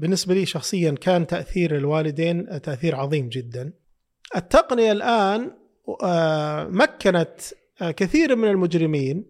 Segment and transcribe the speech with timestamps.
[0.00, 3.72] بالنسبة لي شخصيا كان تأثير الوالدين تأثير عظيم جدا.
[4.36, 5.50] التقنية الآن
[6.02, 7.40] آه، مكنت
[7.82, 9.24] آه، كثير من المجرمين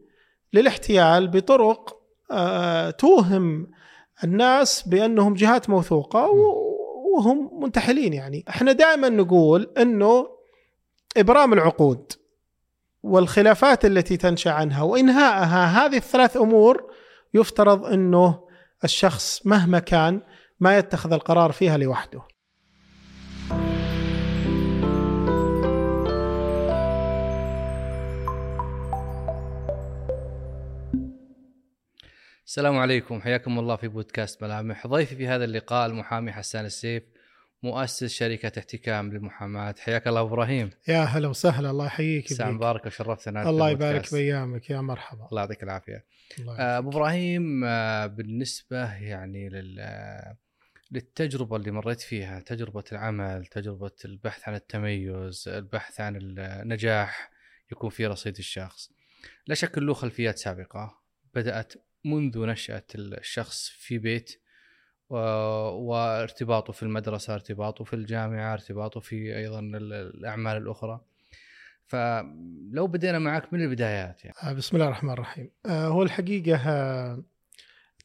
[0.52, 1.96] للاحتيال بطرق
[2.30, 3.70] آه، توهم
[4.24, 6.28] الناس بأنهم جهات موثوقة
[7.14, 10.26] وهم منتحلين يعني إحنا دائما نقول إنه
[11.16, 12.12] إبرام العقود
[13.02, 16.92] والخلافات التي تنشأ عنها وإنهائها هذه الثلاث أمور
[17.34, 18.40] يفترض إنه
[18.84, 20.20] الشخص مهما كان
[20.60, 22.22] ما يتخذ القرار فيها لوحده.
[32.46, 33.20] السلام عليكم.
[33.20, 37.02] حياكم الله في بودكاست ملامح ضيفي في هذا اللقاء المحامي حسان السيف
[37.62, 40.70] مؤسس شركة احتكام للمحاماة حياك الله إبراهيم.
[40.88, 41.70] يا هلا وسهلا.
[41.70, 44.70] الله يحييك ساعة مبارك وشرفتنا الله يبارك بأيامك.
[44.70, 45.28] يا مرحبا.
[45.30, 46.04] الله يعطيك العافية.
[46.58, 49.80] آه، أبو إبراهيم آه، بالنسبة يعني لل
[50.92, 57.30] للتجربة اللي مريت فيها تجربة العمل تجربة البحث عن التميز البحث عن النجاح
[57.72, 58.90] يكون في رصيد الشخص.
[59.46, 61.00] لا شك له خلفيات سابقة.
[61.34, 61.72] بدأت
[62.04, 64.40] منذ نشأة الشخص في بيت
[65.10, 71.00] وارتباطه في المدرسة ارتباطه في الجامعة ارتباطه في أيضا الأعمال الأخرى.
[71.86, 74.36] فلو بدينا معك من البدايات يعني.
[74.42, 75.50] آه، بسم الله الرحمن الرحيم.
[75.66, 76.56] آه، هو الحقيقة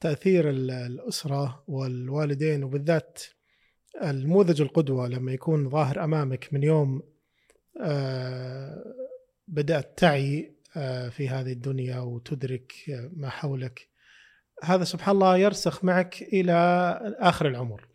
[0.06, 3.24] آه، تأثير الأسرة والوالدين وبالذات
[4.04, 7.02] النموذج القدوة لما يكون ظاهر أمامك من يوم
[9.48, 12.74] بدأت تعي آه، في هذه الدنيا وتدرك
[13.16, 13.90] ما حولك.
[14.64, 16.54] هذا سبحان الله يرسخ معك إلى
[17.20, 17.88] آخر العمر.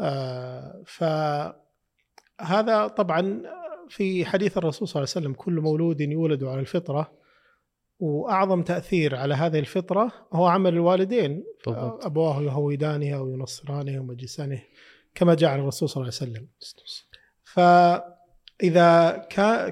[0.00, 3.42] آه، فهذا طبعا
[3.88, 7.19] في حديث الرسول صلى الله عليه وسلم كل مولود يولد على الفطرة.
[8.00, 12.04] وأعظم تأثير على هذه الفطرة هو عمل الوالدين بالضبط.
[12.04, 14.62] أبواه يهودانه أو ينصرانه ومجلسانه
[15.14, 16.48] كما جاء عن الرسول صلى الله عليه وسلم
[17.44, 17.60] ف
[18.62, 19.26] اذا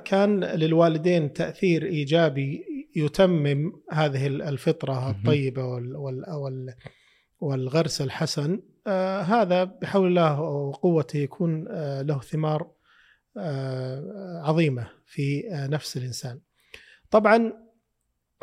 [0.04, 2.64] كان للوالدين تأثير إيجابي
[2.96, 6.74] يتمم هذه الفطرة الطيبة وال
[7.40, 12.70] والغرس الحسن آه هذا بحول الله وقوته يكون آه له ثمار
[13.36, 16.40] آه عظيمة في آه نفس الإنسان.
[17.10, 17.67] طبعا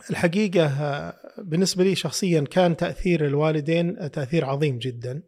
[0.10, 5.24] الحقيقة آه، بالنسبة لي شخصيا كان تأثير الوالدين تأثير عظيم جدا.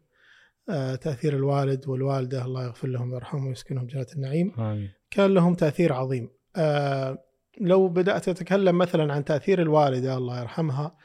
[0.69, 4.53] آه، تأثير الوالد والوالدة الله يغفر لهم ويرحمهم ويسكنهم جنات النعيم.
[4.59, 4.89] آمين.
[5.11, 7.23] كان لهم تأثير عظيم آه
[7.61, 10.95] لو بدأت أتكلم مثلا عن تأثير الوالدة الله يرحمها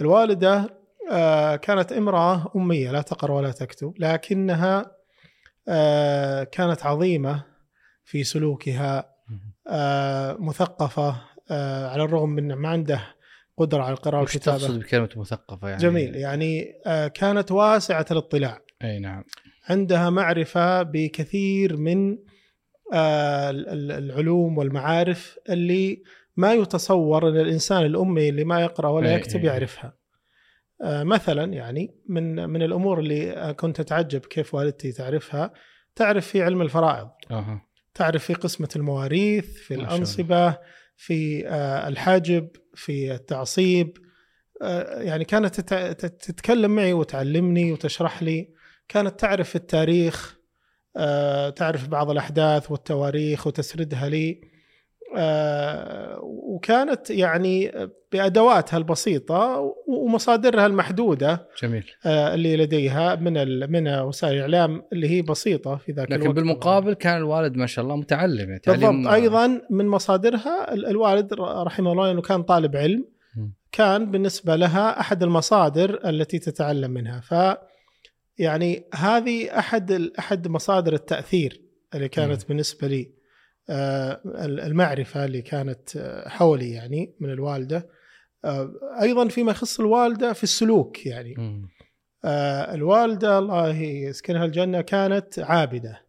[0.00, 0.76] الوالدة
[1.12, 4.96] آه كانت امرأة أمية لا تقرا ولا تكتب لكنها
[6.44, 7.44] كانت عظيمة
[8.04, 9.14] في سلوكها
[9.68, 10.36] آه
[11.92, 13.00] على الرغم من ما عنده
[13.56, 18.98] قدرة على القراءة والكتابة تقصد بكلمة مثقفة يعني جميل يعني آه كانت واسعة الاطلاع أي
[18.98, 19.24] نعم
[19.68, 22.18] عندها معرفة بكثير من
[22.92, 26.02] آه، العلوم والمعارف اللي
[26.36, 29.44] ما يتصور إن الإنسان الأمي اللي ما يقرأ ولا يكتب.
[29.44, 29.96] يعرفها.
[30.82, 35.52] آه، مثلا يعني من من الأمور اللي كنت أتعجب كيف والدتي تعرفها
[35.94, 37.08] تعرف في علم الفرائض.
[37.30, 37.62] أه.
[37.94, 40.58] تعرف في قسمة المواريث، في الأنصبة،
[41.00, 43.98] في آه، الحاجب، في التعصيب.
[44.96, 45.60] يعني كانت
[46.04, 48.48] تتكلم معي وتعلمني وتشرح لي،
[48.88, 50.40] كانت تعرف التاريخ
[50.96, 54.49] آه، تعرف بعض الأحداث والتواريخ وتسردها لي آه،
[56.22, 57.72] وكانت يعني
[58.12, 61.84] بأدواتها البسيطة ومصادرها المحدودة جميل.
[62.06, 66.36] آه، اللي لديها من من وسائل الإعلام اللي هي بسيطة في ذاك لكن الوقت.
[66.36, 69.12] بالمقابل كان الوالد ما شاء الله متعلم يعني بالضبط.
[69.12, 73.04] أيضا من مصادرها الوالد رحمه الله أنه كان طالب علم
[73.72, 77.20] كان بالنسبة لها أحد المصادر التي تتعلم منها.
[77.20, 77.56] ف
[78.38, 81.60] يعني هذه أحد أحد مصادر التأثير
[81.94, 82.46] اللي كانت م.
[82.48, 83.00] بالنسبة لي.
[83.00, 83.19] آه،
[84.66, 87.88] المعرفة اللي كانت آه، حولي يعني من الوالدة.
[88.44, 88.72] آه،
[89.02, 91.34] أيضا فيما يخص الوالدة في السلوك يعني.
[91.34, 91.68] م.
[92.74, 96.06] الوالدة الله يسكنها الجنة كانت عابدة.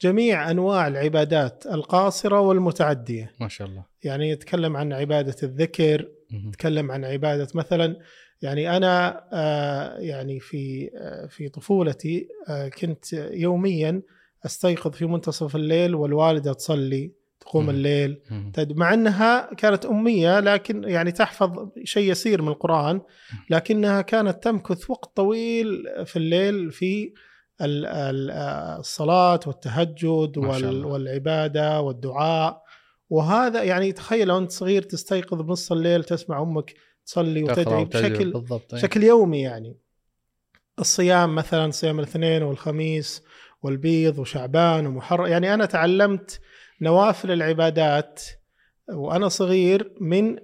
[0.00, 3.32] جميع أنواع العبادات القاصرة والمتعدية.
[3.40, 3.84] ما شاء الله.
[4.04, 7.96] يعني يتكلم عن عبادة الذكر يتكلم عن عبادة مثلا
[8.44, 14.02] يعني أنا آه، يعني في آه، في طفولتي آه، كنت يوميا
[14.46, 18.20] أستيقظ في منتصف الليل والوالدة تصلي تقوم الليل.
[18.58, 23.00] مع أنها كانت أمية لكن يعني تحفظ شيء يسير من القرآن
[23.50, 27.12] لكنها كانت تمكث وقت طويل في الليل في
[27.60, 32.62] الصلاة والتهجد والعبادة والدعاء.
[33.10, 36.74] وهذا يعني تخيل لو انت صغير تستيقظ بنص الليل تسمع أمك
[37.06, 39.76] تصلي وتدعي بشكل بشكل يومي يعني.
[40.78, 43.22] الصيام مثلا صيام الاثنين والخميس
[43.64, 45.26] والبيض وشعبان ومحرم.
[45.26, 46.40] يعني أنا تعلمت
[46.80, 48.22] نوافل العبادات
[48.92, 50.36] وأنا صغير من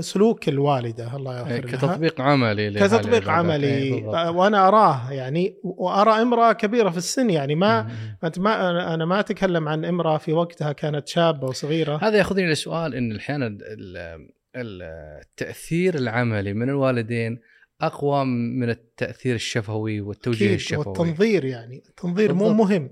[0.00, 1.76] سلوك الوالدة الله يغفر لها.
[1.76, 3.92] كتطبيق عملي كتطبيق عملي.
[4.06, 7.90] وأنا أراه يعني وأرى إمرأة كبيرة في السن يعني ما
[8.24, 11.98] انت ما أنا ما أتكلم عن إمرأة في وقتها كانت شابة وصغيرة.
[12.02, 13.58] هذا يأخذني لسؤال إن أحيانا
[14.56, 17.40] التأثير العملي من الوالدين
[17.80, 20.84] أقوى من التأثير الشفوي والتوجيه الشفوي.
[20.86, 22.90] والتنظير يعني التنظير مو مهم.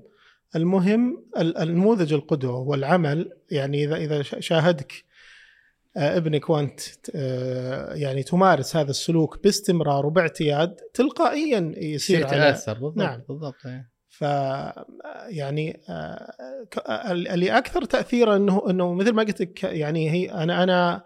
[0.57, 4.93] المهم النموذج القدوة والعمل يعني اذا إذا شاهدك
[5.97, 6.81] آه، ابنك وأنت
[7.15, 13.23] آه، يعني تمارس هذا السلوك باستمرار وباعتياد تلقائيا يصير يتاثر بالضبط نعم.
[13.29, 13.91] بالضبط إيه.
[14.09, 14.21] ف
[15.29, 16.33] يعني آه،
[17.13, 21.05] اللي أكثر تاثيرا انه إنه مثل ما قلت لك يعني هي أنا أنا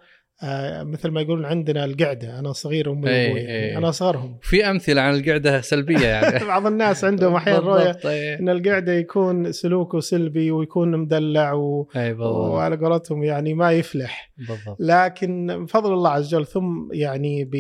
[0.83, 3.79] مثل ما يقولون عندنا القعدة أنا صغير امي إيه، وأبوي يعني إيه.
[3.79, 6.45] أنا اصغرهم في أمثلة عن القعدة سلبية يعني.
[6.47, 8.39] بعض الناس عندهم أحيانا رؤية إيه.
[8.39, 11.89] إن القعدة يكون سلوكه سلبي ويكون مدلع و...
[11.97, 14.33] إيه وعلى قولتهم يعني ما يفلح.
[14.39, 14.77] بالضبط.
[14.81, 17.51] لكن بفضل الله عز وجل ثم يعني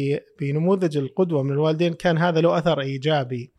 [0.40, 3.52] بنموذج القدوة من الوالدين كان هذا له أثر إيجابي.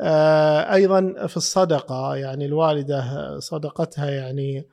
[0.00, 3.04] آه أيضا في الصدقة يعني الوالدة
[3.38, 4.66] صدقتها يعني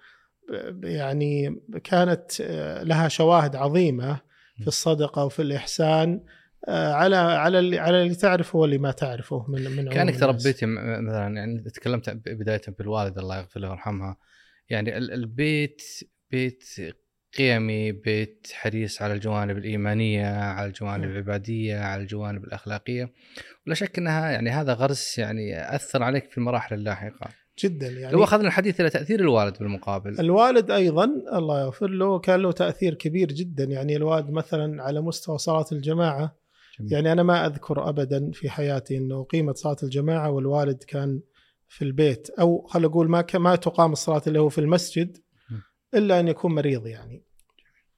[0.83, 4.19] يعني كانت آه، لها شواهد عظيمة
[4.61, 6.23] في الصدقة وفي الإحسان
[6.67, 11.35] آه، على على اللي على اللي تعرفه واللي ما تعرفه من من كانك تربيتي مثلا
[11.35, 14.17] يعني تكلمت بداية بالوالده الله يغفر له ويرحمها
[14.69, 15.81] يعني البيت
[16.31, 16.63] بيت
[17.37, 23.13] قيمي بيت حريص على الجوانب الإيمانية على الجوانب العبادية على الجوانب الأخلاقية.
[23.67, 27.29] ولا شك إنها يعني هذا غرس يعني أثر عليك في المراحل اللاحقة.
[27.65, 28.13] جدا يعني.
[28.13, 30.19] لو أخذنا الحديث إلى تأثير الوالد بالمقابل.
[30.19, 33.95] الوالد أيضا الله يغفر له كان له تأثير كبير جدا يعني.
[33.95, 36.35] الوالد مثلا على مستوى صلاة الجماعة
[36.79, 36.93] جميل.
[36.93, 41.21] يعني أنا ما أذكر ابدا في حياتي إنه قيمة صلاة الجماعة والوالد كان
[41.67, 45.17] في البيت أو خل أقول ما ما تقام الصلاة اللي هو في المسجد
[45.93, 47.23] إلا أن يكون مريض يعني.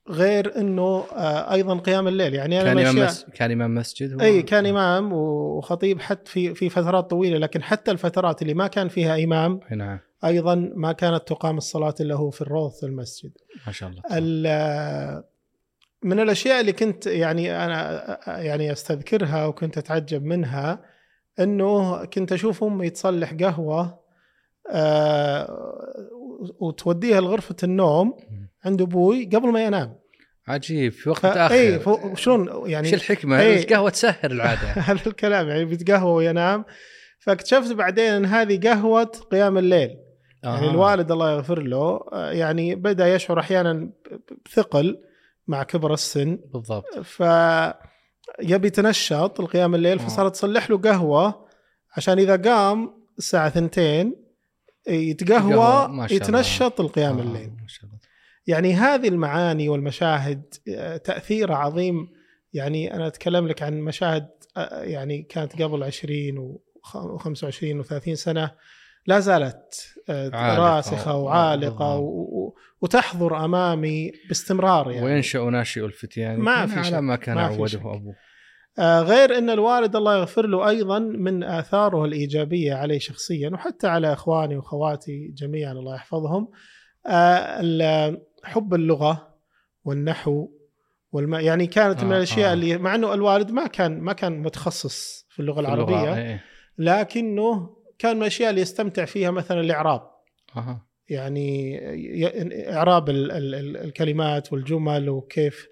[0.10, 2.34] غير إنه آه، أيضا قيام الليل.
[2.34, 3.14] يعني أنا كان إمام.
[3.34, 8.42] كان إمام مسجد إي كان إمام وخطيب حتى في في فترات طويلة لكن حتى الفترات
[8.42, 10.00] اللي ما كان فيها إمام نعم.
[10.26, 13.32] أيضا ما كانت تقام الصلاة إلا هو في الروض في المسجد.
[13.68, 15.24] ما شاء الله.
[16.04, 20.82] من الأشياء اللي كنت يعني أنا يعني أستذكرها وكنت أتعجب منها
[21.40, 24.03] إنه كنت أشوف أمي تصلح قهوة
[26.60, 28.18] وتوديها لغرفة النوم
[28.66, 30.04] عند أبوي قبل ما ينام.
[30.48, 31.56] عجيب في وقت متأخر.
[31.56, 31.82] اي
[32.16, 33.64] شلون يعني إيش الحكمة؟ إيه.
[33.64, 34.68] القهوه تسهر العادة.
[34.90, 36.66] هذا الكلام يعني بيتقهوى وينام
[37.20, 39.90] فاكتشفت بعدين إن هذه قهوة قيام الليل.
[40.44, 40.56] آه.
[40.56, 43.90] يعني الوالد الله يغفر له يعني بدأ يشعر أحيانا
[44.46, 44.98] بثقل
[45.48, 46.40] مع كبر السن.
[46.54, 47.00] بالضبط.
[47.00, 47.24] ف
[48.42, 50.04] يبي يتنشط القيام الليل آه.
[50.04, 51.46] فصارت تصلح له قهوة
[51.98, 54.23] عشان إذا قام الساعة ثنتين
[54.88, 57.22] يتقهوى يتنشط القيام آه.
[57.22, 57.50] الليل.
[57.50, 58.00] ما شاء الله.
[58.48, 62.08] يعني هذه المعاني والمشاهد آه، تأثير عظيم.
[62.54, 68.52] يعني أنا أتكلم لك عن مشاهد آه، يعني كانت قبل 20 و25 و30 سنة
[69.08, 72.54] لا زالت آه، راسخة وعالقة و...
[72.82, 75.06] وتحضر أمامي باستمرار يعني.
[75.06, 76.40] وينشأ ناشئ الفتيان.
[76.40, 78.16] ما في على ما كان عوده أبوه.
[78.80, 84.58] غير إن الوالد الله يغفر له أيضا من آثاره الإيجابية علي شخصيا وحتى على إخواني
[84.58, 86.48] وأخواتي جميعا الله يحفظهم
[88.44, 89.34] حب اللغة
[89.86, 90.48] والنحو
[91.12, 92.54] والما يعني كانت آه من الأشياء آه.
[92.54, 96.18] اللي مع إنه الوالد ما كان ما كان متخصص في اللغة في العربية اللغة.
[96.18, 96.44] إيه.
[96.78, 100.02] لكنه كان من الأشياء اللي يستمتع فيها مثلا الإعراب
[100.56, 100.88] آه.
[101.10, 101.80] يعني
[102.76, 105.68] إعراب ال ال ال الكلمات والجمل وكيف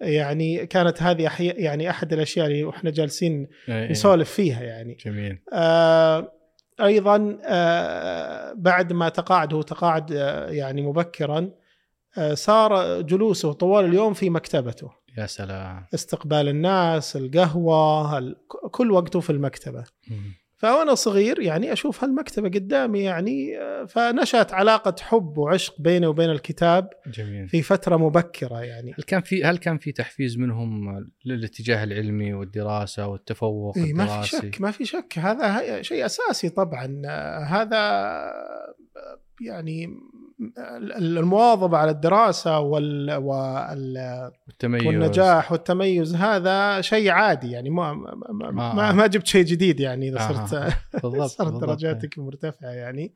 [0.00, 3.90] يعني كانت هذه يعني أحد الأشياء اللي وإحنا جالسين إيه.
[3.90, 4.96] نسولف فيها يعني.
[5.04, 5.38] جميل.
[5.52, 6.32] آه
[6.80, 11.50] أيضا آه بعد ما تقاعد هو تقاعد آه يعني مبكرا
[12.18, 14.90] آه، صار جلوسه طوال اليوم في مكتبته.
[15.18, 15.86] يا سلام.
[15.94, 18.34] استقبال الناس القهوة
[18.70, 19.84] كل وقته في المكتبة.
[20.56, 23.58] فأنا صغير يعني أشوف هالمكتبة قدامي يعني
[23.88, 27.48] فنشأت علاقة حب وعشق بيني وبين الكتاب جميل.
[27.48, 28.92] في فترة مبكرة يعني.
[28.98, 34.28] هل كان في هل كان في تحفيز منهم للاتجاه العلمي والدراسة والتفوق إيه ما في
[34.28, 35.18] شك ما في شك.
[35.18, 37.02] هذا شيء أساسي طبعا.
[37.46, 38.32] هذا
[39.40, 39.86] يعني
[40.98, 48.74] المواظبة على الدراسة وال, وال والتميز والنجاح والتميز هذا شيء عادي يعني ما ما, آه.
[48.74, 50.54] ما, ما جبت شيء جديد يعني إذا صرت
[51.04, 51.26] آه.
[51.26, 53.14] صارت درجاتك مرتفعة يعني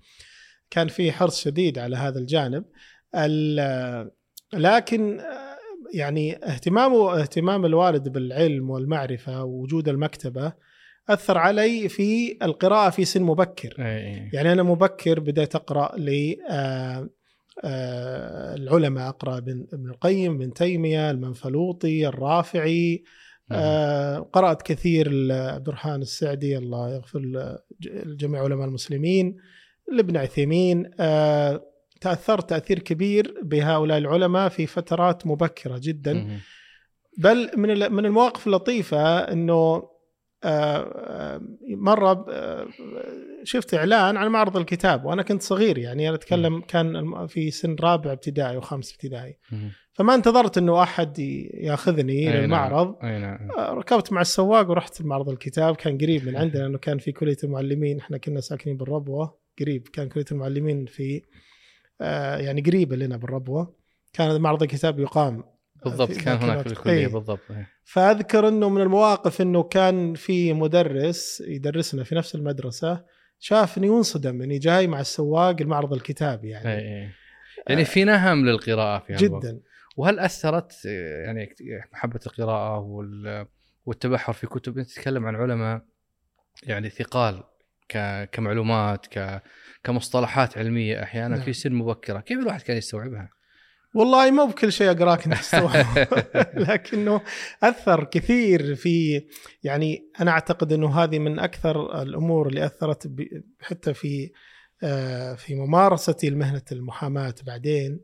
[0.71, 2.65] كان في حرص شديد على هذا الجانب
[4.53, 5.21] لكن
[5.95, 10.53] يعني اهتمامه اهتمام الوالد بالعلم والمعرفة ووجود المكتبة
[11.09, 13.75] أثر علي في القراءة في سن مبكر.
[13.79, 14.31] أي.
[14.33, 17.09] يعني أنا مبكر بديت أقرأ ل آه،
[17.65, 23.05] آه، العلماء أقرأ ابن ابن القيم ابن تيمية المنفلوطي الرافعي
[23.53, 27.21] آه، قرأت كثير الرحمن السعدي الله يغفر
[27.81, 29.37] لجميع علماء المسلمين
[29.93, 31.67] لابن عثيمين آه،
[32.01, 36.41] تأثرت تأثير كبير بهؤلاء العلماء في فترات مبكرة جدا.
[37.19, 39.90] بل من من المواقف اللطيفة إنه
[41.77, 42.27] مرة
[43.45, 48.13] شفت إعلان عن معرض الكتاب وأنا كنت صغير يعني أنا أتكلم كان في سن رابع
[48.13, 49.39] ابتدائي وخامس ابتدائي.
[49.93, 51.19] فما انتظرت إنه أحد
[51.55, 52.37] يأخذني نعم.
[52.37, 52.97] للمعرض.
[53.05, 56.99] أي نعم آه، ركبت مع السواق ورحت معرض الكتاب كان قريب من عندنا لأنه كان
[56.99, 61.23] في كلية المعلمين إحنا كنا ساكنين بالربوة قريب كان كلية المعلمين في
[62.01, 63.77] آه، يعني قريبة لنا بالربوة.
[64.13, 65.45] كان معرض الكتاب يقام
[65.85, 67.41] بالضبط كان هناك في الكلية بالضبط.
[67.85, 73.05] فأذكر إنه من المواقف إنه كان في مدرس يدرسنا في نفس المدرسة
[73.39, 76.69] شافني وانصدم إني جاي مع السواق المعرض الكتابي يعني.
[76.69, 77.11] أي أي.
[77.69, 79.61] يعني في نهم للقراءة في جدا.
[79.97, 80.85] وهل أثرت
[81.25, 81.55] يعني
[81.93, 82.79] محبة القراءة
[83.87, 85.83] والتبحر في كتب؟ أنت تتكلم عن علماء
[86.63, 87.43] يعني ثقال
[88.33, 89.07] كمعلومات
[89.85, 91.45] كمصطلحات علمية أحيانا نعم.
[91.45, 92.21] في سن مبكرة.
[92.21, 93.31] كيف الواحد كان يستوعبها؟
[93.95, 95.29] والله مو بكل شيء أقراك
[96.69, 97.21] لكنه
[97.63, 99.27] أثر كثير في
[99.63, 103.11] يعني أنا أعتقد إنه هذه من أكثر الأمور اللي أثرت
[103.61, 104.31] حتى في
[104.83, 108.01] آه، في ممارستي لمهنة المحاماة بعدين.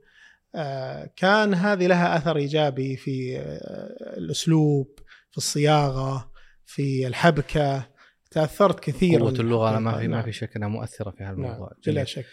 [0.55, 4.99] آه، كان هذه لها أثر إيجابي في آه، الأسلوب
[5.31, 6.31] في الصياغة
[6.67, 7.97] في الحبكة.
[8.31, 11.95] تأثرت كثير قوة اللغة ما في ما في شك إنها مؤثرة في هذا الموضوع نعم.
[11.95, 12.27] بلا شك.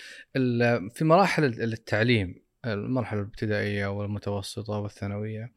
[0.93, 5.51] في مراحل التعليم المرحلة الابتدائية والمتوسطة والثانوية.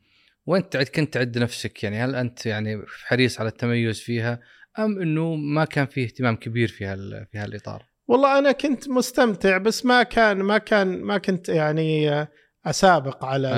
[0.47, 4.41] وانت كنت تعد نفسك يعني؟ هل أنت يعني حريص على التميز فيها
[4.79, 9.59] أم إنه ما كان فيه اهتمام كبير في هال في هالإطار؟ والله أنا كنت مستمتع
[9.59, 12.27] بس ما كان ما كان ما كنت يعني
[12.67, 13.49] أسابق على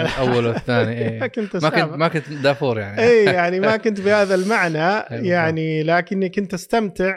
[0.00, 1.18] الأول والثاني.
[1.20, 3.02] ما كنت ما كنت ما كنت دافور يعني.
[3.02, 7.16] إي يعني ما كنت بهذا المعنى يعني لكني كنت أستمتع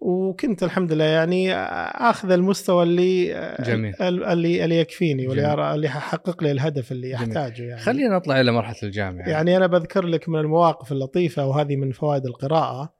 [0.00, 3.26] وكنت الحمد لله يعني آخذ المستوى اللي
[3.60, 3.94] جميل.
[4.02, 7.80] اللي اللي يكفيني واللي اللي يحقق لي الهدف اللي أحتاجه يعني.
[7.80, 9.28] خلينا نطلع إلى مرحلة الجامعة.
[9.28, 12.94] يعني أنا بذكر لك من المواقف اللطيفة وهذه من فوائد القراءة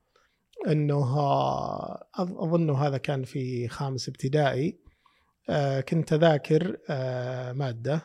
[0.69, 1.17] إنه
[2.17, 4.81] أظن هذا كان في خامس ابتدائي.
[5.51, 8.03] آه، كنت أذاكر آه، مادة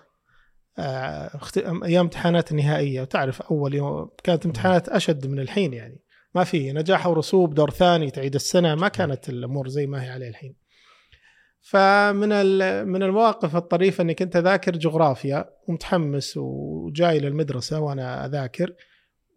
[0.80, 1.40] آه،
[1.84, 6.05] أيام امتحانات النهائيه وتعرف أول يوم كانت امتحانات أشد من الحين يعني.
[6.36, 10.30] ما في نجاح ورسوب دور ثاني تعيد السنة ما كانت الأمور زي ما هي عليه
[10.30, 10.56] الحين.
[11.62, 12.30] فمن
[12.88, 18.74] من المواقف الطريفة اني كنت اذاكر جغرافيا ومتحمس وجاي للمدرسة وأنا أذاكر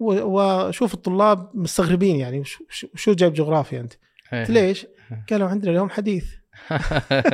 [0.01, 2.43] وأشوف الطلاب مستغربين يعني
[2.95, 3.93] شو جايب جغرافيا أنت؟
[4.33, 4.87] قلت ليش؟
[5.31, 6.35] قالوا عندنا اليوم حديث.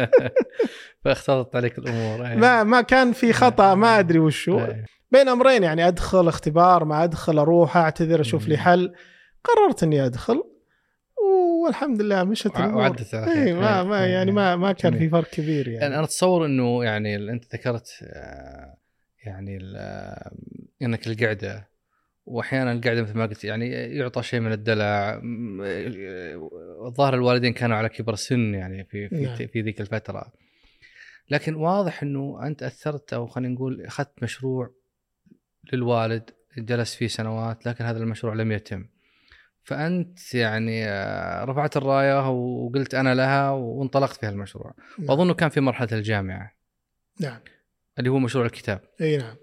[1.04, 4.66] فاختلطت عليك الأمور ما ما كان في خطأ ما أدري وشو.
[5.10, 8.92] بين أمرين يعني أدخل اختبار ما أدخل أروح أعتذر أشوف لي حل.
[9.44, 10.44] قررت إني أدخل
[11.64, 15.82] والحمد لله مشت وعدت اي ما ما يعني ما ما كان في فرق كبير يعني.
[15.82, 18.76] يعني أنا أتصور إنه يعني أنت ذكرت آه،
[19.26, 19.58] يعني
[20.82, 21.68] إنك القعدة
[22.26, 25.20] وأحيانا القعدة مثل ما قلت يعني يعطى شيء من الدلع.
[26.86, 29.36] الظاهر الوالدين كانوا على كبر سن يعني في في, نعم.
[29.36, 30.32] في ذيك الفترة.
[31.30, 34.70] لكن واضح إنه أنت أثرت أو خلينا نقول أخذت مشروع
[35.72, 38.86] للوالد جلس فيه سنوات لكن هذا المشروع لم يتم.
[39.64, 44.74] فأنت يعني آه، رفعت الراية وقلت أنا لها وانطلقت في هالمشروع.
[44.98, 45.10] نعم.
[45.10, 46.52] واظنه كان في مرحلة الجامعة.
[47.20, 47.40] نعم.
[47.98, 48.80] اللي هو مشروع الكتاب.
[49.00, 49.36] إي نعم.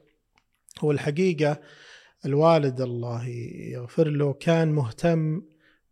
[0.79, 1.61] هو الحقيقة
[2.25, 3.27] الوالد الله
[3.73, 5.41] يغفر له كان مهتم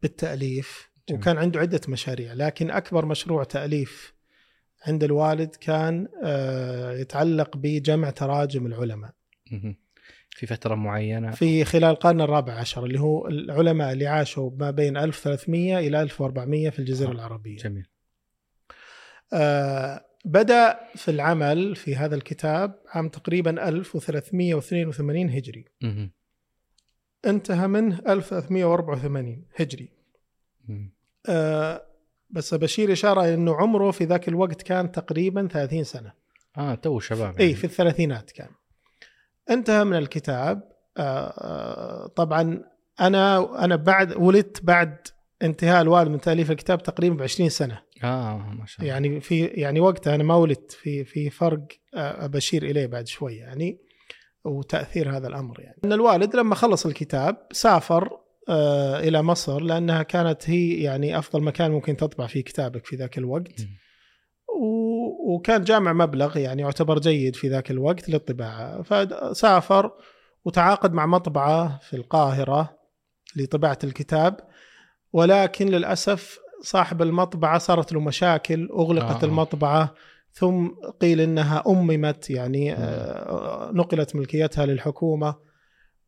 [0.02, 1.22] بالتأليف جميل.
[1.22, 4.14] وكان عنده عدة مشاريع لكن أكبر مشروع تأليف
[4.88, 9.12] عند الوالد كان آه، يتعلق بجمع تراجم العلماء.
[10.32, 11.32] في فترة معينة.
[11.32, 16.70] في خلال القرن الرابع عشر اللي هو العلماء اللي عاشوا ما بين 1300 إلى 1400
[16.70, 17.12] في الجزيرة آه.
[17.12, 17.58] العربية.
[17.58, 17.88] جميل.
[19.34, 25.66] آه بدأ في العمل في هذا الكتاب عام تقريبا 1382 هجري.
[25.82, 26.10] مه.
[27.26, 29.90] انتهى منه 1384 هجري.
[31.30, 31.86] آه
[32.30, 36.14] بس بشير إشارة أنه عمره في ذاك الوقت كان تقريبا 30 سنة.
[36.58, 37.40] آه تو شباب يعني.
[37.40, 38.50] إي في الثلاثينات كان.
[39.50, 42.64] انتهى من الكتاب آه، آه، طبعا
[43.00, 44.98] أنا أنا بعد ولدت بعد
[45.42, 47.82] انتهاء الوالد من تأليف الكتاب تقريبا ب 20 سنة.
[48.04, 48.94] آه ما شاء الله.
[48.94, 53.36] يعني في يعني وقتها أنا ما ولدت في في فرق آه، بشير إليه بعد شوي
[53.36, 53.80] يعني
[54.46, 55.78] وتأثير هذا الأمر يعني.
[55.86, 58.10] إن الوالد لما خلص الكتاب سافر
[59.00, 63.62] إلى مصر لأنها كانت هي يعني أفضل مكان ممكن تطبع فيه كتابك في ذاك الوقت.
[65.28, 68.82] وكان جامع مبلغ يعني يعتبر جيد في ذاك الوقت للطباعة.
[68.82, 69.92] فسافر
[70.46, 72.78] وتعاقد مع مطبعة في القاهرة
[73.36, 74.40] لطباعة الكتاب
[75.14, 79.28] ولكن للأسف صاحب المطبعة صارت له مشاكل أغلقت آه.
[79.28, 79.94] المطبعة
[80.32, 80.68] ثم
[81.02, 85.36] قيل إنها أممت يعني آه نقلت ملكيتها للحكومة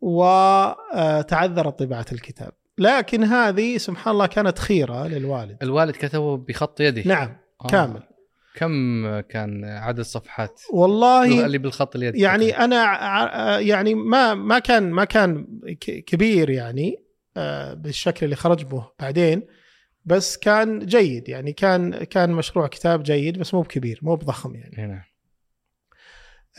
[0.01, 2.51] وتعذرت طباعة الكتاب.
[2.77, 5.57] لكن هذه سبحان الله كانت خيرة للوالد.
[5.63, 7.03] الوالد كتبه بخط يده.
[7.05, 7.67] نعم آه.
[7.67, 8.03] كامل.
[8.55, 15.05] كم كان عدد صفحات والله اللي بالخط اليد يعني أنا يعني ما ما كان ما
[15.05, 15.47] كان
[16.07, 17.03] كبير يعني
[17.37, 19.47] آه، بالشكل اللي خرج به بعدين
[20.05, 24.87] بس كان جيد يعني كان كان مشروع كتاب جيد بس مو بكبير مو بضخم يعني.
[24.87, 25.03] نعم.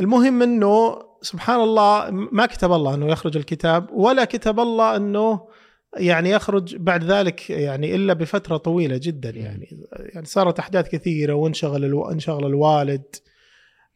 [0.00, 5.48] المهم إنه سبحان الله ما كتب الله إنه يخرج الكتاب ولا كتب الله إنه
[5.96, 9.86] يعني يخرج بعد ذلك يعني إلا بفترة طويلة جدا يعني.
[9.92, 12.10] يعني صارت أحداث كثيرة وانشغل ألو...
[12.10, 13.16] انشغل الوالد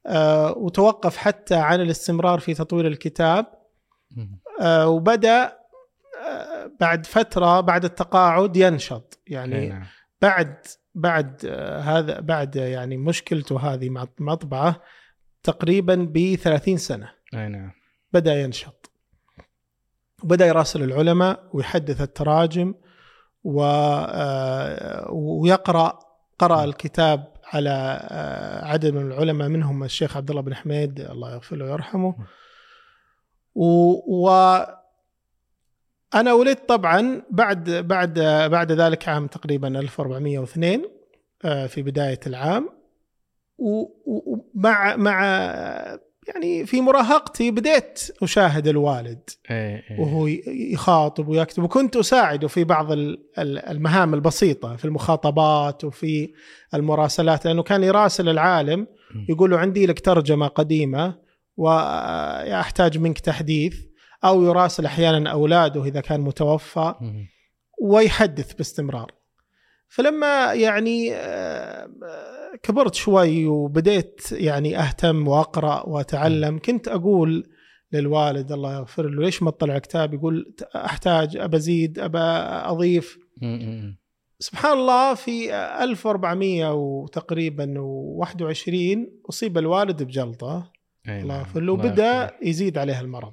[0.07, 3.47] آه وتوقف حتى عن الاستمرار في تطوير الكتاب
[4.61, 5.45] آه وبدأ
[6.26, 9.19] آه بعد فترة بعد التقاعد ينشط.
[9.26, 9.85] يعني نعم.
[10.23, 10.57] بعد
[10.95, 14.83] بعد آه هذا بعد يعني مشكلته هذه مع المطبعه
[15.43, 17.11] تقريبا ب 30 سنة.
[17.35, 17.71] أي نعم.
[18.12, 18.86] بدأ ينشط.
[20.23, 22.75] وبدأ يراسل العلماء ويحدث التراجم
[23.44, 25.99] و آه، ويقرأ
[26.38, 31.56] قرأ الكتاب على آه، عدد من العلماء منهم الشيخ عبد الله بن حميد الله يغفر
[31.56, 32.14] له ويرحمه.
[33.54, 33.66] و,
[34.26, 34.30] و
[36.14, 38.18] أنا ولدت طبعا بعد بعد
[38.50, 40.85] بعد ذلك عام تقريبا 1402
[41.44, 42.68] آه، في بداية العام.
[43.58, 45.23] ومع مع
[46.28, 50.00] يعني في مراهقتي بديت أشاهد الوالد إيه، إيه.
[50.00, 52.87] وهو يخاطب ويكتب وكنت أساعده في بعض
[53.38, 56.33] المهام البسيطة في المخاطبات وفي
[56.75, 58.87] المراسلات لأنه كان يراسل العالم
[59.28, 61.14] يقول له عندي لك ترجمة قديمة
[61.57, 63.77] واحتاج منك تحديث
[64.24, 66.94] أو يراسل أحيانا أولاده إذا كان متوفى
[67.83, 69.12] ويحدث باستمرار.
[69.88, 71.88] فلما يعني آه،
[72.62, 76.59] كبرت شوي وبديت يعني أهتم وأقرأ وأتعلم.
[76.59, 77.49] كنت أقول
[77.92, 83.19] للوالد الله يغفر له ليش ما تطلع كتاب؟ يقول أحتاج أبى أزيد أبى أضيف.
[84.38, 90.73] سبحان الله في 1400 وتقريبا 21 أصيب الوالد بجلطة.
[91.09, 91.38] الله نعم.
[91.38, 93.33] يغفر له وبدأ يزيد عليه المرض.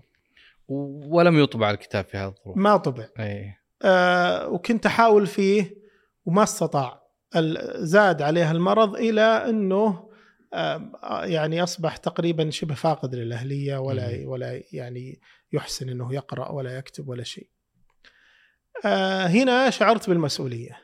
[0.67, 2.57] ولم يطبع الكتاب في هذا الظروف.
[2.57, 3.07] ما طبع.
[3.19, 3.53] أي.
[3.81, 5.75] آه وكنت أحاول فيه
[6.25, 7.02] وما استطاع.
[7.75, 10.09] زاد عليها المرض إلى إنه
[11.23, 15.19] يعني أصبح تقريبا شبه فاقد للأهلية ولا ولا يعني
[15.53, 17.47] يحسن إنه يقرأ ولا يكتب ولا شيء.
[18.85, 20.77] آه، هنا شعرت بالمسؤولية.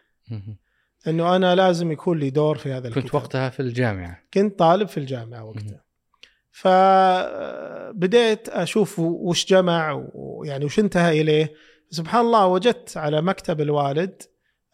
[1.07, 3.03] إنه أنا لازم يكون لي دور في هذا الكتاب.
[3.03, 4.23] كنت وقتها في الجامعة.
[4.33, 5.83] كنت طالب في الجامعة وقتها.
[6.51, 11.53] فبديت أشوف وش جمع ويعني وش انتهى إليه
[11.89, 14.21] سبحان الله وجدت على مكتب الوالد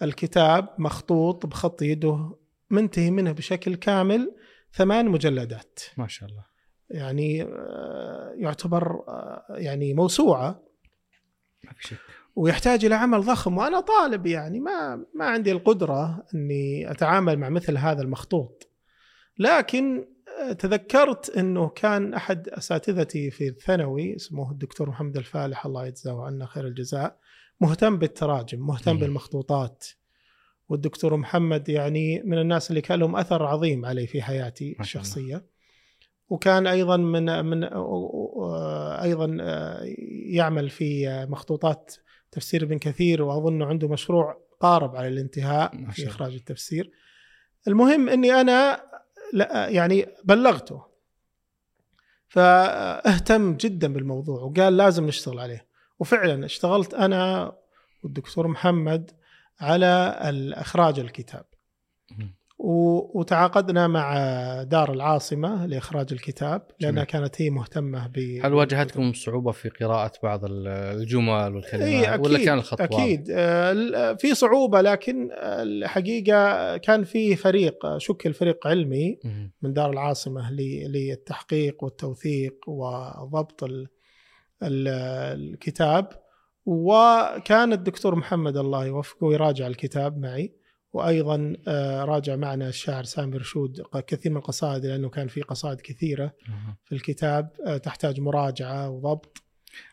[0.02, 2.38] الكتاب مخطوط بخط يده
[2.70, 4.36] منتهي منه بشكل كامل
[4.74, 5.80] ثمان مجلدات.
[5.98, 6.46] ما شاء الله.
[6.90, 10.64] يعني آه، يعتبر آه، يعني موسوعة.
[11.64, 11.98] ما في شك.
[12.36, 17.78] ويحتاج إلى عمل ضخم وأنا طالب يعني ما ما عندي القدرة أني أتعامل مع مثل
[17.78, 18.70] هذا المخطوط.
[19.40, 20.06] لكن
[20.42, 26.46] آه، تذكرت أنه كان أحد أساتذتي في الثانوي اسمه الدكتور محمد الفالح الله يجزاه عنا
[26.46, 27.20] خير الجزاء
[27.62, 29.86] مهتم بالتراجم مهتم بالمخطوطات.
[30.70, 35.46] والدكتور محمد يعني من الناس اللي كان لهم أثر عظيم علي في حياتي الشخصية.
[36.30, 37.64] وكان أيضا من من
[39.04, 39.38] أيضا
[40.30, 41.96] يعمل في مخطوطات
[42.32, 46.92] تفسير ابن كثير وأظن عنده مشروع قارب على الانتهاء في إخراج التفسير.
[47.68, 48.82] المهم إني أنا
[49.68, 50.84] يعني بلغته.
[52.28, 55.65] فاهتم جدا بالموضوع وقال لازم نشتغل عليه.
[56.00, 57.54] وفعلا اشتغلت أنا
[58.04, 59.12] والدكتور محمد
[59.60, 60.16] على
[60.54, 61.46] اخراج الكتاب.
[62.58, 64.14] وتعاقدنا مع
[64.64, 70.42] دار العاصمة لإخراج الكتاب لأنها كانت هي مهتمة ب هل واجهتكم صعوبة في قراءة بعض
[70.46, 73.28] الجمل والكلمات؟ إيه أكيد ولا كان الخط أكيد.
[73.32, 79.20] آه، في صعوبة لكن الحقيقة كان في فريق شكل فريق علمي
[79.62, 80.52] من دار العاصمة
[80.88, 83.64] للتحقيق والتوثيق وضبط
[84.64, 86.10] الكتاب.
[86.66, 90.56] وكان الدكتور محمد الله يوفقه يراجع الكتاب معي.
[90.94, 96.34] وأيضا آه، راجع معنا الشاعر سامي رشود كثير من القصائد لأنه كان في قصائد كثيرة
[96.84, 97.50] في الكتاب.
[97.66, 99.38] آه، تحتاج مراجعة وضبط.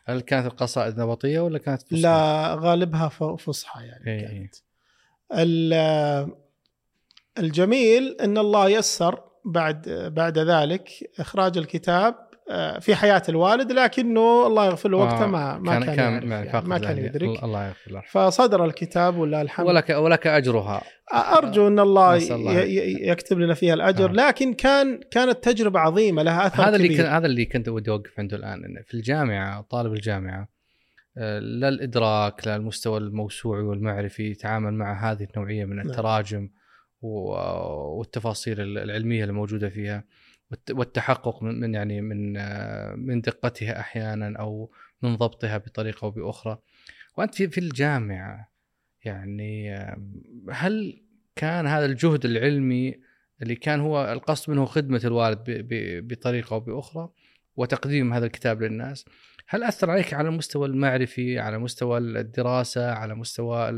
[0.05, 4.27] هل كانت القصائد نبطية ولا كانت فصحى؟ لا غالبها فصحى يعني إيه.
[4.27, 4.55] كانت.
[7.37, 12.15] الجميل إن الله يسر بعد بعد ذلك إخراج الكتاب
[12.79, 16.77] في حياة الوالد لكنه الله يغفر له وقتها ما ما كان, كان, كان يعني ما
[16.77, 17.43] كان يدرك.
[17.43, 18.01] الله يغفر له.
[18.11, 20.81] فصدر الكتاب ولا الحمد؟ ولك ولك أجرها.
[21.13, 22.15] أرجو أن الله,
[23.11, 24.13] يكتب لنا فيها الأجر آه.
[24.13, 26.85] لكن كان كانت تجربة عظيمة لها أثر هذا كبير.
[26.85, 30.47] اللي كان هذا اللي كنت ودي أوقف عنده الآن إن في الجامعة طالب الجامعة
[31.17, 35.89] آه، لا الإدراك لا المستوى الموسوعي والمعرفي يتعامل مع هذه النوعية من نعم.
[35.89, 36.49] التراجم
[37.01, 40.03] والتفاصيل العلمية الموجودة فيها.
[40.71, 42.33] والتحقق من يعني من
[42.99, 46.57] من دقتها أحيانا أو من ضبطها بطريقة أو بأخرى.
[47.17, 48.51] وأنت في الجامعة
[49.05, 49.75] يعني
[50.51, 51.03] هل
[51.35, 52.99] كان هذا الجهد العلمي
[53.41, 55.43] اللي كان هو القصد منه خدمة الوالد
[56.07, 57.09] بطريقة أو بأخرى
[57.55, 59.05] وتقديم هذا الكتاب للناس
[59.47, 63.69] هل أثر عليك على المستوى المعرفي على مستوى الدراسة على مستوى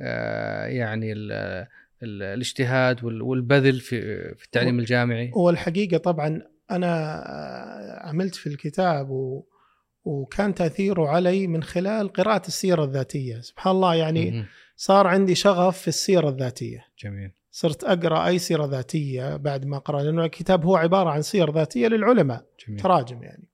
[0.00, 1.14] آه، يعني
[2.04, 4.00] الاجتهاد والبذل في
[4.34, 5.30] في التعليم الجامعي.
[5.34, 7.22] والحقيقة طبعا أنا
[8.04, 9.44] عملت في الكتاب و
[10.04, 13.40] وكان تأثيره علي من خلال قراءة السيرة الذاتية.
[13.40, 14.44] سبحان الله يعني
[14.76, 16.84] صار عندي شغف في السيرة الذاتية.
[16.98, 17.30] جميل.
[17.50, 21.88] صرت أقرأ أي سيرة ذاتية بعد ما قرأ لأنه الكتاب هو عبارة عن سير ذاتية
[21.88, 22.80] للعلماء جميل.
[22.80, 23.48] تراجم يعني.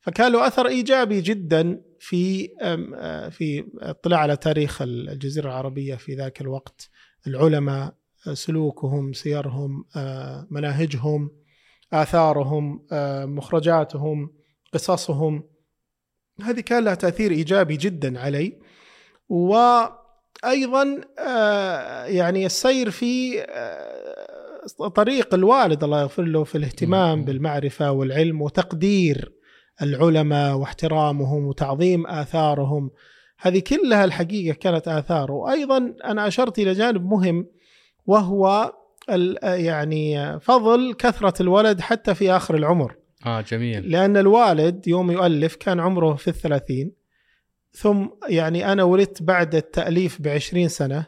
[0.00, 2.48] فكان له أثر إيجابي جدا في
[3.30, 6.90] في اطلاع على تاريخ الجزيرة العربية في ذاك الوقت.
[7.26, 7.94] العلماء
[8.32, 11.30] سلوكهم سيرهم آه، مناهجهم
[11.92, 14.30] آثارهم آه، مخرجاتهم
[14.72, 15.42] قصصهم.
[16.42, 18.58] هذه كان لها تأثير إيجابي جدا علي.
[19.28, 23.44] وأيضا آه، يعني السير في
[24.94, 29.32] طريق الوالد الله يغفر له في الاهتمام بالمعرفة والعلم وتقدير
[29.82, 32.90] العلماء واحترامهم وتعظيم آثارهم.
[33.38, 37.46] هذه كلها الحقيقة كانت آثار وأيضا أنا أشرت إلى جانب مهم
[38.06, 38.72] وهو
[39.42, 42.96] يعني فضل كثرة الولد حتى في آخر العمر.
[43.26, 43.90] آه جميل.
[43.90, 46.92] لأن الوالد يوم يؤلف كان عمره في الثلاثين
[47.72, 51.06] ثم يعني أنا ولدت بعد التأليف ب سنة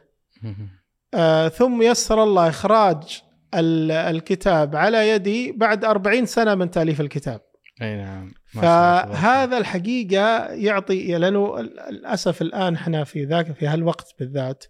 [1.14, 3.22] آه ثم يسر الله إخراج
[3.54, 7.40] الكتاب على يدي بعد أربعين سنة من تأليف الكتاب.
[7.82, 14.64] أي نعم فهذا الحقيقة يعطي لأنه للأسف الآن إحنا في ذاك في هالوقت بالذات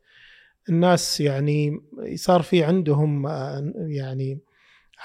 [0.68, 1.80] الناس يعني
[2.14, 3.26] صار في عندهم
[3.88, 4.40] يعني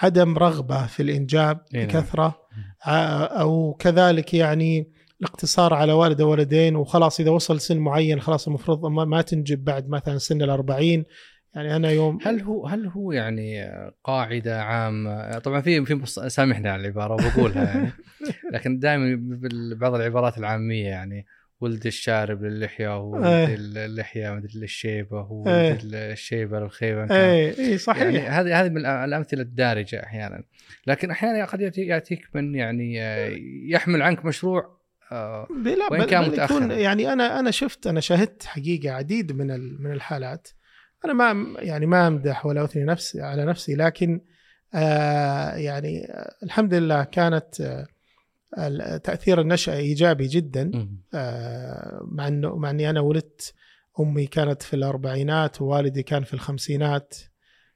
[0.02, 1.86] عدم رغبة في الإنجاب نعم.
[1.86, 2.42] بكثرة
[2.86, 4.92] أو كذلك يعني
[5.22, 10.18] الاقتصار على والد ولدين وخلاص إذا وصل سن معين خلاص المفروض ما تنجب بعد مثلا
[10.18, 11.06] سن الأربعين
[11.56, 13.72] يعني أنا يوم هل هو هل هو يعني
[14.04, 17.92] قاعدة عامة؟ طبعا في في سامحني على العبارة وبقولها يعني.
[18.54, 19.20] لكن دائما
[19.76, 21.26] بعض العبارات العامية يعني
[21.62, 23.56] ولد الشارب للحية وولد إيه.
[23.60, 26.12] اللحية مدري للشيبة وولد إيه.
[26.12, 28.02] الشيبة للخيبه اي اي صحيح.
[28.02, 30.44] يعني هذه هذه من الأمثلة الدارجة أحيانا.
[30.88, 32.98] لكن أحيانا قد يأتيك من يعني
[33.70, 35.48] يحمل عنك مشروع آه،
[35.92, 36.72] وإن كان متأخر.
[36.72, 39.48] يعني أنا أنا شفت أنا شاهدت حقيقة عديد من
[39.84, 40.48] من الحالات.
[41.06, 44.22] أنا ما يعني ما أمدح ولا أثني نفسي على نفسي لكن
[44.74, 46.08] آه يعني
[46.44, 50.72] الحمد لله كانت آه تأثير النشأة إيجابي جدا
[51.14, 53.54] آه مع إنه مع إني أنا ولدت
[54.00, 57.16] أمي كانت في الأربعينات ووالدي كان في الخمسينات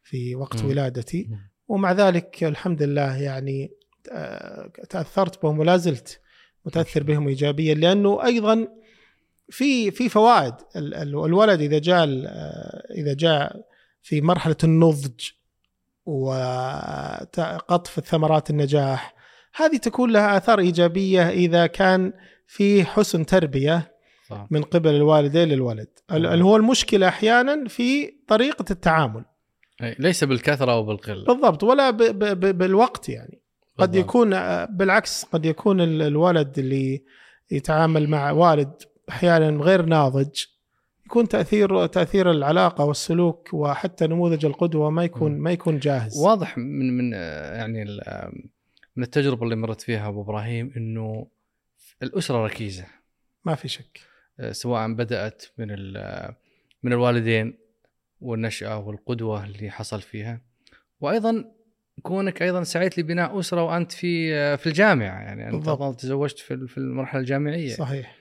[0.03, 1.29] في وقت ولادتي.
[1.67, 3.71] ومع ذلك الحمد لله يعني
[4.11, 6.21] آه، تأثرت بهم ولا زلت
[6.65, 8.67] متأثر بهم ايجابيا لأنه أيضا
[9.49, 10.53] في في فوائد.
[10.75, 12.03] الولد إذا جاء
[12.97, 13.61] إذا جاء
[14.01, 15.29] في مرحلة النضج
[16.05, 19.15] وقطف ثمرات النجاح
[19.55, 22.13] هذه تكون لها آثار إيجابية إذا كان
[22.47, 23.95] في حسن تربية
[24.29, 24.47] صح.
[24.51, 25.87] من قبل الوالدين للولد.
[26.11, 29.25] اللي هو المشكلة أحيانا في طريقة التعامل.
[29.99, 31.25] ليس بالكثرة أو بالقلة.
[31.25, 33.41] بالضبط ولا ب ب ب بالوقت يعني.
[33.77, 34.09] قد بالضبط.
[34.09, 34.29] يكون
[34.65, 37.03] بالعكس قد يكون الولد اللي
[37.51, 38.73] يتعامل مع والد
[39.09, 40.43] أحيانا غير ناضج
[41.05, 46.17] يكون تاثير تأثير العلاقة والسلوك وحتى نموذج القدوة ما يكون ما يكون جاهز.
[46.17, 47.13] واضح من من
[47.53, 47.83] يعني
[48.95, 51.27] من التجربة اللي مرت فيها أبو إبراهيم إنه
[52.03, 52.85] الأسرة ركيزة.
[53.45, 53.99] ما في شك.
[54.51, 55.67] سواء بدأت من
[56.83, 57.57] من الوالدين
[58.21, 60.41] والنشأة والقدوة اللي حصل فيها.
[60.99, 61.51] وأيضا
[62.01, 67.21] كونك أيضا سعيت لبناء أسرة وأنت في في الجامعة يعني أنت تزوجت في في المرحلة
[67.21, 67.75] الجامعية.
[67.75, 68.15] صحيح.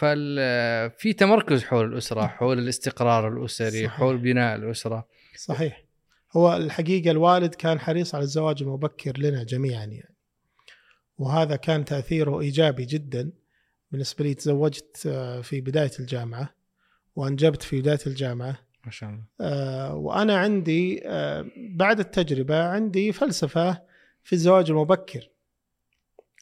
[0.00, 3.92] ففي تمركز حول الأسرة حول الاستقرار الأسري صحيح.
[3.92, 5.08] حول بناء الأسرة.
[5.36, 5.84] صحيح.
[6.36, 10.14] هو الحقيقة الوالد كان حريص على الزواج المبكر لنا جميعا يعني.
[11.18, 13.32] وهذا كان تأثيره إيجابي جدا
[13.90, 14.34] بالنسبة لي.
[14.34, 14.96] تزوجت
[15.42, 16.54] في بداية الجامعة
[17.16, 18.58] وأنجبت في بداية الجامعة.
[18.84, 19.22] ما شاء الله.
[19.40, 23.82] آه وأنا عندي آه بعد التجربة عندي فلسفة
[24.22, 25.30] في الزواج المبكر.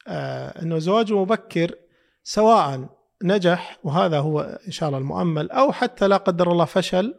[0.08, 1.74] آه إنه الزواج المبكر
[2.22, 7.14] سواء نجح وهذا هو إن شاء الله المؤمل أو حتى لا قدر الله فشل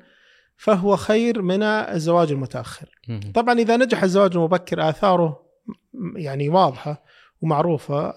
[0.58, 2.90] فهو خير من الزواج المتأخر.
[3.34, 5.46] طبعا إذا نجح الزواج المبكر آثاره
[6.16, 7.04] يعني واضحة
[7.42, 8.14] ومعروفة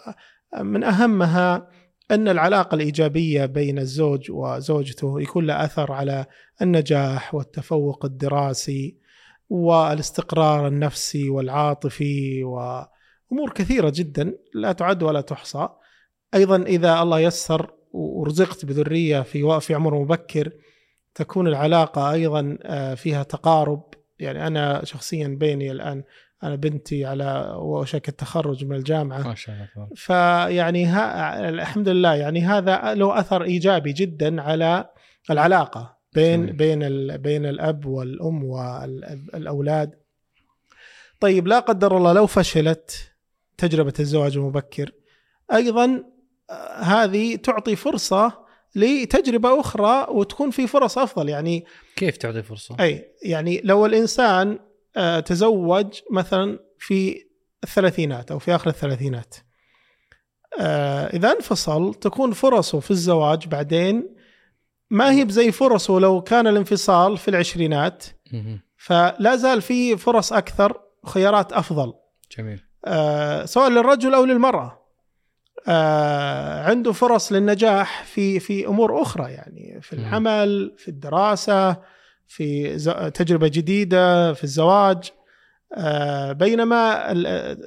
[0.61, 1.68] من أهمها
[2.11, 6.27] أن العلاقة الإيجابية بين الزوج وزوجته يكون لها أثر على
[6.62, 8.99] النجاح والتفوق الدراسي
[9.49, 15.68] والاستقرار النفسي والعاطفي وأمور كثيرة جدا لا تعد ولا تحصى.
[16.35, 20.53] أيضا إذا الله يسر ورزقت بذرية في في عمر مبكر
[21.14, 23.83] تكون العلاقة أيضا آه، فيها تقارب.
[24.18, 26.05] يعني أنا شخصيا بيني الآن
[26.42, 29.23] أنا بنتي على وشك التخرج من الجامعة.
[29.23, 34.90] ما شاء الله فيعني ها الحمد لله يعني هذا له أثر إيجابي جدا على
[35.31, 36.57] العلاقة بين جميل.
[36.57, 39.95] بين ال بين الأب والأم والاولاد
[41.21, 43.12] طيب لا قدر الله لو فشلت
[43.59, 44.92] تجربة الزواج المبكر.
[45.53, 46.05] أيضا
[46.77, 48.43] هذه تعطي فرصة
[48.75, 51.29] لتجربة أخرى وتكون في فرص أفضل.
[51.29, 51.65] يعني
[51.97, 54.59] كيف تعطي فرصة؟ أي يعني لو الإنسان
[54.97, 57.25] آه، تزوج مثلا في
[57.65, 59.35] الثلاثينات أو في آخر الثلاثينات
[60.61, 64.17] آه، إذا انفصل تكون فرصه في الزواج بعدين
[64.91, 68.05] ما هي بزي فرصه لو كان الانفصال في العشرينات
[68.77, 71.93] فلا زال في فرص أكثر خيارات أفضل.
[72.38, 72.61] جميل.
[72.85, 74.82] آه سواء للرجل أو للمرأة.
[76.66, 81.77] عنده فرص للنجاح في في أمور أخرى يعني في العمل في الدراسة
[82.27, 82.77] في
[83.14, 85.11] تجربة جديدة في الزواج
[85.77, 87.12] آه بينما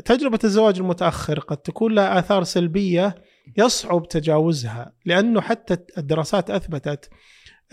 [0.05, 3.15] تجربة الزواج المتأخر قد تكون لها آثار سلبية
[3.57, 7.09] يصعب تجاوزها لأنه حتى الدراسات أثبتت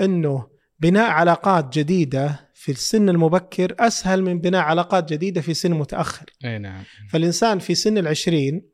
[0.00, 0.46] أنه
[0.78, 6.26] بناء علاقات جديدة في السن المبكر أسهل من بناء علاقات جديدة في سن متأخر.
[6.44, 6.82] أي نعم.
[7.10, 8.71] فالإنسان في سن العشرين آه،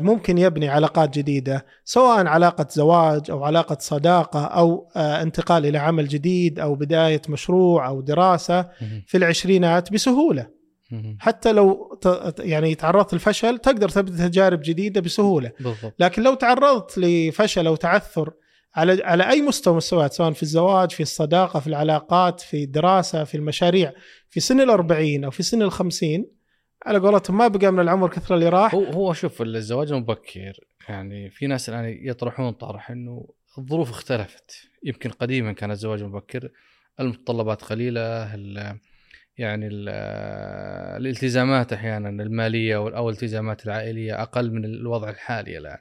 [0.00, 6.08] ممكن يبني علاقات جديدة سواء علاقة زواج أو علاقة صداقة أو آه، انتقال إلى عمل
[6.08, 8.68] جديد أو بداية مشروع أو دراسة
[9.06, 10.46] في العشرينات بسهولة.
[11.18, 11.98] حتى لو
[12.38, 15.50] يعني تعرضت للفشل تقدر تبدا تجارب جديدة بسهولة.
[15.60, 15.94] بالضبط.
[15.98, 18.32] لكن لو تعرضت لفشل أو تعثر
[18.74, 23.36] على على أي مستوى مستويات سواء في الزواج في الصداقة في العلاقات في الدراسة في
[23.36, 23.92] المشاريع
[24.30, 26.41] في سن الأربعين أو في سن الخمسين
[26.86, 28.74] على قولتهم ما بقى من العمر كثر اللي راح.
[28.74, 34.68] هو هو شوف الزواج المبكر يعني في ناس الآن يطرحون طرح إنه الظروف اختلفت.
[34.84, 36.50] يمكن قديما كان الزواج المبكر
[37.00, 38.34] المتطلبات قليلة
[39.38, 39.68] يعني
[40.96, 45.78] الالتزامات أحيانا المالية أو الالتزامات العائلية أقل من الوضع الحالي الآن.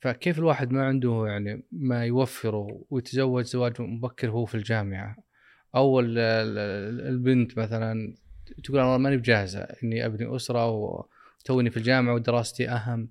[0.00, 5.16] فكيف الواحد ما عنده يعني ما يوفره ويتزوج زواج مبكر وهو في الجامعة؟
[5.74, 8.14] أو البنت مثلا
[8.64, 13.08] تقول أنا ماني بجاهزة إني أبني أسرة وتوني في الجامعة ودراستي أهم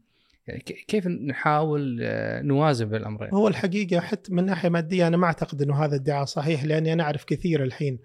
[0.47, 5.25] يعني كيف نحاول آه، نوازن بين الأمرين؟ هو الحقيقة حتى من ناحية مادية أنا ما
[5.25, 7.99] أعتقد إنه هذا الادعاء صحيح لأني أنا أعرف كثير الحين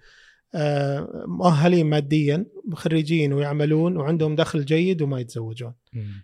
[0.55, 5.73] آه، مؤهلين ماديا خريجين ويعملون وعندهم دخل جيد وما يتزوجون.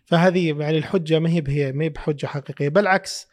[0.05, 3.27] فهذه يعني الحجة ما هي ما هي بحجة حقيقية بالعكس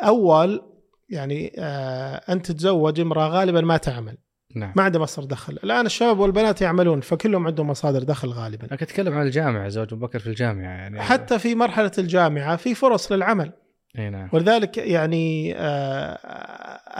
[0.00, 0.62] أول
[1.08, 4.18] يعني آه، انت تتزوج امرأة غالبا ما تعمل
[4.56, 4.72] نعم.
[4.76, 5.58] ما عنده مصدر دخل.
[5.64, 8.66] الآن الشباب والبنات يعملون فكلهم عندهم مصادر دخل غالبا.
[8.66, 11.02] أنا أتكلم عن الجامعة زوج مبكر في الجامعة يعني.
[11.02, 13.52] حتى في مرحلة الجامعة في فرص للعمل.
[13.98, 14.28] إي نعم.
[14.32, 16.18] ولذلك يعني آه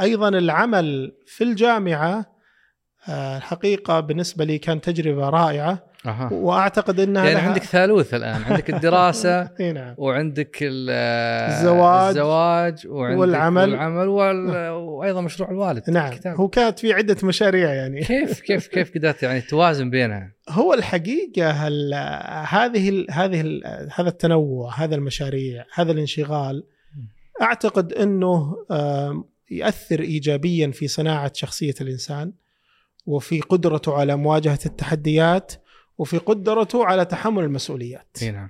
[0.00, 2.26] أيضا العمل في الجامعة
[3.08, 5.86] آه الحقيقة بالنسبة لي كان تجربة رائعة.
[6.10, 6.32] أه.
[6.32, 9.94] وأعتقد إنها يعني عندك ثالوث الآن عندك الدراسة نعم.
[9.98, 14.68] وعندك الزواج الزواج وعندك والعمل والعمل وال...
[14.70, 16.36] وأيضا مشروع الوالد نعم الكتاب.
[16.36, 21.50] هو كانت في عدة مشاريع يعني كيف كيف كيف قدرت يعني توازن بينها؟ هو الحقيقة
[21.50, 21.94] هل
[22.48, 26.64] هذه ال هذه ال هذا التنوع هذا المشاريع هذا الانشغال
[27.42, 28.56] أعتقد إنه
[29.50, 32.32] ياثر ايجابيا في صناعة شخصية الإنسان
[33.06, 35.52] وفي قدرته على مواجهة التحديات
[35.98, 38.18] وفي قدرته على تحمل المسؤوليات.
[38.22, 38.48] نعم.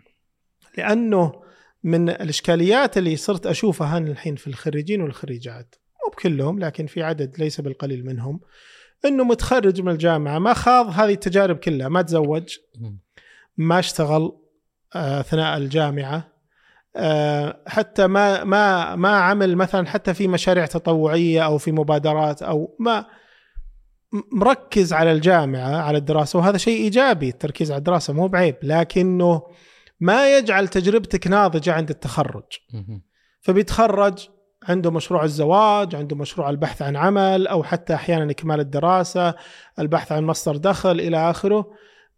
[0.78, 1.46] لأنه
[1.84, 7.38] من الإشكاليات اللي صرت أشوفها أنا الحين في الخريجين والخريجات مو بكلهم لكن في عدد
[7.38, 8.40] ليس بالقليل منهم
[9.04, 12.56] إنه متخرج من الجامعة ما خاض هذه التجارب كلها ما تزوج
[13.56, 14.38] ما اشتغل
[14.94, 16.32] آه، أثناء الجامعة
[16.96, 22.76] آه، حتى ما ما ما عمل مثلا حتى في مشاريع تطوعية أو في مبادرات أو
[22.80, 23.06] ما
[24.32, 29.42] مركز على الجامعة على الدراسة وهذا شيء إيجابي التركيز على الدراسة مو بعيب لكنه
[30.00, 32.44] ما يجعل تجربتك ناضجة عند التخرج.
[33.40, 34.28] فبيتخرج
[34.62, 39.34] عنده مشروع الزواج عنده مشروع البحث عن عمل أو حتى أحيانا إكمال الدراسة
[39.78, 41.72] البحث عن مصدر دخل إلى آخره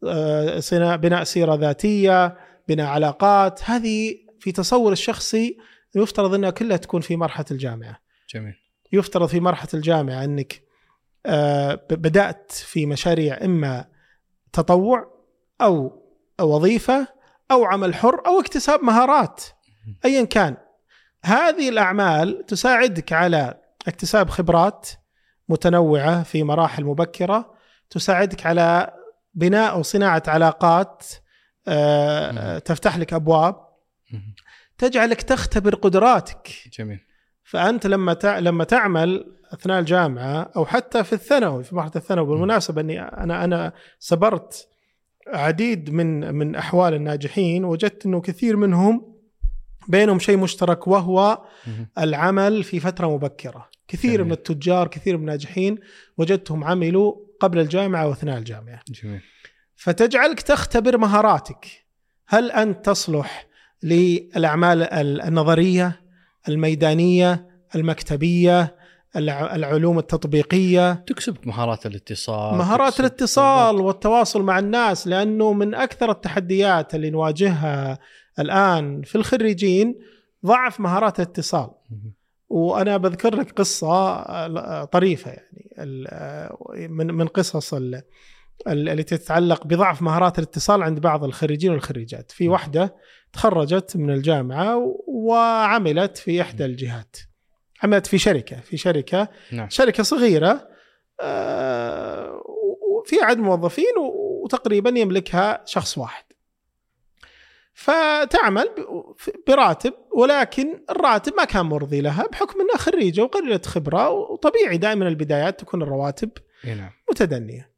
[0.06, 2.36] آه، بناء سيرة ذاتية
[2.68, 3.70] بناء علاقات.
[3.70, 5.58] هذه في تصور الشخصي
[5.94, 7.98] يفترض أنها كلها تكون في مرحلة الجامعة.
[8.34, 8.54] جميل.
[8.92, 10.67] يفترض في مرحلة الجامعة أنك
[11.26, 13.84] آه، بدأت في مشاريع إما
[14.52, 15.10] تطوع
[15.60, 16.02] أو
[16.40, 17.08] وظيفة
[17.50, 19.44] أو عمل حر أو اكتساب مهارات
[20.04, 20.56] أيا كان.
[21.24, 24.88] هذه الأعمال تساعدك على اكتساب خبرات
[25.48, 27.54] متنوعة في مراحل مبكرة
[27.90, 28.94] تساعدك على
[29.34, 31.04] بناء أو صناعة علاقات
[31.68, 33.68] آه، تفتح لك أبواب
[34.78, 36.48] تجعلك تختبر قدراتك.
[36.78, 37.00] جميل.
[37.48, 43.02] فأنت لما لما تعمل أثناء الجامعة أو حتى في الثانوي في مرحلة الثانوي بالمناسبة إني
[43.02, 44.68] أنا أنا سبرت
[45.26, 49.14] عديد من من أحوال الناجحين وجدت إنه كثير منهم
[49.88, 51.44] بينهم شيء مشترك وهو
[51.98, 53.68] العمل في فترة مبكرة.
[53.88, 54.24] كثير جميل.
[54.26, 55.78] من التجار كثير من الناجحين
[56.18, 58.80] وجدتهم عملوا قبل الجامعة وأثناء الجامعة.
[58.88, 59.20] جميل.
[59.76, 61.66] فتجعلك تختبر مهاراتك.
[62.26, 63.46] هل أنت تصلح
[63.82, 64.82] للأعمال
[65.22, 66.07] النظرية؟
[66.48, 68.76] الميدانية المكتبية
[69.16, 70.92] العلوم التطبيقية.
[70.92, 77.98] تكسبك مهارات الاتصال مهارات الاتصال والتواصل مع الناس لأنه من أكثر التحديات اللي نواجهها
[78.38, 79.98] الآن في الخريجين
[80.46, 81.70] ضعف مهارات الاتصال.
[82.48, 87.74] وأنا بذكر لك قصة طريفة يعني من من قصص
[88.68, 92.32] التي تتعلق بضعف مهارات الاتصال عند بعض الخريجين والخريجات.
[92.32, 92.94] في واحدة
[93.32, 97.16] تخرجت من الجامعة وعملت في إحدى الجهات
[97.82, 99.68] عملت في شركة في شركة نعم.
[99.70, 100.68] شركة صغيرة
[101.20, 102.42] آه،
[102.90, 103.94] وفي عدد موظفين
[104.44, 106.24] وتقريبا يملكها شخص واحد
[107.74, 108.68] فتعمل
[109.46, 115.60] براتب ولكن الراتب ما كان مرضي لها بحكم إنها خريجة وقليله خبرة وطبيعي دائما البدايات
[115.60, 116.30] تكون الرواتب
[116.64, 116.90] نعم.
[117.10, 117.70] متدنية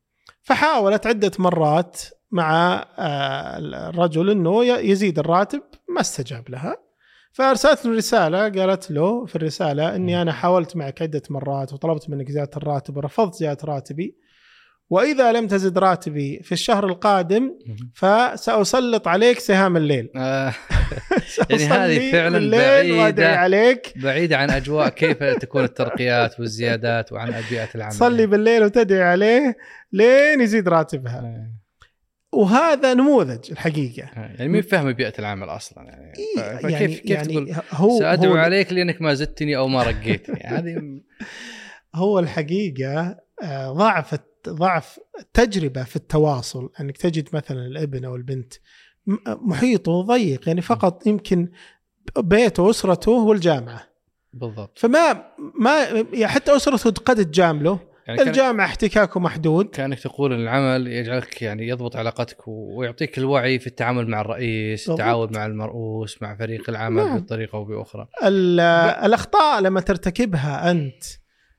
[0.42, 2.00] فحاولت عدة مرات
[2.32, 6.76] مع آه، الرجل إنه يزيد الراتب ما استجاب لها.
[7.32, 12.30] فأرسلت له رسالة قالت له في الرسالة إني أنا حاولت معك عدة مرات وطلبت منك
[12.30, 14.16] زيادة الراتب ورفضت زيادة راتبي.
[14.90, 17.50] وإذا لم تزد راتبي في الشهر القادم
[17.94, 20.10] فسأسلط عليك سهام الليل.
[20.16, 20.54] آه.
[21.50, 23.36] يعني هذه فعلا بعيدة.
[23.36, 23.92] عليك.
[23.96, 27.92] بعيدة عن أجواء كيف تكون الترقيات والزيادات وعن بيئه العمل.
[27.92, 29.56] تصلي بالليل وتدعي عليه
[29.92, 31.18] لين يزيد راتبها.
[31.18, 31.60] آه.
[32.32, 34.02] وهذا نموذج الحقيقة.
[34.02, 38.32] آه، يعني مين فاهم بيئة العمل أصلا؟ يعني فكيف يعني كيف يعني تقول هو سأدعو
[38.32, 40.40] هو عليك لأنك ما زدتني أو ما رقيتني.
[40.40, 41.00] يعني هذه
[41.94, 46.70] هو الحقيقة آه، ضعف ضعف التجربه في التواصل.
[46.80, 48.54] أنك تجد مثلا الابن أو البنت
[49.26, 51.48] محيطه ضيق يعني فقط يمكن
[52.18, 53.90] بيته وأسرته والجامعة.
[54.32, 54.78] بالضبط.
[54.78, 60.87] فما ما يعني حتى أسرته قد تجامله يعني الجامعة احتكاكه محدود كانك تقول إن العمل
[60.87, 65.01] يجعلك يعني يضبط علاقتك ويعطيك الوعي في التعامل مع الرئيس، بالضبط.
[65.01, 67.18] التعاون مع المرؤوس، مع فريق العمل نعم.
[67.18, 68.09] بطريقة أو بأخرى.
[69.05, 71.05] الأخطاء لما ترتكبها أنت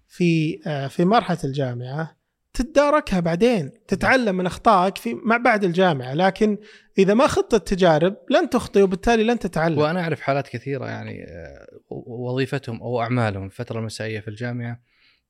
[0.08, 2.22] في آه، في مرحلة الجامعة
[2.54, 6.58] تتداركها بعدين، تتعلم من أخطائك في ما بعد الجامعة، لكن
[6.98, 9.78] إذا ما خضت التجارب لن تخطئ وبالتالي لن تتعلم.
[9.78, 11.68] وأنا أعرف حالات كثيرة يعني آه،
[12.08, 14.80] وظيفتهم أو أعمالهم الفترة المسائية في الجامعة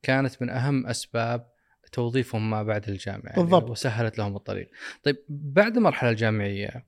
[0.03, 1.51] كانت من أهم أسباب
[1.91, 3.61] توظيفهم ما بعد الجامعة يعني بالضبط.
[3.61, 4.69] يعني وسهلت لهم الطريق.
[5.03, 6.85] طيب بعد المرحله الجامعية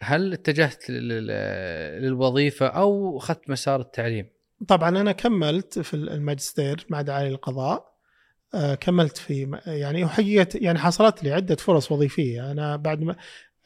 [0.00, 0.90] هل اتجهت
[2.00, 4.26] للوظيفة أو أخذت مسار التعليم؟
[4.68, 7.92] طبعا أنا كملت في الماجستير مع دعاية القضاء
[8.54, 12.50] آه، كملت في يعني حقيقه يعني حصلت لي عدة فرص وظيفية.
[12.50, 13.16] أنا بعد ما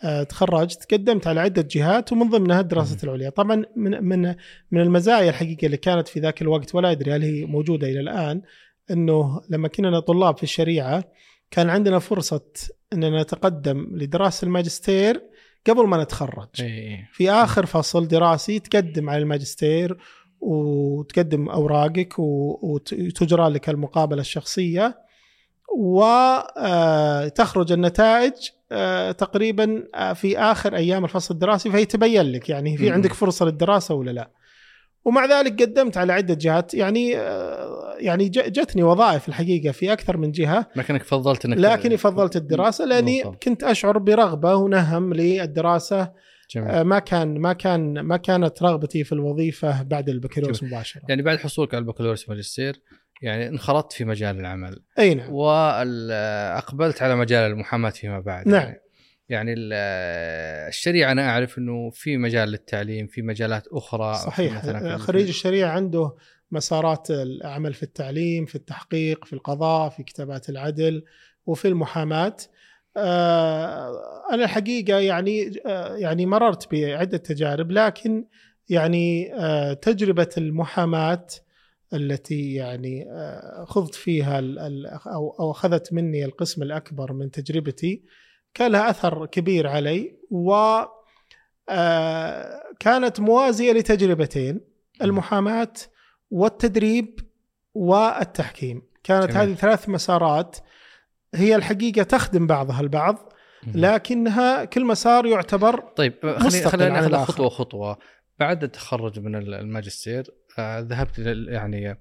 [0.05, 3.31] آه، تخرجت قدمت على عدة جهات ومن ضمنها الدراسه العليا.
[3.31, 4.35] طبعا من من
[4.70, 8.42] من المزايا الحقيقة اللي كانت في ذاك الوقت ولا أدري هل هي موجودة إلى الآن
[8.90, 11.05] إنه لما كنا طلاب في الشريعة
[11.51, 12.44] كان عندنا فرصة
[12.92, 15.22] إننا نتقدم لدراسة الماجستير
[15.66, 17.09] قبل ما نتخرج إيه.
[17.12, 19.99] في آخر فصل دراسي تقدم على الماجستير
[20.40, 25.06] وتقدم أوراقك وتجرى لك المقابلة الشخصية
[25.77, 28.33] وتخرج آه، النتائج
[28.73, 33.44] آه، تقريبا آه، في آخر أيام الفصل الدراسي فهي تبين لك يعني في عندك فرصة
[33.44, 34.31] للدراسة ولا لا.
[35.07, 36.75] ومع ذلك قدمت على عدة جهات.
[36.75, 40.67] يعني آه، يعني جتني وظائف الحقيقة في أكثر من جهة.
[40.77, 43.35] لكنك فضلت إنك لكني فضلت الدراسة لأني مصر.
[43.42, 46.13] كنت أشعر برغبة ونهم للدراسة.
[46.50, 46.69] جميل.
[46.71, 51.02] آه، ما كان ما كان ما كانت رغبتي في الوظيفة بعد البكالوريوس مباشرة.
[51.09, 52.81] يعني بعد حصولك على البكالوريوس ماجستير
[53.23, 54.83] يعني انخرطت في مجال العمل.
[54.98, 55.33] أي نعم.
[55.33, 58.48] واقبلت على مجال المحاماة فيما بعد.
[58.48, 58.63] نعم.
[58.63, 58.81] يعني
[59.29, 59.54] يعني
[60.68, 64.56] الشريعة أنا أعرف إنه في مجال للتعليم في مجالات أخرى صحيح.
[64.56, 66.16] مثلا خريج الشريعة عنده
[66.50, 71.04] مسارات العمل في التعليم في التحقيق في القضاء في كتابات العدل
[71.46, 72.37] وفي المحاماة.
[72.96, 73.92] آه،
[74.33, 78.27] أنا الحقيقة يعني آه، يعني مررت بعدة تجارب لكن
[78.68, 81.27] يعني آه، تجربة المحاماة
[81.94, 83.06] التي يعني
[83.64, 84.40] خضت فيها
[85.06, 88.02] أو أخذت مني القسم الأكبر من تجربتي
[88.57, 90.81] كان لها أثر كبير علي و
[92.81, 94.61] كانت موازية لتجربتين
[95.02, 95.73] المحاماة
[96.31, 97.21] والتدريب
[97.75, 98.83] والتحكيم.
[99.04, 99.37] كانت جميل.
[99.37, 100.57] هذه ثلاث مسارات
[101.35, 103.33] هي الحقيقة تخدم بعضها البعض
[103.75, 107.98] لكنها كل مسار يعتبر طيب خلينا خلينا ناخذ خطوة خطوة.
[108.38, 110.25] بعد التخرج من الماجستير
[110.59, 111.96] آه، ذهبت يعني آه،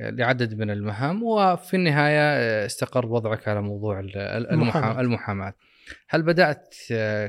[0.00, 5.54] لعدد من المهام وفي النهاية آه، استقر وضعك على موضوع المحاماة, المحاماة.
[6.08, 6.74] هل بدأت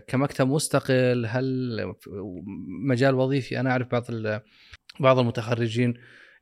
[0.07, 1.93] كمكتب مستقل هل
[2.87, 4.05] مجال وظيفي أنا أعرف بعض
[4.99, 5.93] بعض المتخرجين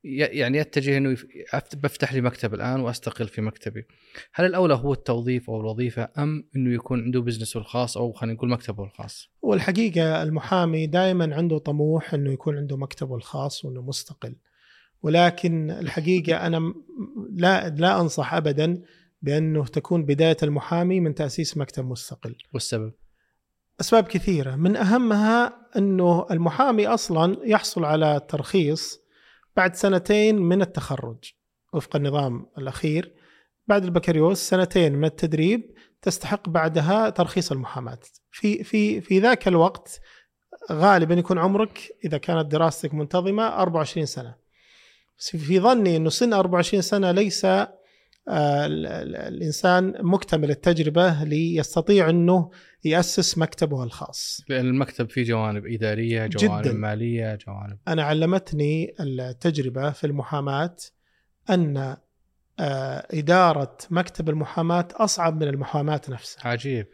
[0.06, 1.18] يعني يتجه إنه
[1.74, 3.86] بفتح لي مكتب الآن وأستقل في مكتبي.
[4.34, 8.50] هل الأولى هو التوظيف أو الوظيفة أم إنه يكون عنده بزنسه الخاص أو خلينا نقول
[8.50, 14.36] مكتبه الخاص؟ والحقيقة المحامي دائما عنده طموح إنه يكون عنده مكتبه الخاص وإنه مستقل.
[15.04, 16.74] ولكن الحقيقة أنا
[17.30, 18.82] لا لا أنصح ابدا
[19.22, 22.36] بأنه تكون بداية المحامي من تأسيس مكتب مستقل.
[22.54, 22.94] والسبب؟
[23.82, 29.00] أسباب كثيرة من أهمها أنه المحامي أصلا يحصل على ترخيص
[29.56, 31.34] بعد سنتين من التخرج
[31.74, 33.14] وفق النظام الأخير
[33.68, 38.00] بعد البكالوريوس سنتين من التدريب تستحق بعدها ترخيص المحاماة
[38.32, 40.00] في في في ذاك الوقت
[40.72, 44.36] غالبا يكون عمرك إذا كانت دراستك منتظمة 24 سنة
[45.18, 47.46] في ظني أنه سن 24 سنة ليس
[48.30, 52.50] الإنسان مكتمل التجربة ليستطيع إنه
[52.84, 54.42] يأسس مكتبه الخاص.
[54.50, 56.74] لأن المكتب فيه جوانب إدارية، جوانب جداً.
[56.74, 60.76] مالية، جوانب أنا علمتني التجربة في المحاماة
[61.50, 61.98] أن
[62.60, 66.48] آه، إدارة مكتب المحاماة أصعب من المحاماة نفسها.
[66.48, 66.88] عجيب.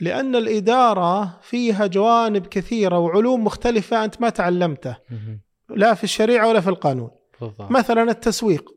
[0.00, 4.96] لأن الإدارة فيها جوانب كثيرة وعلوم مختلفة أنت ما تعلمته.
[5.70, 7.10] لا في الشريعة ولا في القانون.
[7.40, 7.70] بالضبط.
[7.70, 8.70] مثلا التسويق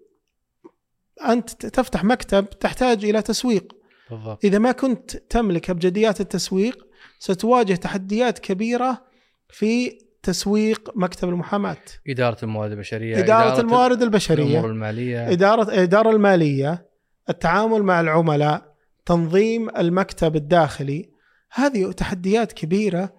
[1.25, 3.73] أنت تفتح مكتب تحتاج إلى تسويق.
[4.11, 4.45] بالضبط.
[4.45, 6.87] إذا ما كنت تملك ابجديات التسويق
[7.19, 9.03] ستواجه تحديات كبيرة
[9.49, 11.77] في تسويق مكتب المحاماة.
[12.07, 15.31] إدارة الموارد البشرية إدارة, إدارة الموارد البشرية الأمور المالية.
[15.31, 16.87] اداره الاداره المالية
[17.29, 18.73] التعامل مع العملاء
[19.05, 21.09] تنظيم المكتب الداخلي
[21.51, 23.13] هذه تحديات كبيرة.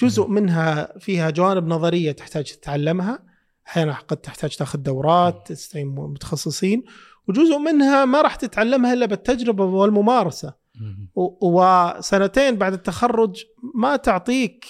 [0.00, 3.18] جزء منها فيها جوانب نظرية تحتاج تتعلمها.
[3.66, 6.84] أحيانا قد تحتاج تاخذ دورات تستعين متخصصين.
[7.28, 10.54] وجزء منها ما راح تتعلمها إلا بالتجربة والممارسة
[11.40, 13.44] وسنتين بعد التخرج
[13.74, 14.64] ما تعطيك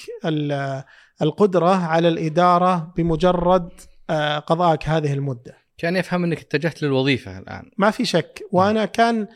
[1.23, 3.69] القدرة على الإدارة بمجرد
[4.11, 5.57] آه، قضائك هذه المدة.
[5.79, 7.71] كان يفهم إنك اتجهت للوظيفة الآن.
[7.79, 9.27] ما في شك وأنا كان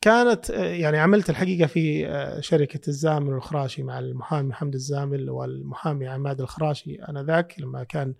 [0.00, 6.08] كانت آه، يعني عملت الحقيقة في آه، شركة الزامل الخراشي مع المحامي محمد الزامل والمحامي
[6.08, 8.14] عماد الخراشي آنذاك لما كان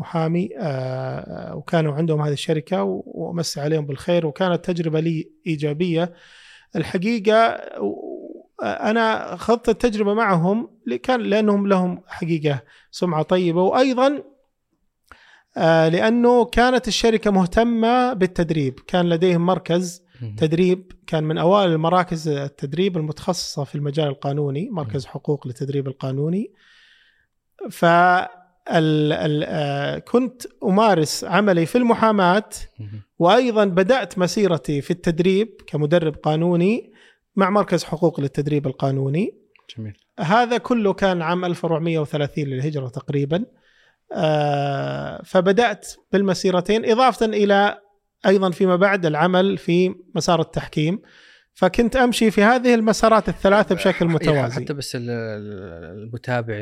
[0.00, 4.26] محامي آه، آه، وكانوا عندهم هذه الشركة وامسي عليهم بالخير.
[4.26, 6.12] وكانت تجربة لي إيجابية.
[6.76, 7.60] الحقيقة
[8.62, 10.70] أنا اخذت التجربة معهم
[11.02, 13.62] كان لأنهم لهم حقيقة سمعة طيبة.
[13.62, 14.22] وأيضا
[15.56, 18.80] آه، لأنه كانت الشركة مهتمة بالتدريب.
[18.86, 20.02] كان لديهم مركز
[20.36, 20.92] تدريب.
[21.06, 26.52] كان من أوائل المراكز التدريب المتخصصة في المجال القانوني مركز حقوق للتدريب القانوني.
[27.70, 27.84] ف
[28.70, 32.48] ال ال كنت أمارس عملي في المحاماة
[33.18, 36.92] وأيضا بدأت مسيرتي في التدريب كمدرب قانوني
[37.36, 39.34] مع مركز حقوق للتدريب القانوني.
[39.76, 39.96] جميل.
[40.20, 43.44] هذا كله كان عام 1430 للهجرة تقريبا.
[45.24, 47.78] فبدأت بالمسيرتين إضافة إلى
[48.26, 51.02] أيضا فيما بعد العمل في مسار التحكيم.
[51.54, 54.64] فكنت أمشي في هذه المسارات الثلاثة بشكل متوازي.
[54.64, 56.54] حتى بس المتابع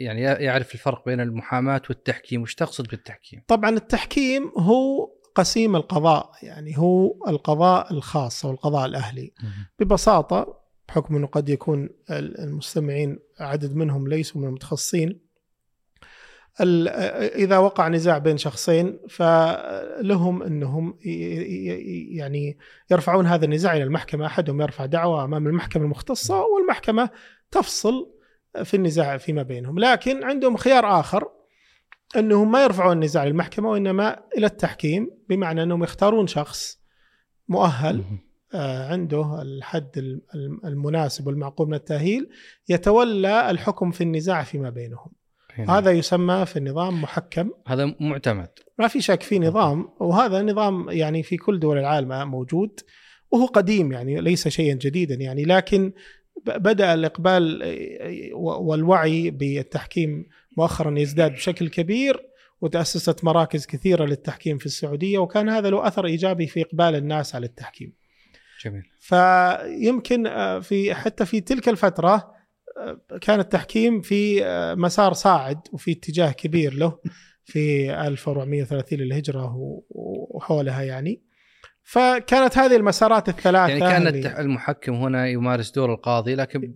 [0.00, 6.78] يعني يعرف الفرق بين المحاماة والتحكيم وش تقصد بالتحكيم؟ طبعا التحكيم هو قسيم القضاء يعني
[6.78, 9.32] هو القضاء الخاص أو القضاء الأهلي.
[9.78, 15.25] ببساطة بحكم إنه قد يكون المستمعين عدد منهم ليسوا من المتخصصين
[16.60, 20.98] إذا وقع نزاع بين شخصين فلهم إنهم
[22.10, 22.58] يعني
[22.90, 24.26] يرفعون هذا النزاع إلى المحكمة.
[24.26, 27.10] أحدهم يرفع دعوة أمام المحكمة المختصة والمحكمة
[27.50, 28.12] تفصل
[28.64, 29.78] في النزاع فيما بينهم.
[29.78, 31.28] لكن عندهم خيار آخر
[32.16, 36.78] إنهم ما يرفعون النزاع للمحكمه وإنما إلى التحكيم بمعنى إنهم يختارون شخص
[37.48, 38.04] مؤهل
[38.54, 40.20] آه، عنده الحد
[40.64, 42.28] المناسب والمعقول من التأهيل
[42.68, 45.12] يتولى الحكم في النزاع فيما بينهم.
[45.58, 45.78] هنا.
[45.78, 48.48] هذا يسمى في النظام محكم هذا معتمد
[48.78, 52.80] ما في شك في نظام وهذا نظام يعني في كل دول العالم موجود
[53.30, 55.92] وهو قديم يعني ليس شيئا جديدا يعني لكن
[56.46, 57.62] بدأ الإقبال
[58.34, 60.26] والوعي بالتحكيم
[60.56, 62.22] مؤخرا يزداد بشكل كبير
[62.60, 67.46] وتأسست مراكز كثيرة للتحكيم في السعودية وكان هذا له أثر إيجابي في إقبال الناس على
[67.46, 67.92] التحكيم.
[68.64, 68.82] جميل.
[69.00, 72.35] فيمكن آه، في حتى في تلك الفترة
[73.20, 76.98] كان التحكيم في آه، مسار صاعد وفي اتجاه كبير له
[77.44, 79.54] في 1430 للهجرة
[80.34, 81.22] وحولها يعني.
[81.82, 84.40] فكانت هذه المسارات الثلاثة يعني كان اللي...
[84.40, 86.74] المحكم هنا يمارس دور القاضي لكن.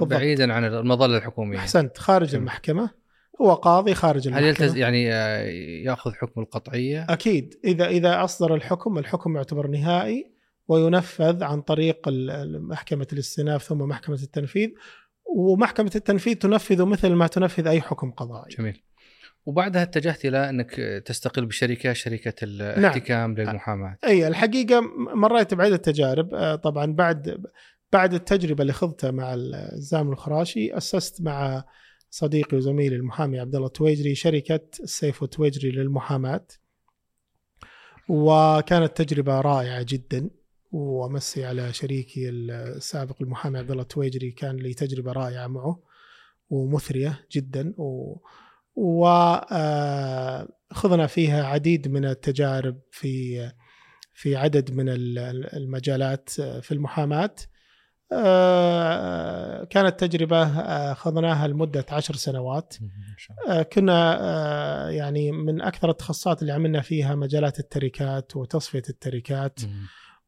[0.00, 2.90] بعيدا عن المظلة الحكومية أحسنت خارج المحكمة
[3.40, 5.44] هو قاضي خارج المحكمه هل يلتز يعني آه،
[5.84, 10.32] يأخذ حكم القطعية؟ أكيد إذا إذا أصدر الحكم الحكم يعتبر نهائي
[10.68, 12.08] وينفذ عن طريق
[12.60, 14.68] محكمه الاستئناف ثم محكمة التنفيذ
[15.24, 18.56] ومحكمة التنفيذ تنفذ مثل ما تنفذ أي حكم قضائي.
[18.58, 18.82] جميل.
[19.46, 20.74] وبعدها اتجهت إلى أنك
[21.06, 23.48] تستقل بشركة شركة الاحتكام نعم.
[23.48, 23.96] للمحاماة.
[24.04, 24.80] أي الحقيقة
[25.14, 27.44] مريت بعده تجارب آه، طبعا بعد
[27.92, 31.64] بعد التجربة اللي خضتها مع الزام الخراشي أسست مع
[32.10, 36.46] صديقي وزميلي المحامي عبد الله التويجري شركة السيف التويجري للمحاماة.
[38.08, 40.30] وكانت تجربة رائعة جدا
[40.72, 45.82] وامسي على شريكي السابق المحامي عبد الله التويجري كان لي تجربة رائعة معه
[46.50, 47.74] ومثرية جدا.
[47.76, 48.16] و
[48.74, 50.46] وخضنا
[51.06, 53.50] فيها عديد من التجارب في
[54.14, 57.34] في عدد من المجالات في المحاماة.
[59.70, 62.74] كانت تجربة خضناها لمدة عشر سنوات.
[63.72, 69.60] كنا يعني من أكثر التخصصات اللي عملنا فيها مجالات التركات وتصفية التركات.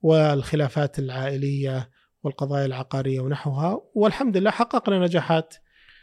[0.05, 1.91] والخلافات العائلية
[2.23, 5.55] والقضايا العقارية ونحوها والحمد لله حققنا نجاحات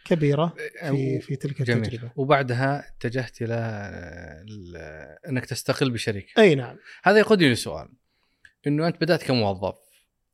[0.06, 2.10] كبيرة في في تلك التجربة جميل.
[2.16, 3.56] وبعدها اتجهت إلى
[5.30, 7.90] أنك تستقل بشركه أي نعم هذا يقودني لسؤال
[8.68, 9.76] إنه أنت بدأت كموظف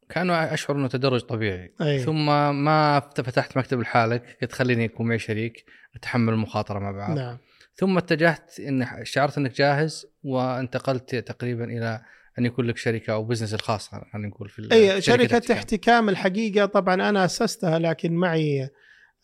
[0.09, 1.99] كانوا أشعر إنه تدرج طبيعي أي.
[1.99, 2.25] ثم
[2.63, 5.65] ما فتحت مكتب لحالك قلت خليني يكون معي شريك
[5.97, 7.37] نتحمل المخاطرة مع بعض نعم.
[7.73, 12.01] ثم اتجهت إن شعرت إنك جاهز وانتقلت تقريبا إلى
[12.39, 16.93] أن يكون لك شركة أو بزنس الخاص خلينا نقول في اي شركة احتكام الحقيقة طبعا
[16.93, 18.69] أنا أسستها لكن معي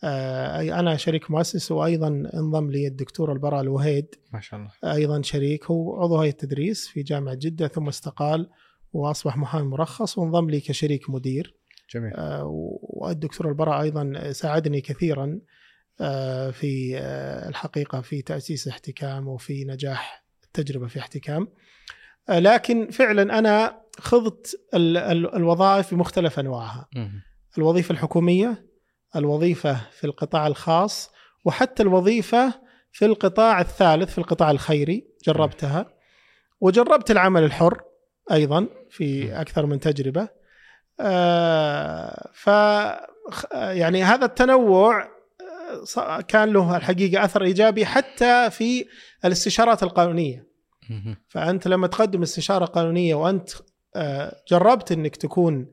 [0.04, 4.94] آه، أنا شريك مؤسس وأيضا انضم لي الدكتور البراء الوهيد ما شاء الله.
[4.94, 8.50] أيضا شريك هو عضو هيئة التدريس في جامعة جدة ثم استقال
[8.92, 11.54] وأصبح محامي مرخص وانضم لي كشريك مدير.
[11.94, 12.14] جميل.
[12.14, 12.42] آه
[12.82, 15.40] والدكتور البراء أيضا ساعدني كثيرا
[16.00, 21.48] آه في آه الحقيقة في تأسيس احتكام وفي نجاح التجربة في احتكام.
[22.28, 26.88] لكن فعلا أنا خضت ال ال الوظائف بمختلف أنواعها.
[27.58, 28.66] الوظيفة الحكومية
[29.16, 31.10] الوظيفة في القطاع الخاص
[31.44, 32.52] وحتى الوظيفة
[32.92, 35.94] في القطاع الثالث في القطاع الخيري جربتها.
[36.60, 37.80] وجربت العمل الحر
[38.32, 40.28] أيضا في أكثر من تجربة.
[41.00, 42.46] آه، ف
[43.52, 45.08] يعني هذا التنوع
[45.98, 48.84] آه، كان له الحقيقة أثر إيجابي حتى في
[49.24, 50.53] الاستشارات القانونية.
[51.28, 53.50] فأنت لما تقدم استشارة قانونية وأنت
[53.96, 55.66] آه، جربت إنك تكون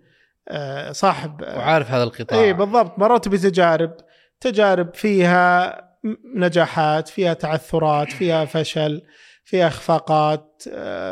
[0.50, 2.40] آه، صاحب آه، وعارف هذا القطاع.
[2.40, 3.00] اي بالضبط.
[3.00, 3.98] مررت بتجارب
[4.40, 5.82] تجارب فيها
[6.36, 9.02] نجاحات فيها تعثرات فيها فشل
[9.44, 10.64] فيها اخفاقات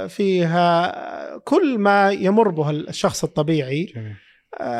[0.07, 3.85] فيها كل ما يمر به الشخص الطبيعي.
[3.95, 4.15] جميل.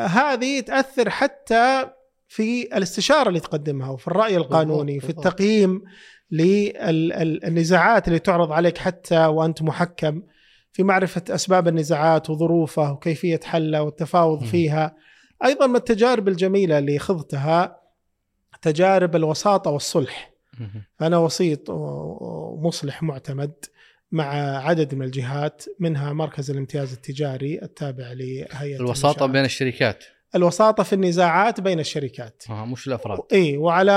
[0.08, 1.90] هذه تأثر حتى
[2.28, 5.82] في الاستشارة اللي تقدمها وفي الرأي القانوني في التقييم
[6.30, 10.22] للنزاعات اللي تعرض عليك حتى وأنت محكم
[10.72, 14.96] في معرفة أسباب النزاعات وظروفها وكيفية حلها والتفاوض فيها.
[15.44, 17.80] أيضا من التجارب الجميلة اللي خضتها
[18.62, 20.32] تجارب الوساطة والصلح.
[21.00, 23.52] أنا وسيط ومصلح معتمد
[24.12, 24.24] مع
[24.66, 29.30] عدد من الجهات منها مركز الامتياز التجاري التابع لهيئة الوساطة المشاعر.
[29.30, 30.04] بين الشركات.
[30.34, 33.92] الوساطة في النزاعات بين الشركات آه مش الأفراد اي وعلى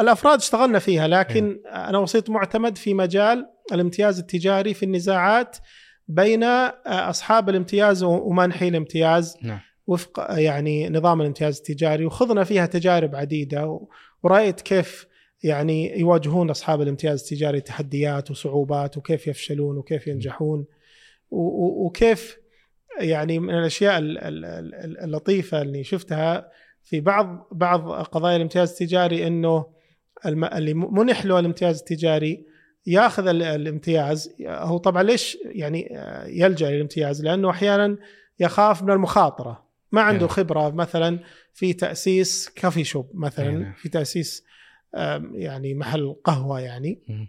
[0.00, 1.88] الأفراد اشتغلنا فيها لكن إيه.
[1.88, 5.56] أنا وسيط معتمد في مجال الامتياز التجاري في النزاعات
[6.08, 9.60] بين آه، أصحاب الامتياز ومانحي الامتياز نعم.
[9.86, 13.80] وفق يعني نظام الامتياز التجاري وخضنا فيها تجارب عديدة
[14.22, 15.06] ورأيت كيف
[15.42, 20.64] يعني يواجهون أصحاب الامتياز التجاري تحديات وصعوبات وكيف يفشلون وكيف ينجحون
[21.30, 22.39] وكيف
[23.00, 23.98] يعني من الأشياء
[25.04, 26.50] اللطيفة اللي شفتها
[26.84, 29.66] في بعض بعض قضايا الامتياز التجاري إنه
[30.26, 32.46] اللي منح له الامتياز التجاري
[32.86, 35.88] ياخذ الامتياز هو طبعا ليش يعني
[36.26, 37.96] يلجأ للامتياز؟ لأنه أحيانا
[38.40, 40.26] يخاف من المخاطرة ما عنده.
[40.26, 41.18] خبرة مثلا
[41.54, 43.72] في تأسيس كافي شوب مثلا.
[43.76, 44.44] في تأسيس
[45.34, 47.28] يعني محل قهوة يعني مم.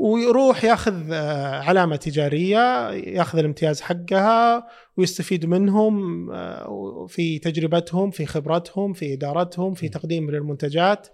[0.00, 8.92] ويروح ياخذ آه، علامة تجارية ياخذ الامتياز حقها ويستفيد منهم آه، في تجربتهم في خبرتهم
[8.92, 9.88] في إدارتهم في.
[9.88, 11.08] تقديم للمنتجات.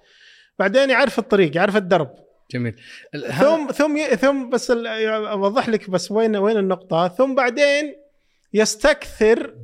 [0.59, 2.11] بعدين يعرف الطريق يعرف الدرب.
[2.51, 2.75] جميل.
[3.41, 7.09] ثم ثم ي- ثم بس أوضح لك بس وين وين النقطة.
[7.09, 7.95] ثم بعدين
[8.55, 9.55] يستكثر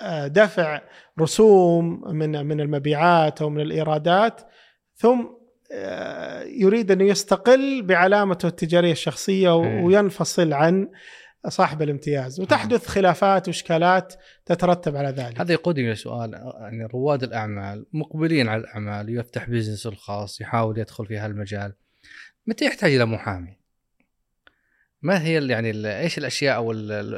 [0.00, 0.80] آه، دفع
[1.20, 4.40] رسوم من من المبيعات أو من الإيرادات.
[4.96, 5.24] ثم
[6.46, 9.56] يريد انه يستقل بعلامته التجارية الشخصية.
[9.56, 10.88] وينفصل عن
[11.48, 14.14] صاحب الامتياز وتحدث خلافات وإشكالات
[14.46, 19.86] تترتب على ذلك هذا يقودني إلى سؤال يعني رواد الأعمال مقبلين على الأعمال يفتح بزنس
[19.86, 21.74] الخاص يحاول يدخل في هالمجال
[22.46, 23.58] متى يحتاج إلى محامي؟
[25.02, 27.14] ما هي يعني ال- إيش الأشياء أو ال- ال-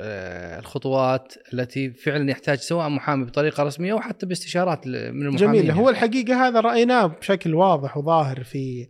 [0.59, 4.95] الخطوات التي فعلا يحتاج سواء محامي بطريقة رسمية أو حتى باستشارات من
[5.27, 5.71] المحامين جميل.
[5.71, 8.89] هو الحقيقة هذا رأيناه بشكل واضح وظاهر في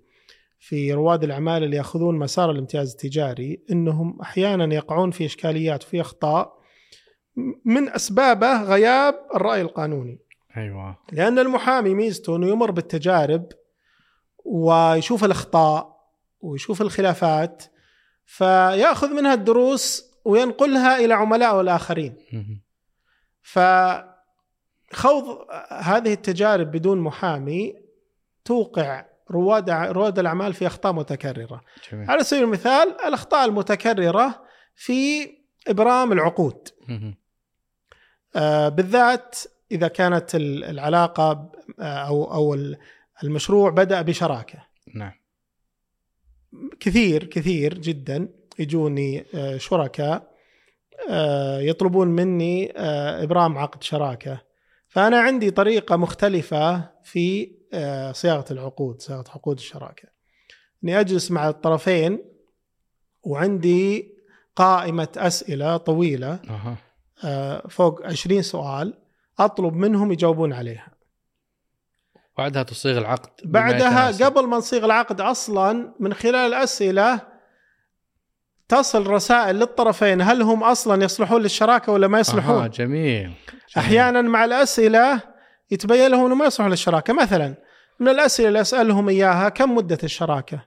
[0.59, 6.53] في رواد الأعمال اللي يأخذون مسار الامتياز التجاري إنهم أحيانا يقعون في إشكاليات وفي أخطاء
[7.65, 10.19] من أسبابه غياب الرأي القانوني.
[10.57, 10.99] أيوه.
[11.13, 13.47] لأن المحامي ميزته إنه يمر بالتجارب
[14.45, 15.97] ويشوف الأخطاء
[16.41, 17.65] ويشوف الخلافات
[18.31, 22.17] فياخذ منها الدروس وينقلها إلى عملائه الآخرين.
[23.43, 27.75] فخوض هذه التجارب بدون محامي
[28.45, 31.61] توقع رواد رواد الأعمال في أخطاء متكررة.
[31.93, 34.43] جميل على سبيل المثال الأخطاء المتكررة
[34.75, 35.29] في
[35.69, 36.69] إبرام العقود.
[38.37, 39.37] آه، بالذات
[39.73, 42.79] إذا كانت ال- العلاقة آه، أو أو ال-
[43.25, 44.59] المشروع بدأ بشراكة.
[44.95, 45.13] نعم
[46.81, 48.29] كثير كثير جدا
[48.59, 50.31] يجوني آه، شركاء
[51.11, 54.41] آه، يطلبون مني آه، إبرام عقد شراكة.
[54.89, 57.61] فأنا عندي طريقة مختلفة في
[58.13, 60.09] صياغة العقود صياغة عقود الشراكة.
[60.85, 62.19] إني أجلس مع الطرفين
[63.23, 64.15] وعندي
[64.57, 66.41] قائمة أسئلة طويلة
[67.69, 68.95] فوق 20 سؤال
[69.39, 70.90] أطلب منهم يجاوبون عليها.
[72.41, 74.27] بعدها تصيغ العقد بعدها.
[74.27, 77.21] قبل ما نصيغ العقد أصلا من خلال الاسئله
[78.69, 83.23] تصل رسائل للطرفين هل هم أصلا يصلحون للشراكة ولا ما يصلحون؟ أها جميل.
[83.23, 83.35] جميل
[83.79, 85.21] أحيانا مع الأسئلة
[85.71, 87.55] يتبين لهم إنه ما يصلحون للشراكة مثلا
[88.01, 90.65] من الأسئلة اللي أسألهم إياها كم مدة الشراكة؟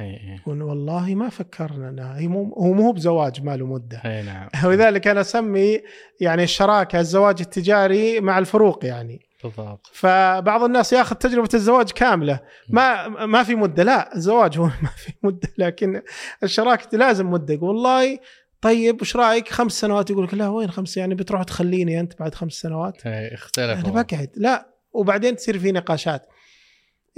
[0.00, 5.08] إي والله ما فكرنا هي مو هو مو بزواج ما له مدة إي نعم ولذلك
[5.08, 5.80] أنا أسمي
[6.20, 9.90] يعني الشراكة الزواج التجاري مع الفروق يعني بالضبط.
[9.92, 12.40] فبعض الناس ياخذ تجربة الزواج كاملة.
[12.68, 13.82] ما ما في مدة.
[13.82, 16.02] لا الزواج هو ما في مدة لكن
[16.42, 17.58] الشراكة لازم مدة.
[17.62, 18.18] والله
[18.60, 20.10] طيب وش رأيك؟ خمس سنوات.
[20.10, 24.02] يقول لك لا وين خمس؟ يعني بتروح تخليني أنت بعد خمس سنوات؟ اي اختلف أنا
[24.02, 24.30] بقعد.
[24.36, 26.26] لا وبعدين تصير في نقاشات.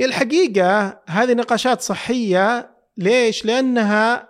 [0.00, 2.70] الحقيقة هذه نقاشات صحية.
[2.96, 4.28] ليش؟ لأنها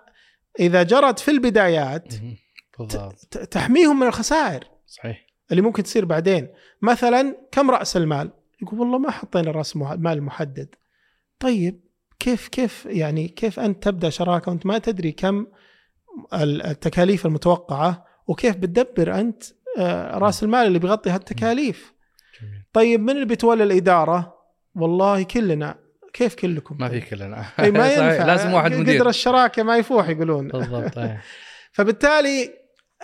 [0.59, 2.13] إذا جرت في البدايات.
[2.79, 3.37] بالضبط.
[3.51, 4.63] تحميهم من الخسائر.
[4.87, 5.22] صحيح.
[5.51, 6.47] اللي ممكن تصير بعدين.
[6.81, 8.31] مثلا كم رأس المال؟
[8.61, 10.75] يقول والله ما حطينا رأس مال محدد.
[11.39, 11.79] طيب
[12.19, 15.47] كيف كيف يعني كيف أنت تبدأ شراكة وأنت ما تدري كم
[16.33, 19.43] ال- التكاليف المتوقعة وكيف بتدبر أنت
[19.77, 21.93] آه، رأس المال اللي بيغطي هالتكاليف؟
[22.41, 22.63] جميل.
[22.73, 24.33] طيب من اللي بيتولى الإدارة؟
[24.75, 25.79] والله كلنا.
[26.13, 27.45] كيف كلكم؟ ما في؟ كلنا.
[27.59, 27.91] أي ما.
[27.93, 28.25] ينفع.
[28.25, 29.09] لازم واحد قدر مدير.
[29.09, 30.47] الشراكة ما يفوح يقولون.
[30.47, 30.99] بالضبط.
[31.75, 32.53] فبالتالي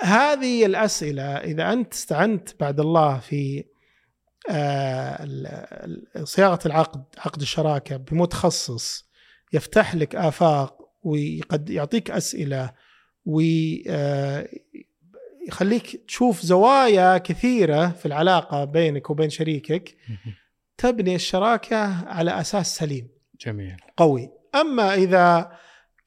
[0.02, 3.64] هذه الأسئلة إذا أنت استعنت بعد الله في
[4.50, 5.28] آه،
[6.24, 9.10] صياغة العقد عقد الشراكة بمتخصص
[9.54, 12.72] يفتح لك آفاق ويقد يعطيك أسئلة
[13.26, 14.06] ويخليك
[16.08, 19.98] تشوف زوايا كثيرة في العلاقة بينك وبين شريكك.
[20.78, 23.08] تبني الشراكة على أساس سليم.
[23.42, 23.78] جميل.
[23.98, 24.30] قوي.
[24.56, 25.52] أما إذا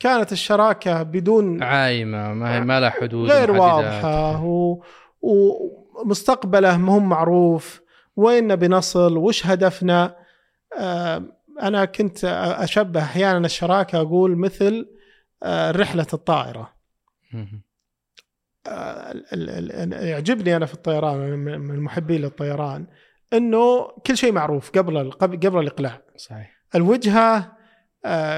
[0.03, 3.51] كانت الشراكة بدون عايمة ما هي ما لها حدود غير.
[3.51, 4.45] واضحة.
[4.45, 4.83] و...
[5.23, 7.83] ومستقبله مو معروف.
[8.17, 10.17] وين نبي نصل؟ وش هدفنا؟
[10.79, 11.23] آه،
[11.63, 12.25] أنا كنت
[12.59, 14.89] أشبه أحيانا الشراكة أقول مثل
[15.43, 16.73] آه، رحلة الطائرة.
[17.33, 17.63] مهم.
[18.67, 19.15] آه،
[19.93, 22.87] يعجبني أنا في الطيران من محبي للطيران
[23.33, 26.01] إنه كل شيء معروف قبل قبل الإقلاع.
[26.17, 26.51] صحيح.
[26.75, 27.62] الوجهة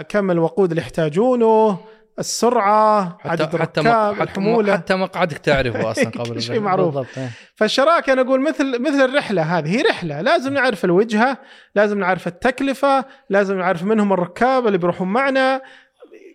[0.08, 1.78] كم الوقود اللي يحتاجونه
[2.18, 6.60] السرعة عدد حتى الركاب حتى الحمولة حتى مقعدك تعرفه أصلا قبل شيء.
[6.60, 6.94] معروف.
[6.94, 7.30] بالضبط إيه.
[7.54, 11.38] فالشراكة أنا أقول مثل مثل الرحلة هذه هي رحلة لازم نعرف الوجهة
[11.74, 15.62] لازم نعرف التكلفة لازم نعرف منهم الركاب اللي بيروحون معنا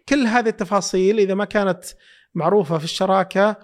[0.10, 1.84] كل هذه التفاصيل إذا ما كانت
[2.36, 3.56] معروفة في الشراكة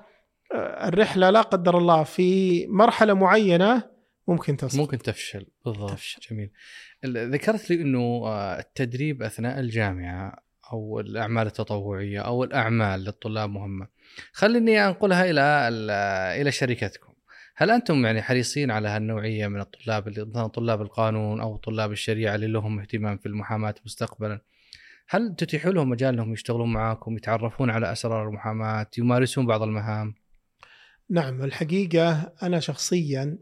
[0.56, 3.84] الرحلة لا قدر الله في مرحلة معينة
[4.28, 6.20] ممكن تصل ممكن تفشل بالضبط تفشل.
[6.32, 6.52] جميل
[7.14, 13.88] ذكرت لي إنه آه، التدريب أثناء الجامعة أو الأعمال التطوعية أو الأعمال للطلاب مهمة.
[14.32, 15.42] خليني أنقلها إلى
[16.42, 17.14] إلى شركتكم.
[17.58, 22.48] هل أنتم يعني حريصين على هالنوعية من الطلاب اللي طلاب القانون أو طلاب الشريعة اللي
[22.48, 24.42] لهم اهتمام في المحاماة مستقبلا؟
[25.10, 30.14] هل تتيحوا لهم مجال إنهم يشتغلون معاكم يتعرفون على أسرار المحاماة يمارسون بعض المهام؟
[31.10, 33.38] نعم الحقيقة أنا شخصيا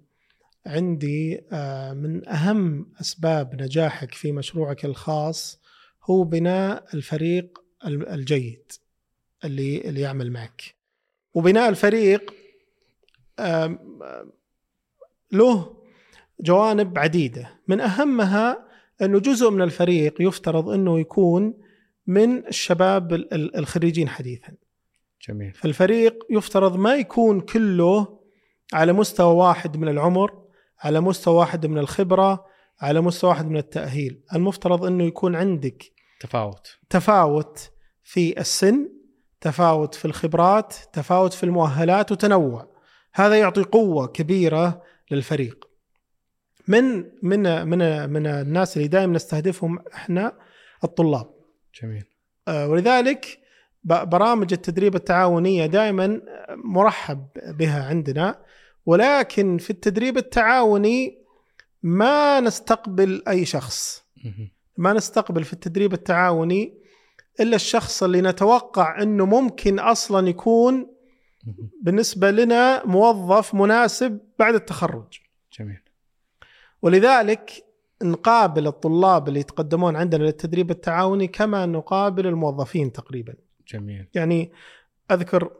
[0.65, 5.59] عندي آه، من أهم أسباب نجاحك في مشروعك الخاص
[6.03, 8.71] هو بناء الفريق الجيد
[9.45, 10.75] اللي اللي يعمل معك.
[11.33, 12.33] وبناء الفريق
[15.31, 15.77] له
[16.39, 17.49] جوانب عديدة.
[17.67, 18.67] من أهمها
[19.01, 21.53] أنه جزء من الفريق يفترض أنه يكون
[22.07, 24.53] من الشباب الخريجين حديثا.
[25.27, 25.53] جميل.
[25.53, 28.19] فالفريق يفترض ما يكون كله
[28.73, 30.42] على مستوى واحد من العمر
[30.83, 32.45] على مستوى واحد من الخبرة
[32.81, 34.23] على مستوى واحد من التأهيل.
[34.35, 35.83] المفترض إنه يكون عندك
[36.19, 36.77] تفاوت.
[36.89, 37.71] تفاوت
[38.03, 38.89] في السن
[39.41, 42.67] تفاوت في الخبرات تفاوت في المؤهلات وتنوع.
[43.13, 45.69] هذا يعطي قوة كبيرة للفريق.
[46.67, 50.37] من من من من الناس اللي دائما نستهدفهم إحنا
[50.83, 51.33] الطلاب.
[51.81, 52.05] جميل.
[52.47, 53.39] آه، ولذلك
[53.83, 58.41] برامج التدريب التعاونية دائما مرحب بها عندنا.
[58.85, 61.17] ولكن في التدريب التعاوني
[61.83, 64.03] ما نستقبل أي شخص
[64.77, 66.73] ما نستقبل في التدريب التعاوني
[67.39, 70.87] إلا الشخص اللي نتوقع إنه ممكن أصلا يكون
[71.81, 75.19] بالنسبة لنا موظف مناسب بعد التخرج.
[75.59, 75.79] جميل.
[76.81, 77.65] ولذلك
[78.03, 83.33] نقابل الطلاب اللي يتقدمون عندنا للتدريب التعاوني كما نقابل الموظفين تقريبا.
[83.67, 84.07] جميل.
[84.13, 84.51] يعني
[85.11, 85.51] أذكر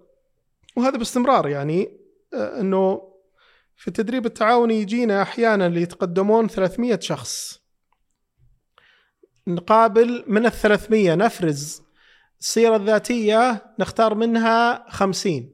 [0.76, 1.98] وهذا باستمرار يعني
[2.34, 3.13] آه، إنه
[3.76, 7.64] في التدريب التعاوني يجينا أحيانا اللي يتقدمون 300 شخص.
[9.48, 11.84] نقابل من ال 300 نفرز
[12.40, 15.54] السيرة الذاتية نختار منها 50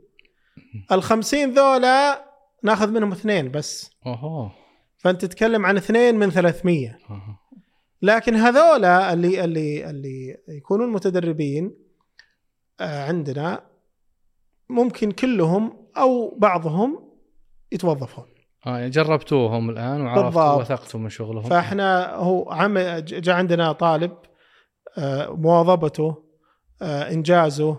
[0.91, 2.25] ال 50 ذولا
[2.63, 3.91] ناخذ منهم اثنين بس.
[4.05, 4.51] اوه
[4.97, 6.97] فأنت تتكلم عن اثنين من 300
[8.01, 11.75] لكن هذولا اللي اللي اللي يكونون متدربين
[12.79, 13.63] آه، عندنا
[14.69, 17.08] ممكن كلهم أو بعضهم
[17.71, 18.25] يتوظفون.
[18.67, 21.43] آه يعني جربتوهم الآن وعرفتوا وثقتوا من شغلهم.
[21.43, 24.11] فإحنا هو عم جاء عندنا طالب
[24.97, 26.23] آه، مواظبته
[26.81, 27.77] آه، إنجازه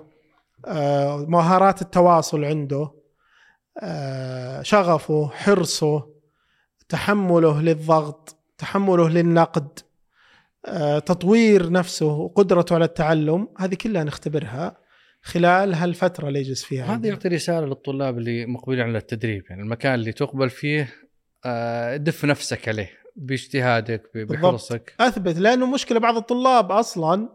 [0.66, 2.91] آه، مهارات التواصل عنده
[4.62, 6.07] شغفه حرصه
[6.88, 9.78] تحمله للضغط تحمله للنقد
[11.07, 14.76] تطوير نفسه وقدرته على التعلم هذه كلها نختبرها.
[15.22, 19.44] خلال هالفترة اللي يجلس فيها هذا يعطي رسالة للطلاب اللي مقبلين على التدريب.
[19.50, 20.88] يعني المكان اللي تقبل فيه
[21.44, 24.94] آه، دف نفسك عليه باجتهادك بحرصك.
[25.00, 27.28] أثبت لأنه مشكلة بعض الطلاب أصلا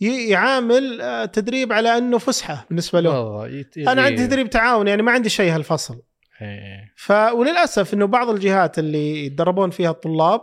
[0.00, 3.46] يعامل آه، تدريب على إنه فسحة بالنسبة له
[3.78, 6.02] أنا عندي تدريب تعاون يعني ما عندي شيء هالفصل.
[6.42, 6.92] إيه.
[6.96, 10.40] ف وللأسف إنه بعض الجهات اللي يتدربون فيها الطلاب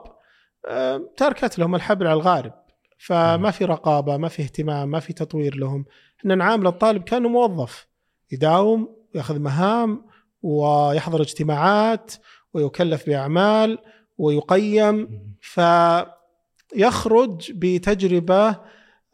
[0.68, 2.54] آه، تركت لهم الحبل على الغارب.
[2.98, 5.86] فما في رقابة ما في اهتمام ما في تطوير لهم.
[6.20, 7.88] إحنا نعامل الطالب كانه موظف
[8.32, 10.06] يداوم وياخذ مهام
[10.42, 12.14] ويحضر اجتماعات
[12.54, 13.78] ويكلف بأعمال
[14.18, 18.56] ويقيم فيخرج بتجربة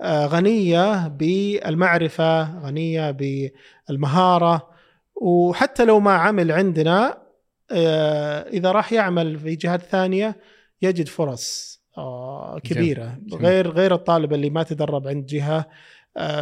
[0.01, 4.69] آه، غنية بالمعرفة غنية بالمهارة.
[5.15, 7.23] وحتى لو ما عمل عندنا
[7.71, 10.35] آه، إذا راح يعمل في جهات ثانية
[10.81, 13.17] يجد فرص آه، كبيرة.
[13.33, 15.65] غير غير الطالب اللي ما تدرب عند جهة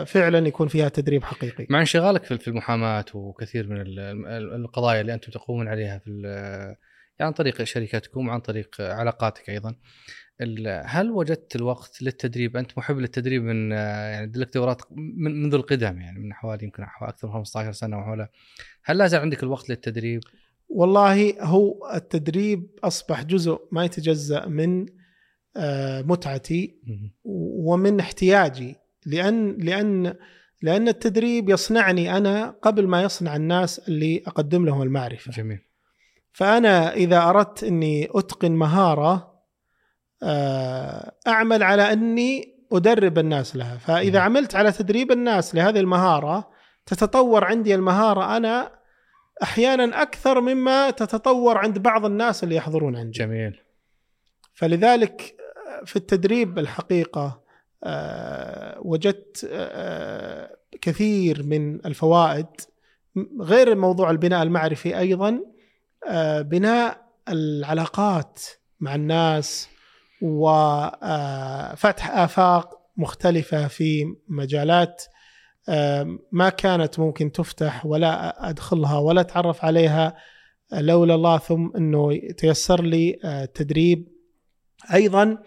[0.05, 1.67] فعلا يكون فيها تدريب حقيقي.
[1.69, 3.77] مع انشغالك في المحاماة وكثير من
[4.65, 6.09] القضايا اللي أنتم تقومون عليها في
[7.19, 9.75] يعني عن طريق شركتكم وعن طريق علاقاتك أيضا.
[10.85, 16.19] هل وجدت الوقت للتدريب؟ أنت محب للتدريب من يعني لك دورات من منذ القدم يعني
[16.19, 18.29] من حوالي يمكن أكثر من 15 سنة وحولها.
[18.83, 20.21] هل لا زال عندك الوقت للتدريب؟
[20.69, 24.85] والله هو التدريب أصبح جزء ما يتجزأ من
[25.57, 26.81] آه، متعتي
[27.23, 28.75] ومن احتياجي
[29.05, 30.15] لأن لأن
[30.61, 35.31] لأن التدريب يصنعني أنا قبل ما يصنع الناس اللي أقدم لهم المعرفة.
[35.31, 35.59] جميل.
[36.33, 39.31] فأنا إذا أردت إني أتقن مهارة
[40.23, 44.21] آه، أعمل على أني أدرب الناس لها، فإذا م.
[44.21, 46.51] عملت على تدريب الناس لهذه المهارة
[46.85, 48.71] تتطور عندي المهارة أنا
[49.43, 53.19] أحيانا أكثر مما تتطور عند بعض الناس اللي يحضرون عندي.
[53.19, 53.61] جميل.
[54.53, 55.35] فلذلك
[55.85, 57.43] في التدريب الحقيقة آه،
[58.81, 62.45] وجدت آه، كثير من الفوائد
[63.41, 65.39] غير موضوع البناء المعرفي أيضا
[66.09, 68.39] آه، بناء العلاقات
[68.79, 69.69] مع الناس
[70.21, 75.03] وفتح آفاق مختلفة في مجالات
[76.31, 80.15] ما كانت ممكن تفتح ولا أدخلها ولا أتعرف عليها
[80.73, 84.07] لولا الله ثم إنه تيسر لي التدريب.
[84.07, 85.37] آه، أيضا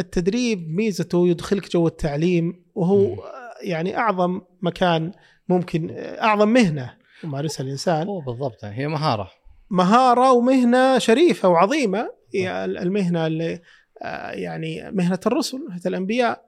[0.00, 3.16] التدريب ميزته يدخلك جو التعليم وهو
[3.62, 5.12] يعني أعظم مكان
[5.48, 6.94] ممكن أعظم مهنة
[7.24, 8.06] يمارسها الإنسان.
[8.06, 9.30] هو بالضبط هي مهارة.
[9.70, 13.60] مهارة ومهنة شريفة وعظيمة هي المهنة اللي
[14.02, 16.44] آه، يعني مهنة الرسل مهنة الأنبياء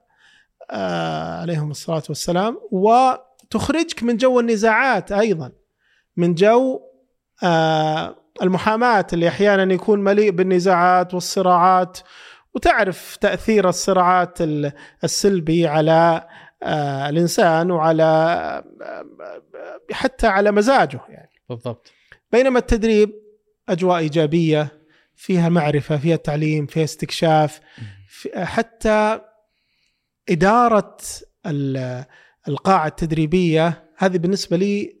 [0.71, 2.57] آه، عليهم الصلاة والسلام.
[2.71, 5.51] وتخرجك من جو النزاعات أيضا
[6.17, 6.79] من جو
[7.43, 11.99] آه، المحاماة اللي أحيانا يكون مليء بالنزاعات والصراعات
[12.53, 14.37] وتعرف تأثير الصراعات
[15.03, 16.27] السلبي على
[17.09, 18.63] الإنسان وعلى
[19.91, 21.29] حتى على مزاجه يعني.
[21.49, 21.91] بالضبط.
[22.31, 23.11] بينما التدريب
[23.69, 24.67] أجواء إيجابية
[25.15, 27.59] فيها معرفة فيها تعليم فيها استكشاف
[28.35, 29.21] حتى
[30.29, 30.97] إدارة
[32.47, 35.00] القاعة التدريبية هذه بالنسبة لي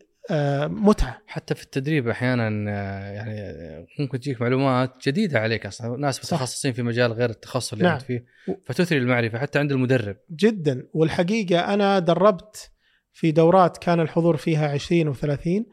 [0.67, 1.21] متعة.
[1.27, 5.97] حتى في التدريب أحيانا آه، يعني ممكن تجيك معلومات جديدة عليك أصلا.
[5.97, 7.93] ناس متخصصين في مجال غير التخصص اللي نعم.
[7.93, 8.25] أنت فيه.
[8.65, 10.17] فتثري المعرفة حتى عند المدرب.
[10.31, 10.87] جدا.
[10.93, 12.71] والحقيقة أنا دربت
[13.13, 15.63] في دورات كان الحضور فيها 20 و30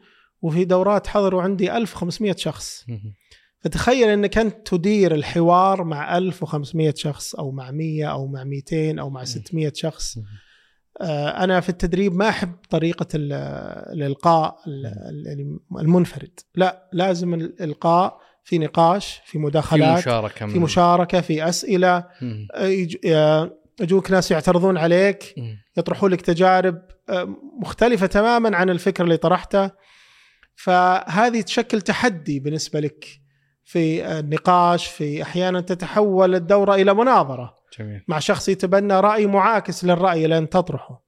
[0.41, 2.85] وفي دورات حضروا عندي 1500 شخص.
[3.63, 9.09] فتخيل إنك أنت تدير الحوار مع 1500 شخص أو مع 100 أو مع 200 أو
[9.09, 10.17] مع 600 شخص.
[10.17, 10.21] آه،
[11.43, 14.57] أنا في التدريب ما أحب طريقة الإلقاء
[15.79, 16.39] المنفرد.
[16.55, 22.05] لا لازم الإلقاء في نقاش في مداخلات في مشاركة في مشاركة في أسئلة.
[23.05, 25.35] آه، يجوك ناس يعترضون عليك
[25.77, 29.71] يطرحوا لك تجارب آه، مختلفة تماما عن الفكر اللي طرحته.
[30.55, 33.05] فهذه تشكل تحدي بالنسبة لك
[33.63, 37.58] في النقاش في أحيانا تتحول الدورة إلى مناظرة.
[37.79, 38.01] جميل.
[38.07, 41.03] مع شخص يتبنى رأي معاكس للرأي اللي انت تطرحه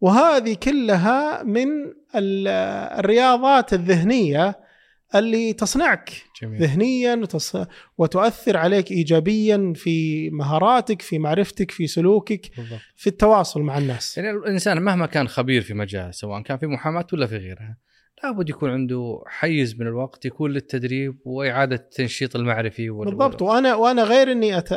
[0.00, 1.68] وهذه كلها من
[2.14, 4.68] الرياضات الذهنية
[5.14, 6.62] اللي تصنعك جميل.
[6.62, 7.56] ذهنيا وتص...
[7.98, 12.80] وتؤثر عليك ايجابيا في مهاراتك في معرفتك في سلوكك بالضبط.
[12.96, 17.06] في التواصل مع الناس يعني الإنسان مهما كان خبير في مجال سواء كان في محاماة
[17.12, 17.76] ولا في غيرها
[18.24, 23.42] لابد يكون عنده حيز من الوقت يكون للتدريب وإعادة التنشيط المعرفي بالضبط.
[23.42, 24.70] وأنا وأنا غير إني أت...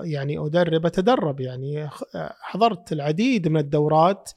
[0.00, 1.40] يعني أدرب أتدرب.
[1.40, 1.88] يعني
[2.40, 4.30] حضرت العديد من الدورات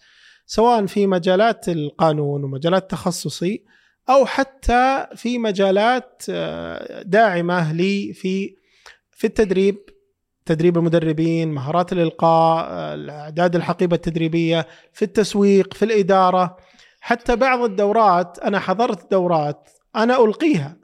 [0.45, 3.63] سواء في مجالات القانون ومجالات تخصصي
[4.09, 6.23] أو حتى في مجالات
[7.05, 8.55] داعمة لي في
[9.11, 9.77] في التدريب.
[10.45, 12.65] تدريب المدربين مهارات الإلقاء
[13.09, 16.57] اعداد الحقيبة التدريبية في التسويق في الإدارة.
[16.99, 20.77] حتى بعض الدورات أنا حضرت دورات أنا ألقيها.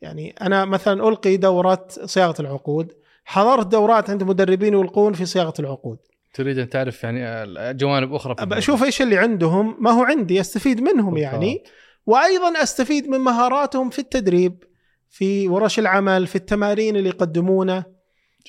[0.00, 2.92] يعني أنا مثلا ألقي دوره صياغة العقود
[3.24, 5.98] حضرت دورات عند مدربين يلقون في صياغة العقود.
[6.34, 11.14] تريد أن تعرف يعني جوانب أخرى أشوف إيش اللي عندهم ما هو عندي أستفيد منهم
[11.14, 11.32] بالضبط.
[11.32, 11.62] يعني.
[12.06, 14.64] وأيضا أستفيد من مهاراتهم في التدريب
[15.08, 17.97] في ورش العمل في التمارين اللي يقدمونه.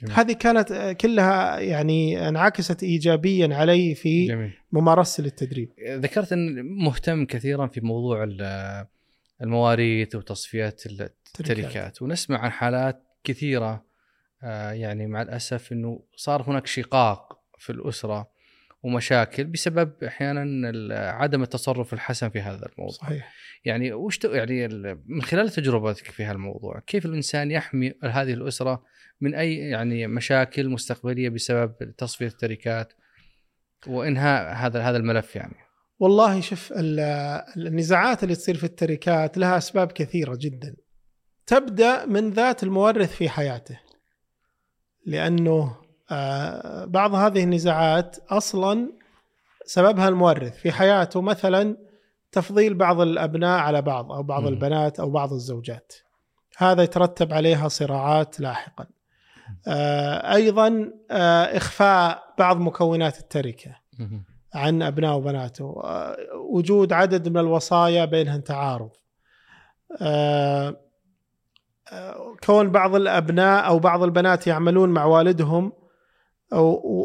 [0.02, 0.14] جميل.
[0.14, 4.52] هذه كانت كلها يعني انعكست ايجابيا علي في جميل.
[4.72, 8.30] ممارسة للتدريب ذكرت إن مهتم كثيرا في موضوع
[9.42, 13.90] المواريث وتصفيات التركات ونسمع عن حالات كثيرة
[14.44, 18.30] آه، يعني مع الأسف إنه صار هناك شقاق في الأسرة
[18.84, 22.98] ومشاكل بسبب أحيانا عدم التصرف الحسن في هذا الموضوع.
[22.98, 23.34] صحيح.
[23.66, 24.68] يعني وش يعني
[25.06, 28.84] من خلال تجربتك في هالموضوع كيف الإنسان يحمي هذه الأسرة
[29.22, 32.94] من أي يعني مشاكل مستقبلية بسبب تصفية التركات؟
[33.88, 35.56] وانهاء هذا هذا الملف يعني.
[36.00, 40.76] والله شوف النزاعات اللي تصير في التركات لها أسباب كثيرة جدا.
[41.46, 43.80] تبدأ من ذات المورث في حياته.
[45.06, 45.76] لأنه
[46.12, 48.92] آه، بعض هذه النزاعات أصلا
[49.66, 51.22] سببها المورث في حياته.
[51.22, 51.89] مثلا
[52.32, 54.48] تفضيل بعض الأبناء على بعض أو بعض م.
[54.48, 55.94] البنات أو بعض الزوجات.
[56.58, 58.86] هذا يترتب عليها صراعات لاحقا.
[59.68, 63.76] آه، أيضا آه، إخفاء بعض مكونات التركة
[64.54, 65.82] عن أبناء وبناته.
[65.84, 66.18] آه،
[66.50, 68.90] وجود عدد من الوصايا بينها تعارض.
[72.46, 75.72] كون بعض الأبناء أو بعض البنات يعملون مع والدهم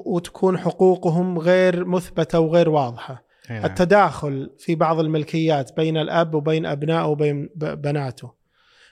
[0.07, 3.25] وتكون حقوقهم غير مثبتة وغير واضحة.
[3.51, 3.65] نعم.
[3.65, 8.33] التداخل في بعض الملكيات بين الأب وبين أبنائه وبين بناته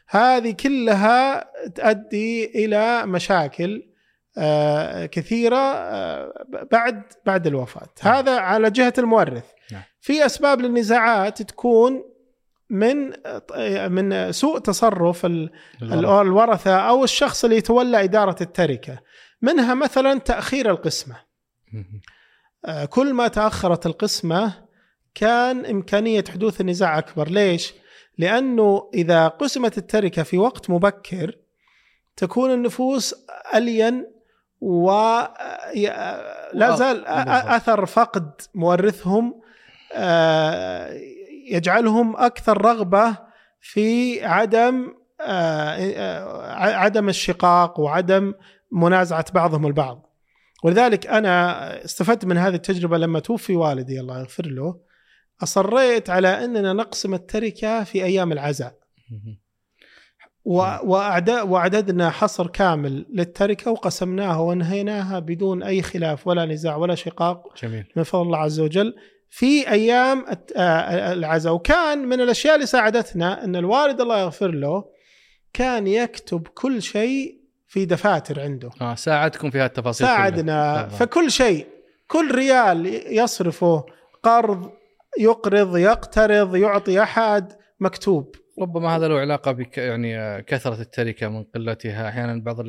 [0.09, 3.92] هذه كلها تؤدي إلى مشاكل
[4.38, 8.14] آه، كثيرة آه، بعد بعد الوفاة نعم.
[8.14, 9.82] هذا على جهة المورث نعم.
[10.00, 12.05] في أسباب للنزاعات تكون
[12.70, 13.12] من
[13.88, 15.26] من سوء تصرف
[15.82, 18.98] الورثة أو الشخص اللي يتولى إدارة التركة
[19.42, 21.16] منها مثلا تأخير القسمة
[22.90, 24.52] كل ما تأخرت القسمة
[25.14, 27.28] كان إمكانية حدوث النزاع أكبر.
[27.28, 27.74] ليش؟
[28.18, 31.36] لأنه إذا قسمت التركة في وقت مبكر
[32.16, 33.14] تكون النفوس
[33.54, 34.06] ألين
[34.60, 35.34] ولا
[36.76, 39.40] زال أثر فقد مورثهم
[39.94, 41.00] آه،
[41.50, 43.16] يجعلهم أكثر رغبة
[43.60, 48.34] في عدم آه، عدم الشقاق وعدم
[48.72, 50.11] منازعة بعضهم البعض.
[50.62, 54.80] ولذلك أنا استفدت من هذه التجربة لما توفي والدي الله يغفر له
[55.42, 58.82] أصريت على أننا نقسم التركة في أيام العزاء.
[60.44, 67.54] وأعددنا حصر كامل للتركة وقسمناها وانهيناها بدون أي خلاف ولا نزاع ولا شقاق.
[67.62, 67.84] جميل.
[67.96, 68.94] من فضل الله عز وجل.
[69.30, 70.24] في أيام
[70.56, 71.54] العزاء.
[71.54, 74.84] وكان من الأشياء اللي ساعدتنا أن الوالد الله يغفر له
[75.52, 77.41] كان يكتب كل شيء
[77.72, 78.70] في دفاتر عنده.
[78.80, 80.88] آه ساعدكم في هالتفاصيل ساعدنا.
[80.88, 81.66] فكل شيء
[82.06, 82.86] كل ريال
[83.18, 83.84] يصرفه
[84.22, 84.70] قرض
[85.18, 88.34] يقرض يقترض يعطي أحد مكتوب.
[88.60, 92.08] ربما هذا له علاقة بك يعني كثرة التركة من قلتها.
[92.08, 92.60] أحيانا بعض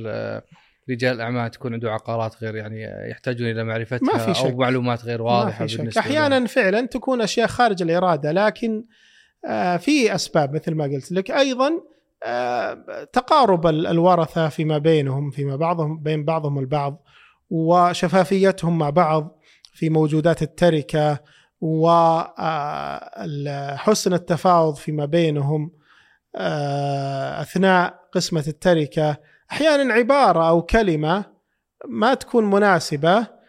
[0.90, 4.46] رجال الأعمال تكون عنده عقارات غير يعني يحتاجون إلى معرفتها ما في شك.
[4.46, 5.98] أو معلومات غير واضحة ما في شك.
[5.98, 6.46] أحيانا لهم.
[6.46, 8.84] فعلا تكون أشياء خارج الإرادة لكن
[9.46, 11.32] آه، في أسباب مثل ما قلت لك.
[11.32, 11.93] أيضا آه،
[13.14, 17.04] تقارب الورثة فيما بينهم فيما بعضهم بين بعضهم البعض
[17.50, 19.40] وشفافيتهم مع بعض
[19.74, 21.20] في موجودات التركة
[21.62, 22.14] وحسن
[24.14, 25.72] التفاوض فيما بينهم
[26.36, 29.18] آه، أثناء قسمة التركة.
[29.52, 31.26] أحيانا عبارة أو كلمة
[31.88, 33.43] ما تكون مناسبة آه،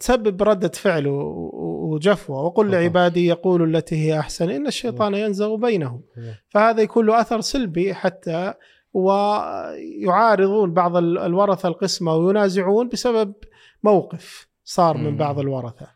[0.00, 2.42] تسبب ردة فعل وجفوة.
[2.42, 6.02] وقل لعبادي يقولوا التي هي أحسن إن الشيطان ينزغ بينهم.
[6.48, 8.54] فهذا يكون له أثر سلبي حتى
[8.92, 13.34] ويعارضون بعض الورثة القسمة وينازعون بسبب
[13.82, 15.86] موقف صار من بعض الورثة.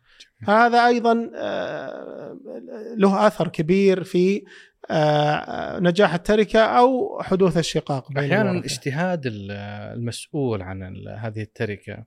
[0.49, 2.39] هذا أيضا آه،
[2.97, 4.45] له أثر كبير في
[4.91, 12.05] آه، نجاح التركة أو حدوث الشقاق بين أحيانا اجتهاد المسؤول عن هذه التركة.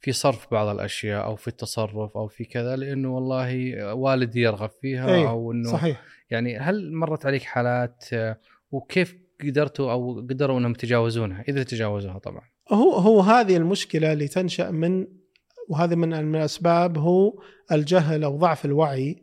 [0.00, 5.14] في صرف بعض الأشياء أو في التصرف أو في كذا لأنه والله والدي يرغب فيها
[5.14, 6.02] أيه أو إنه صحيح.
[6.30, 8.38] يعني هل مرت عليك حالات آه،
[8.70, 12.42] وكيف قدرتوا أو قدروا إنهم يتجاوزونها؟ اذا تجاوزوها طبعا.
[12.72, 15.06] هو هو هذه المشكلة اللي تنشأ من
[15.68, 19.22] وهذه من الأسباب هو الجهل أو ضعف الوعي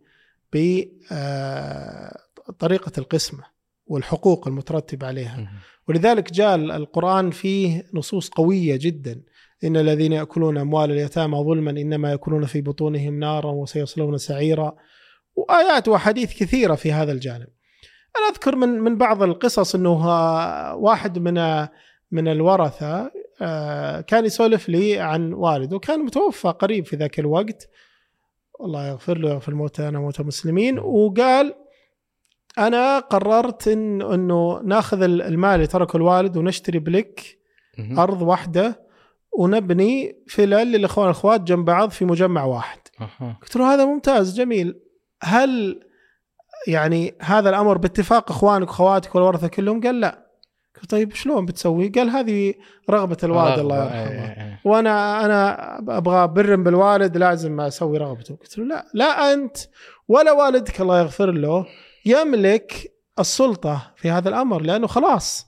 [2.47, 3.43] بطريقه القسمة
[3.85, 5.51] والحقوق المترتبة عليها.
[5.87, 9.21] ولذلك جاء القرآن فيه نصوص قوية جدا.
[9.63, 14.75] إن الذين يأكلون أموال اليتامى ظلما إنما يأكلون في بطونهم نارا وسيصلون سعيرا
[15.35, 17.47] وآيات واحاديث كثيرة في هذا الجانب.
[18.17, 20.05] أنا أذكر من من بعض القصص إنه
[20.75, 21.67] واحد من
[22.11, 27.69] من الورثة آه، كان يسولف لي عن والده كان متوفى قريب في ذاك الوقت.
[28.61, 31.53] الله يغفر له ويغفر الموتى موتى المسلمين وقال
[32.57, 37.39] أنا قررت إن إنه ناخذ المال اللي تركه الوالد ونشتري بلك
[37.97, 38.84] أرض واحدة
[39.37, 42.79] ونبني فلل للاخوان الأخوات جنب بعض في مجمع واحد.
[43.41, 44.79] قلت له هذا ممتاز جميل.
[45.23, 45.81] هل
[46.67, 50.25] يعني هذا الأمر باتفاق إخوانك وأخواتك والورثة كلهم؟ قال لا.
[50.89, 52.53] طيب شلون بتسوي؟ قال هذه
[52.89, 53.97] رغبة الوالد الله يرحمه.
[53.97, 54.59] إيه، إيه.
[54.65, 58.35] وأنا أنا أبغى بر بالوالد لازم أسوي رغبته.
[58.35, 59.57] قلت له لا لا أنت
[60.07, 61.65] ولا والدك الله يغفر له
[62.05, 65.47] يملك السلطة في هذا الأمر لأنه خلاص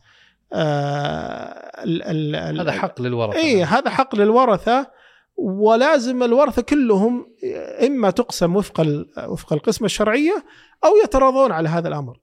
[0.54, 3.40] آه ال ال هذا حق للورثة.
[3.40, 4.98] اي هذا حق للورثة
[5.38, 7.36] ولازم الورثة كلهم
[7.86, 10.46] إما تقسم وفق وفق القسمة الشرعية
[10.86, 12.20] أو يتراضون على هذا الأمر.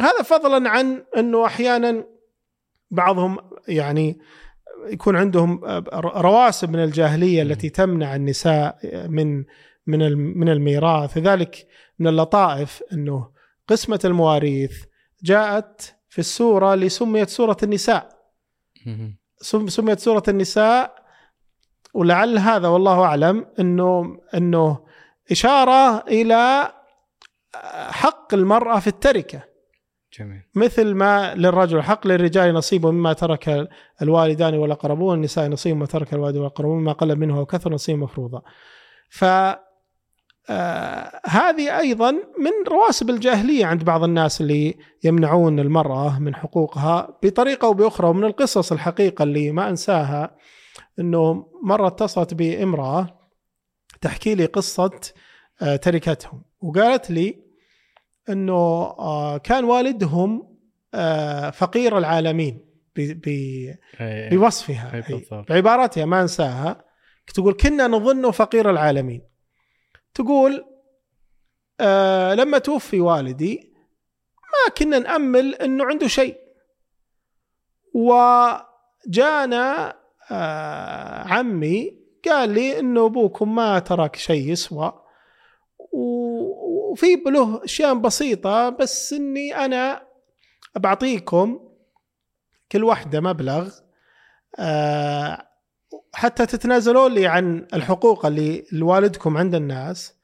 [0.00, 2.04] هذا فضلا عن إنه أحيانا
[2.90, 4.18] بعضهم يعني
[4.86, 5.64] يكون عندهم
[5.94, 9.44] رواسب من الجاهلية التي تمنع النساء من
[9.86, 11.18] من من الميراث.
[11.18, 11.66] لذلك
[11.98, 13.30] من اللطائف إنه
[13.68, 14.84] قسمة المواريث
[15.22, 18.08] جاءت في السورة اللي سميت سورة النساء.
[19.68, 20.94] سميت سورة النساء
[21.94, 24.86] ولعل هذا والله أعلم إنه إنه
[25.30, 26.72] إشارة إلى
[27.90, 29.50] حق المرأة في التركة.
[30.18, 30.42] جميل.
[30.54, 33.68] مثل ما للرجل حق للرجال نصيب مما ترك
[34.02, 38.42] الوالدان والأقربون النساء نصيب مما ترك الوالدان والأقربون مما قل منه وكثر نصيب مفروضا.
[39.10, 39.24] ف
[40.50, 44.74] آه هذه أيضا من رواسب الجاهلية عند بعض الناس اللي
[45.04, 50.36] يمنعون المرأة من حقوقها بطريقة أو بأخرى ومن القصص الحقيقة اللي ما أنساها
[50.98, 53.20] إنه مرة اتصلت بامرأة
[54.00, 55.00] تحكي لي قصة
[55.62, 57.50] آه تركتهم وقالت لي
[58.28, 58.52] إنه
[58.98, 60.56] آه، كان والدهم
[61.52, 62.66] فقير العالمين
[64.30, 65.00] بوصفها
[65.48, 66.84] بعباراتها ما أنساها
[67.34, 69.29] تقول كنا نظنه فقير العالمين.
[70.14, 70.64] تقول
[71.80, 73.72] آه لما توفي والدي
[74.36, 76.36] ما كنا نأمل إنه عنده شيء.
[77.94, 79.96] وجانا
[80.30, 84.92] آه عمي قال لي إنه أبوكم ما ترك شيء يسوى.
[85.92, 90.06] وفي له أشياء بسيطة بس إني أنا
[90.76, 91.70] بعطيكم
[92.72, 93.74] كل واحدة مبلغ
[94.58, 95.46] آه،
[96.14, 100.14] حتى تتنازلون لي عن الحقوق اللي لوالدكم عند الناس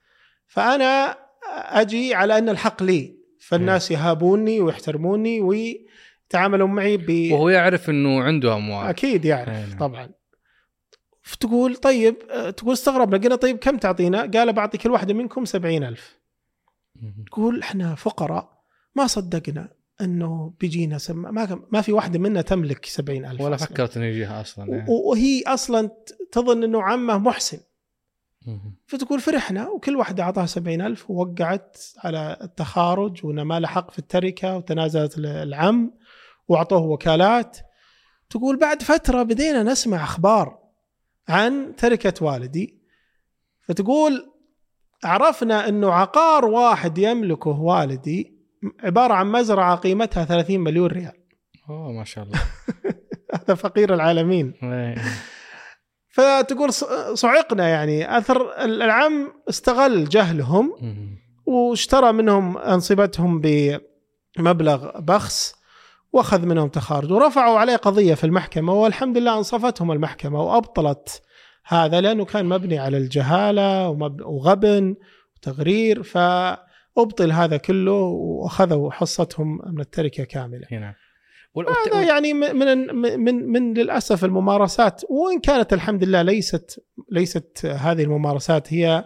[0.47, 1.17] فأنا
[1.53, 8.55] أجي على أن الحق لي فالناس يهابوني ويحترموني ويتعاملون معي ب وهو يعرف إنه عنده
[8.55, 8.87] أموال.
[8.87, 9.79] أكيد يعرف هنا.
[9.81, 10.11] طبعا.
[11.23, 12.17] فتقول طيب
[12.57, 16.19] تقول استغربنا قلنا طيب كم تعطينا؟ قال بعطي كل واحدة منكم سبعين ألف.
[17.27, 18.63] تقول إحنا فقراء
[18.95, 19.69] ما صدقنا.
[20.01, 21.17] إنه بيجينا سم...
[21.35, 23.69] ما ما في واحدة منا تملك سبعين ألف ولا أصلاً.
[23.69, 24.87] فكرت إنه يجيها أصلا يعني.
[24.89, 25.91] وهي أصلا
[26.33, 27.59] تظن إنه عمه محسن
[28.87, 33.99] فتقول فرحنا وكل واحدة أعطاها سبعين ألف ووقعت على التخارج وأنه ما له حق في
[33.99, 35.93] التركة وتنازلت العم
[36.49, 37.59] وأعطوه وكالات
[38.31, 40.59] تقول بعد فترة بدينا نسمع أخبار
[41.29, 42.79] عن تركة والدي
[43.63, 44.33] فتقول
[45.05, 48.36] عرفنا أنه عقار واحد يملكه والدي
[48.83, 51.13] عبارة عن مزرعة قيمتها 30 مليون ريال.
[51.71, 52.39] أوه ما شاء الله.
[53.35, 54.55] هذا فقير العالمين.
[54.63, 54.97] إيه.
[56.09, 56.73] فتقول
[57.19, 58.19] صعقنا يعني.
[58.19, 60.75] أثر العم استغل جهلهم
[61.47, 65.55] واشترى منهم أنصبتهم بمبلغ بخس
[66.13, 71.23] وأخذ منهم تخارج ورفعوا عليه قضية في المحكمة والحمد لله أنصفتهم المحكمة وأبطلت
[71.65, 73.89] هذا لأنه كان مبني على الجهالة
[74.21, 74.97] وغبن
[75.37, 76.03] وتغرير.
[76.03, 76.19] ف
[76.99, 80.67] أبطل هذا كله واخذوا حصتهم من التركة كاملة.
[80.71, 80.95] نعم.
[81.87, 88.73] هذا يعني من من من للأسف الممارسات وإن كانت الحمد لله ليست ليست هذه الممارسات
[88.73, 89.05] هي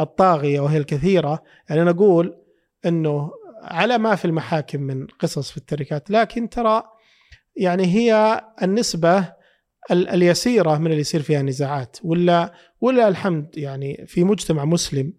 [0.00, 2.36] الطاغية وهي الكثيرة يعني نقول
[2.86, 3.30] إنه
[3.62, 6.82] على ما في المحاكم من قصص في التركات لكن ترى
[7.56, 9.32] يعني هي النسبة
[9.90, 15.12] اليسيرة من اللي يصير فيها نزاعات ولا ولا الحمد يعني في مجتمع مسلم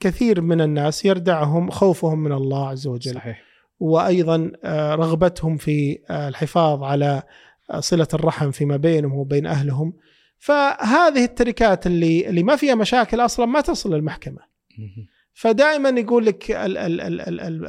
[0.00, 3.14] كثير من الناس يردعهم خوفهم من الله عز وجل.
[3.14, 3.42] صحيح.
[3.80, 7.22] وأيضا آه، رغبتهم في آه، الحفاظ على
[7.78, 9.92] صلة الرحم فيما بينهم وبين أهلهم.
[10.38, 14.48] فهذه التركات اللي اللي ما فيها مشاكل أصلا ما تصل للمحكمة.
[15.32, 16.44] فدائما يقول لك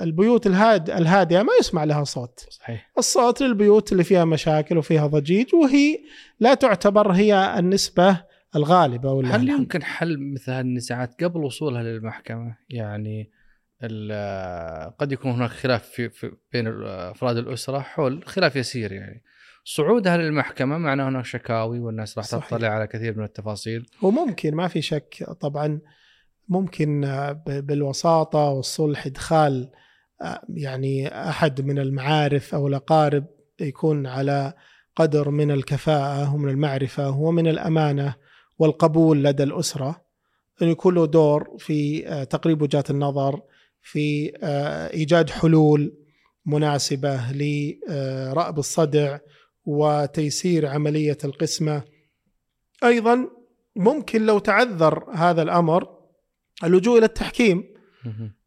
[0.01, 2.45] البيوت الهاد الهادئة ما يسمع لها صوت.
[2.49, 2.91] صحيح.
[2.97, 5.97] الصوت للبيوت اللي فيها مشاكل وفيها ضجيج وهي
[6.39, 12.57] لا تعتبر هي النسبة الغالبه ولا هل يمكن حل مثل هذه النزاعات قبل وصولها للمحكمة؟
[12.69, 13.31] يعني
[14.99, 19.23] قد يكون هناك خلاف في, في بين أفراد الأسرة حول خلاف يسير يعني.
[19.63, 23.85] صعودها للمحكمة معناه هناك شكاوي والناس راح تطلع على كثير من التفاصيل.
[24.01, 25.79] وممكن ما في شك طبعا.
[26.49, 27.01] ممكن
[27.45, 29.71] بالوساطة والصلح إدخال
[30.49, 33.25] يعني أحد من المعارف أو الأقارب
[33.59, 34.53] يكون على
[34.95, 38.15] قدر من الكفاءة ومن المعرفة ومن الأمانة.
[38.59, 40.01] والقبول لدى الأسرة
[40.61, 43.41] انه يكون له دور في آه، تقريب وجهات النظر
[43.81, 45.97] في آه، إيجاد حلول
[46.45, 49.17] مناسبة لرأب الصدع
[49.65, 51.83] وتيسير عملية القسمة.
[52.83, 53.27] أيضا
[53.75, 55.87] ممكن لو تعذر هذا الأمر
[56.63, 57.63] اللجوء إلى التحكيم.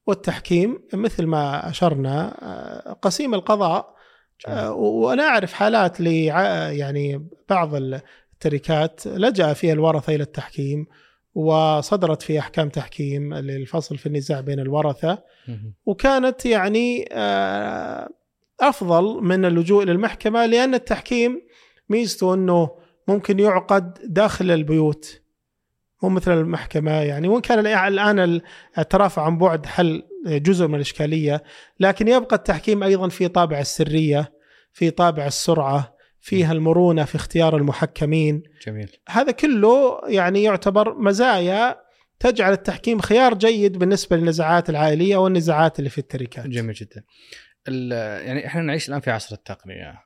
[0.06, 3.92] والتحكيم مثل ما أشرنا آه، قسيم القضاء
[4.70, 7.74] وأنا أعرف حالات ل يعني بعض
[8.46, 10.86] التركات لجأ فيها الورثة إلى التحكيم
[11.34, 15.18] وصدرت في أحكام تحكيم للفصل في النزاع بين الورثة.
[15.86, 18.08] وكانت يعني آه،
[18.60, 21.42] أفضل من اللجوء للمحكمة لأن التحكيم
[21.88, 22.70] ميزته أنه
[23.08, 25.20] ممكن يعقد داخل البيوت
[26.02, 27.28] مو مثل المحكمة يعني.
[27.28, 28.40] وإن كان الآن
[28.78, 31.42] الترافع عن بعد حل جزء من الإشكالية
[31.80, 34.32] لكن يبقى التحكيم أيضا في طابع السرية
[34.72, 35.91] في طابع السرعة.
[36.22, 38.42] فيها المرونة في اختيار المحكمين.
[38.66, 38.96] جميل.
[39.08, 41.76] هذا كله يعني يعتبر مزايا
[42.20, 46.46] تجعل التحكيم خيار جيد بالنسبة للنزاعات العائلية والنزاعات اللي في التركات.
[46.46, 47.04] جميل جدا.
[48.24, 50.00] يعني إحنا نعيش الآن في عصر التقنية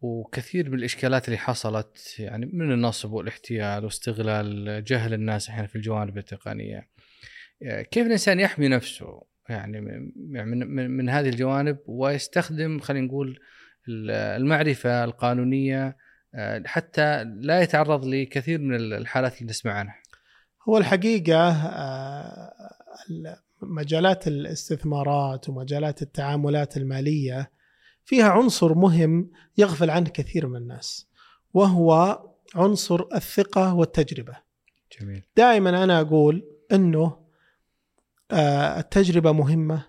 [0.00, 6.18] وكثير من الإشكالات اللي حصلت يعني من النصب والاحتيال واستغلال جهل الناس أحيانا في الجوانب
[6.18, 6.88] التقنية.
[7.90, 10.10] كيف الإنسان يحمي نفسه يعني من,
[10.48, 13.40] من, من هذه الجوانب ويستخدم خلينا نقول
[13.88, 15.96] المعرفة القانونية
[16.34, 20.02] آه، حتى لا يتعرض لكثير من الحالات اللي نسمع عنها.
[20.68, 22.52] هو الحقيقة آه،
[23.62, 27.50] مجالات الاستثمارات ومجالات التعاملات المالية
[28.04, 31.08] فيها عنصر مهم يغفل عنه كثير من الناس
[31.54, 32.22] وهو
[32.54, 34.36] عنصر الثقة والتجربة.
[35.00, 35.22] جميل.
[35.36, 37.28] دائما أنا أقول إنه
[38.30, 39.84] آه، التجربة مهمة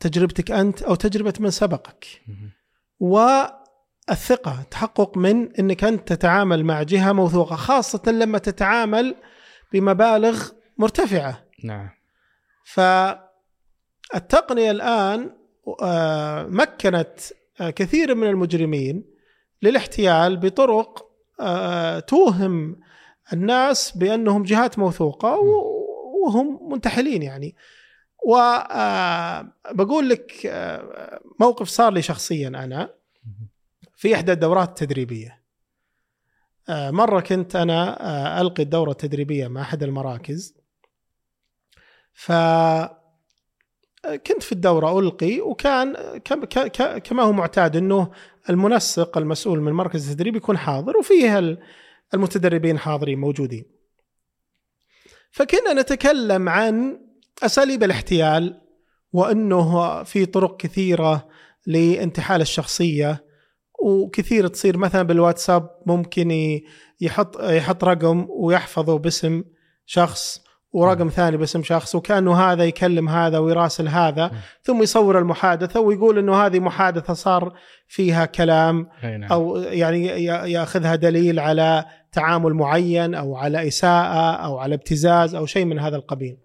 [0.00, 2.06] تجربتك أنت أو تجربة من سبقك.
[3.00, 9.14] والثقة تحقق من إنك أنت تتعامل مع جهة موثوقة خاصة لما تتعامل
[9.72, 10.48] بمبالغ
[10.78, 11.44] مرتفعة.
[11.64, 11.90] نعم.
[12.64, 15.30] فالتقنية الآن
[15.82, 17.18] آه، مكنت
[17.60, 19.04] آه، كثير من المجرمين
[19.62, 21.10] للاحتيال بطرق
[21.40, 22.80] آه، توهم
[23.32, 25.38] الناس بأنهم جهات موثوقة
[26.24, 27.56] وهم منتحلين يعني
[28.26, 30.32] وبقول لك
[31.40, 32.94] موقف صار لي شخصيا أنا
[33.96, 35.44] في إحدى الدورات التدريبية
[36.68, 40.54] مرة كنت أنا ألقي الدورة التدريبية مع أحد المراكز
[42.12, 42.32] ف
[44.04, 45.92] كنت في الدورة ألقي وكان
[46.98, 48.10] كما هو معتاد إنه
[48.50, 51.58] المنسق المسؤول من مركز التدريب يكون حاضر وفيه
[52.14, 53.64] المتدربين حاضرين موجودين.
[55.30, 57.03] فكنا نتكلم عن
[57.42, 58.60] أساليب الاحتيال
[59.12, 61.28] وأنه في طرق كثيرة
[61.66, 63.24] لانتحال الشخصية
[63.82, 66.60] وكثير تصير مثلا بالواتساب ممكن
[67.00, 69.44] يحط يحط رقم ويحفظه باسم
[69.86, 74.30] شخص ورقم ثاني باسم شخص وكأنه هذا يكلم هذا ويراسل هذا
[74.62, 77.52] ثم يصور المحادثة ويقول إنه هذه محادثة صار
[77.88, 79.22] فيها كلام نعم.
[79.32, 85.64] أو يعني يأخذها دليل على تعامل معين أو على إساءة أو على ابتزاز أو شيء
[85.64, 86.36] من هذا القبيل.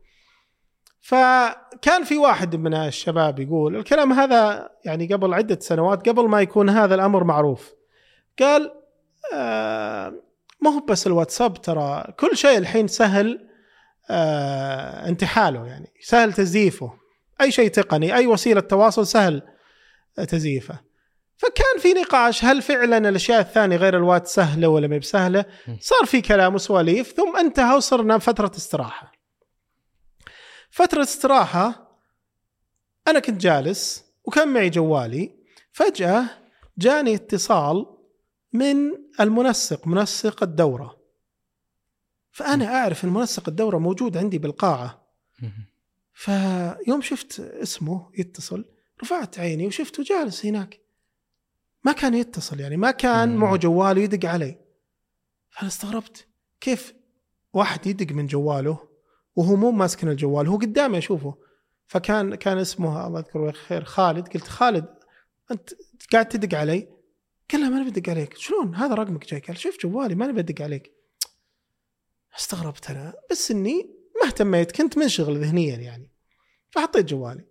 [1.09, 6.69] فكان في واحد من الشباب يقول الكلام هذا يعني قبل عدة سنوات قبل ما يكون
[6.69, 7.73] هذا الأمر معروف.
[8.39, 8.71] قال
[9.33, 10.13] آه
[10.61, 13.47] ما هو بس الواتساب ترى كل شيء الحين سهل
[14.09, 16.93] آه انتحاله يعني سهل تزييفه.
[17.41, 19.41] أي شيء تقني أي وسيلة تواصل سهل
[20.27, 20.79] تزييفه.
[21.37, 25.45] فكان في نقاش هل فعلا الأشياء الثانية غير الوات سهلة ولا ما بسهلة؟
[25.79, 29.18] صار في كلام وسواليف ثم انتهى وصرنا فترة استراحة.
[30.69, 31.97] فترة استراحة
[33.07, 35.35] أنا كنت جالس وكان معي جوالي.
[35.71, 36.25] فجأة
[36.77, 37.97] جاني اتصال
[38.53, 38.77] من
[39.19, 40.99] المنسق منسق الدورة.
[42.31, 45.07] فأنا أعرف إن منسق الدورة موجود عندي بالقاعة.
[46.13, 48.65] فيوم شفت اسمه يتصل
[49.01, 50.79] رفعت عيني وشفته جالس هناك.
[51.83, 54.57] ما كان يتصل يعني ما كان معه جوال يدق علي.
[55.49, 56.27] فأنا استغربت
[56.61, 56.93] كيف
[57.53, 58.88] واحد يدق من جواله؟
[59.39, 61.35] وهو مو ماسك الجوال هو قدامي أشوفه.
[61.87, 64.27] فكان كان اسمه الله يذكره خير خالد.
[64.27, 64.85] قلت خالد
[65.51, 65.69] أنت
[66.11, 66.87] قاعد تدق علي؟
[67.51, 68.37] قال لا ماني بدق عليك.
[68.37, 69.39] شلون؟ هذا رقمك جاي.
[69.39, 70.93] قال شوف جوالي ماني بدق عليك.
[72.37, 73.13] استغربت أنا.
[73.31, 73.89] بس إني
[74.21, 76.11] ما اهتميت كنت منشغل ذهنيا يعني.
[76.69, 77.45] فحطيت جوالي.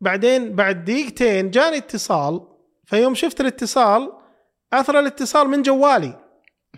[0.00, 2.46] بعدين بعد دقيقتين جاني اتصال.
[2.84, 4.12] فيوم شفت الاتصال
[4.72, 6.20] أثر الاتصال من جوالي.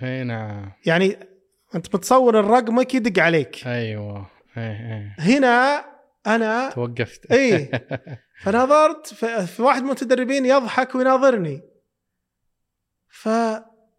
[0.03, 0.73] إي نعم.
[0.87, 1.36] يعني
[1.77, 3.67] أنت متصور الرقمك يدق عليك.
[3.67, 4.27] أيوه.
[4.57, 5.85] اي اي هنا
[6.27, 7.33] أنا توقفت.
[7.33, 7.71] اي
[8.43, 9.07] فنظرت
[9.47, 11.63] في واحد من المتدربين يضحك ويناظرني.
[13.09, 13.29] ف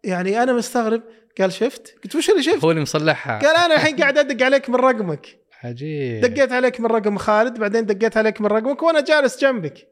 [0.04, 1.02] يعني أنا مستغرب
[1.40, 3.38] قال شفت؟ قلت وش اللي شفت؟ هو اللي مصلحها.
[3.38, 5.38] قال أنا الحين قاعد أدق عليك من رقمك.
[5.64, 6.20] عجيب.
[6.20, 9.88] دقيت عليك من رقم خالد بعدين دقيت عليك من رقمك وأنا جالس جنبك.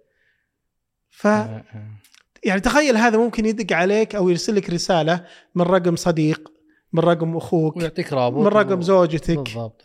[1.10, 2.00] ف آه، آه.
[2.44, 6.55] يعني تخيل هذا ممكن يدق عليك أو يرسل لك رسالة من رقم صديق
[6.92, 9.82] من رقم أخوك ويعطيك رابط من رقم زوجتك بالضبط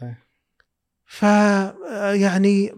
[1.06, 1.24] ف
[2.14, 2.74] يعني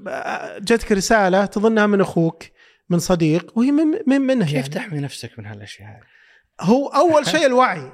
[0.62, 2.44] جتك رسالة تظنها من أخوك
[2.90, 4.70] من صديق وهي من من منه كيف يعني.
[4.70, 6.00] تحمي نفسك من هالأشياء هذه؟
[6.62, 7.92] هو أول شيء الوعي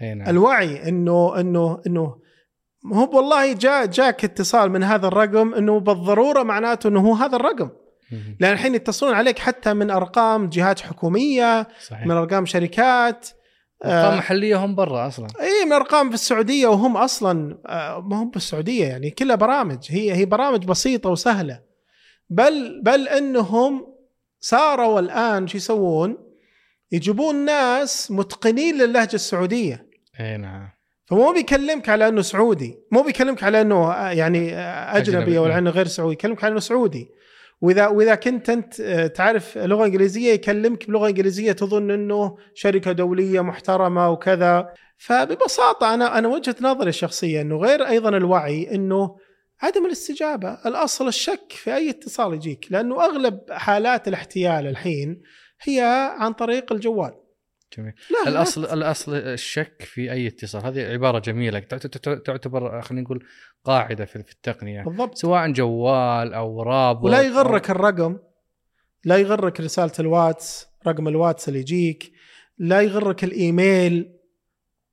[0.00, 0.28] نعم.
[0.28, 2.16] الوعي إنه إنه إنه
[2.92, 7.70] هو والله جاء جاك اتصال من هذا الرقم إنه بالضرورة معناته إنه هو هذا الرقم
[8.40, 12.06] لأن الحين يتصلون عليك حتى من أرقام جهات حكومية صحيح.
[12.06, 13.28] من أرقام شركات
[13.84, 15.26] ارقام محلية هم برا أصلا.
[15.40, 19.78] اي من ارقام في السعودية وهم أصلا آه ما هم بالسعوديه يعني كلها برامج.
[19.88, 21.60] هي هي برامج بسيطة وسهلة.
[22.30, 23.86] بل بل إنهم
[24.40, 26.16] صاروا الآن شو يسوون؟
[26.92, 29.86] يجيبون ناس متقنين للهجة السعودية.
[30.20, 30.68] اي نعم.
[31.06, 35.38] فمو بيكلمك على إنه سعودي مو بيكلمك على إنه آه، يعني آه، أجنبي.
[35.38, 37.08] أو إنه غير سعودي يكلمك على إنه سعودي.
[37.60, 43.40] واذا وإذا كنت أنت آه، تعرف لغة إنجليزية يكلمك بلغة إنجليزية تظن أنه شركة دولية
[43.40, 44.74] محترمة وكذا.
[44.98, 49.16] فببساطة أنا أنا وجهة نظري الشخصية أنه غير أيضا الوعي أنه
[49.62, 52.66] عدم الاستجابة الأصل الشك في أي اتصال يجيك.
[52.70, 55.22] لأنه أغلب حالات الاحتيال الحين
[55.62, 57.12] هي عن طريق الجوال.
[57.76, 57.92] جميل.
[58.10, 58.74] لا الاصل لا.
[58.74, 60.66] الاصل الشك في أي اتصال.
[60.66, 61.58] هذه عبارة جميلة.
[61.58, 63.24] تعتبر خلينا نقول
[63.64, 64.82] قاعدة في التقنية.
[64.82, 65.14] بالضبط.
[65.14, 67.76] سواء جوال أو رابط ولا يغرك أو...
[67.76, 68.18] الرقم.
[69.04, 72.12] لا يغرك رسالة الواتس رقم الواتس اللي يجيك.
[72.58, 74.16] لا يغرك الإيميل.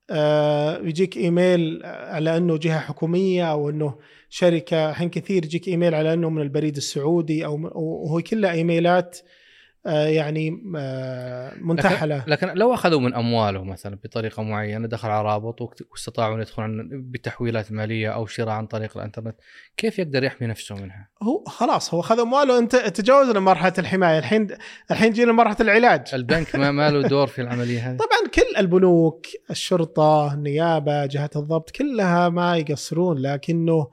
[0.10, 3.98] آه يجيك إيميل على أنه جهة حكومية أو أنه
[4.30, 4.90] شركة.
[4.90, 9.47] الحين كثير يجيك إيميل على أنه من البريد السعودي أو وهو كلها إيميلات آه،
[9.92, 12.18] يعني آه، منتحلة.
[12.28, 16.90] لكن, لكن لو أخذوا من أمواله مثلا بطريقة معينة دخل على رابط واستطاعوا أن يدخلون
[17.12, 19.36] بتحويلات مالية أو شراء عن طريق الإنترنت
[19.78, 22.60] كيف يقدر يحمي نفسه منها؟ هو خلاص هو أخذ أمواله.
[22.60, 24.20] أنت تجاوزنا مرحله الحماية.
[24.20, 24.48] الحين
[24.92, 26.08] الحين جينا مرحلة العلاج.
[26.14, 27.98] البنك ما, ما له دور في العملية هذه.
[28.06, 33.88] طبعا كل البنوك الشرطة النيابة جهات الضبط كلها ما يقصرون لكنه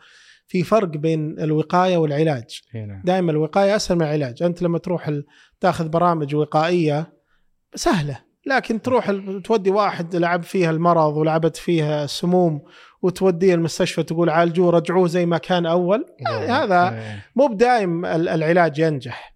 [0.54, 2.60] في فرق بين الوقاية والعلاج.
[2.74, 3.02] نعم.
[3.04, 4.42] دائما الوقاية أسهل من العلاج.
[4.42, 5.12] أنت لما تروح
[5.60, 7.12] تأخذ برامج وقائية
[7.74, 9.10] سهلة لكن تروح
[9.44, 12.62] تودي واحد لعب فيها المرض ولعبت فيها السموم
[13.02, 16.04] وتوديه المستشفى تقول عالجوه رجعوه زي ما كان أول.
[16.28, 17.02] هذا
[17.36, 19.34] مو بدائم العلاج ينجح.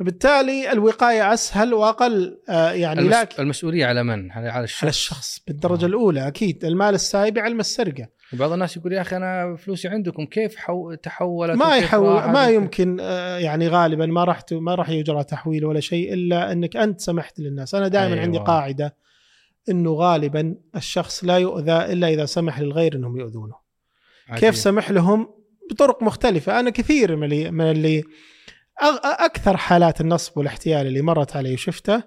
[0.00, 3.14] بالتالي الوقاية أسهل وأقل آه، يعني المس...
[3.14, 4.82] لكن المسؤولية على من؟ على الشخص.
[4.84, 5.88] على الشخص بالدرجة آه.
[5.88, 6.64] الأولى أكيد.
[6.64, 8.08] المال السايب يعلم السرقة.
[8.32, 10.94] وبعض الناس يقول يا أخي أنا فلوسي عندكم كيف حو...
[10.94, 15.80] تحولت ما يحول ما يمكن آه، يعني غالبا ما راح ما راح يجرى تحويل ولا
[15.80, 17.74] شيء إلا أنك أنت سمحت للناس.
[17.74, 18.22] أنا دائما أيوة.
[18.22, 18.96] عندي قاعدة
[19.68, 23.54] إنه غالبا الشخص لا يؤذى إلا إذا سمح للغير إنهم يؤذونه.
[24.28, 24.40] عجيب.
[24.40, 25.28] كيف سمح لهم؟
[25.70, 26.60] بطرق مختلفة.
[26.60, 28.02] أنا كثير من اللي, من اللي
[29.04, 32.02] أكثر حالات النصب والاحتيال اللي مرت علي وشفته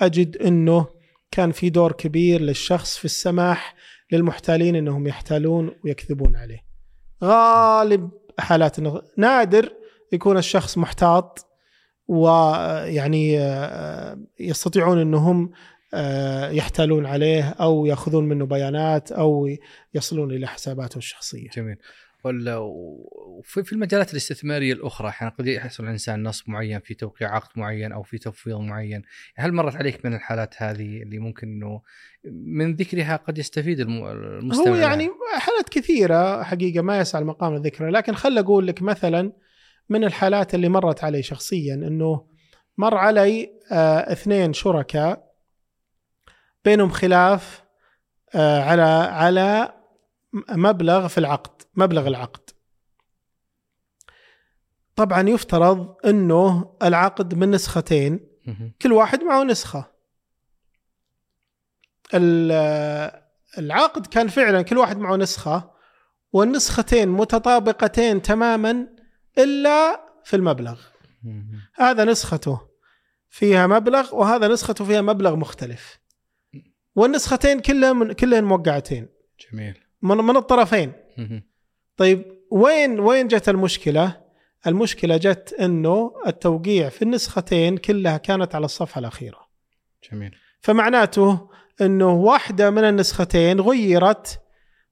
[0.00, 0.86] أجد إنه
[1.30, 3.74] كان في دور كبير للشخص في السماح
[4.12, 6.66] للمحتالين إنهم يحتالون ويكذبون عليه.
[7.24, 8.76] غالب حالات
[9.18, 9.72] نادر
[10.12, 11.46] يكون الشخص محتاط
[12.08, 15.50] ويعني آه، يستطيعون إنهم
[15.94, 19.48] آه، يحتالون عليه أو يأخذون منه بيانات أو
[19.94, 21.48] يصلون إلى حساباته الشخصية.
[21.48, 21.76] جميل.
[22.28, 28.02] وفي المجالات الاستثمارية الأخرى أحيانا قد يحصل الإنسان نصب معين في توقيع عقد معين أو
[28.02, 29.02] في تفويض معين،
[29.36, 31.82] هل مرت عليك من الحالات هذه اللي ممكن إنه
[32.24, 38.14] من ذكرها قد يستفيد المستمع؟ هو يعني حالات كثيرة حقيقة ما يسعى المقام ذكرها، لكن
[38.14, 39.32] خل أقول لك مثلا
[39.88, 42.26] من الحالات اللي مرت علي شخصيا إنه
[42.78, 45.32] مر علي آه اثنين شركاء
[46.64, 47.62] بينهم خلاف
[48.34, 48.82] آه على
[49.12, 49.75] على
[50.50, 52.50] مبلغ في العقد مبلغ العقد.
[54.96, 58.20] طبعا يفترض إنه العقد من نسختين
[58.82, 59.92] كل واحد معه نسخة.
[63.58, 65.70] العقد كان فعلا كل واحد معه نسخة
[66.32, 68.88] والنسختين متطابقتين تماما
[69.38, 70.80] إلا في المبلغ.
[71.74, 72.60] هذا نسخته
[73.30, 75.98] فيها مبلغ وهذا نسخته فيها مبلغ مختلف.
[76.94, 79.08] والنسختين كلها كلهن موقعتين.
[79.40, 79.85] جميل.
[80.02, 80.92] من, من الطرفين
[81.96, 84.20] طيب وين وين جت المشكلة؟
[84.66, 89.38] المشكلة جت إنه التوقيع في النسختين كلها كانت على الصفحة الأخيرة.
[90.12, 90.34] جميل.
[90.60, 91.48] فمعناته
[91.80, 94.40] إنه واحدة من النسختين غيرت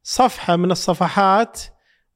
[0.03, 1.61] صفحة من الصفحات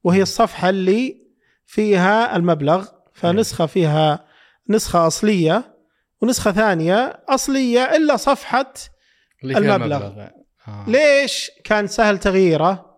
[0.03, 1.27] وهي الصفحة اللي
[1.65, 4.25] فيها المبلغ فنسخة فيها
[4.69, 5.75] نسخة أصلية
[6.21, 8.73] ونسخة ثانية أصلية إلا صفحة
[9.43, 9.75] المبلغ.
[9.75, 10.27] المبلغ.
[10.69, 10.85] آه.
[10.87, 12.89] ليش كان سهل تغييره؟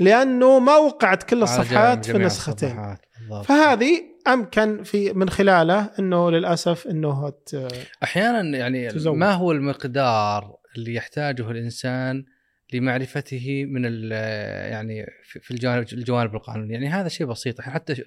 [0.00, 2.96] لأنه ما وقعت كل الصفحات في النسختين
[3.44, 7.32] فهذه أمكن في من خلاله إنه للأسف إنه
[8.02, 9.16] أحيانا يعني تزوج.
[9.16, 12.24] ما هو المقدار اللي يحتاجه الإنسان
[12.72, 18.04] لمعرفته من يعني في الجوانب الجوانب القانونية يعني هذا شيء بسيط حتى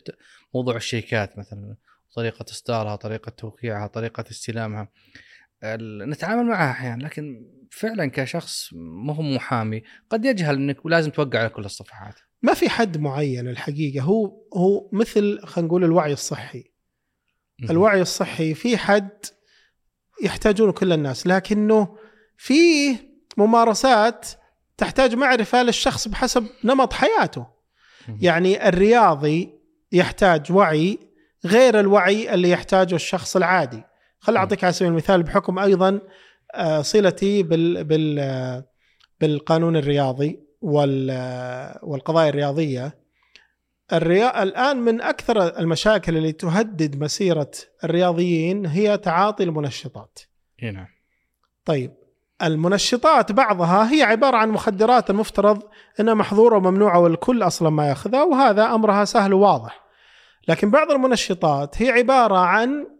[0.55, 1.75] موضوع الشيكات مثلا
[2.15, 4.89] طريقة إصدارها طريقة توقيعها طريقة استلامها
[6.09, 11.49] نتعامل معها أحيانا لكن فعلا كشخص ما هو محامي قد يجهل إنك لازم توقع على
[11.49, 12.15] كل الصفحات.
[12.41, 16.63] ما في حد معين الحقيقة هو هو مثل خلينا نقول الوعي الصحي.
[17.69, 19.09] الوعي الصحي في حد
[20.23, 21.97] يحتاجونه كل الناس لكنه
[22.37, 22.95] في
[23.37, 24.27] ممارسات
[24.77, 27.47] تحتاج معرفة للشخص بحسب نمط حياته.
[28.21, 29.59] يعني الرياضي
[29.91, 30.99] يحتاج وعي
[31.45, 33.83] غير الوعي اللي يحتاجه الشخص العادي.
[34.19, 35.99] خل أعطيك على سبيل المثال بحكم أيضا
[36.81, 38.65] صلتي بال بال آه،
[39.21, 40.39] بالقانون الرياضي
[41.11, 42.97] آه، والقضايا الرياضية
[43.93, 44.43] الريا...
[44.43, 47.51] الآن من أكثر المشاكل اللي تهدد مسيرة
[47.83, 50.19] الرياضيين هي تعاطي المنشطات.
[50.63, 50.87] نعم.
[51.65, 51.93] طيب
[52.43, 55.63] المنشطات بعضها هي عبارة عن مخدرات المفترض
[55.99, 59.83] إنها محظورة وممنوعة والكل أصلا ما يأخذها وهذا أمرها سهل وواضح.
[60.47, 62.96] لكن بعض المنشطات هي عبارة عن آه،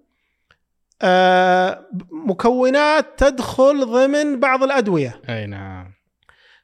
[2.12, 5.22] مكونات تدخل ضمن بعض الأدوية.
[5.30, 5.94] أي نعم.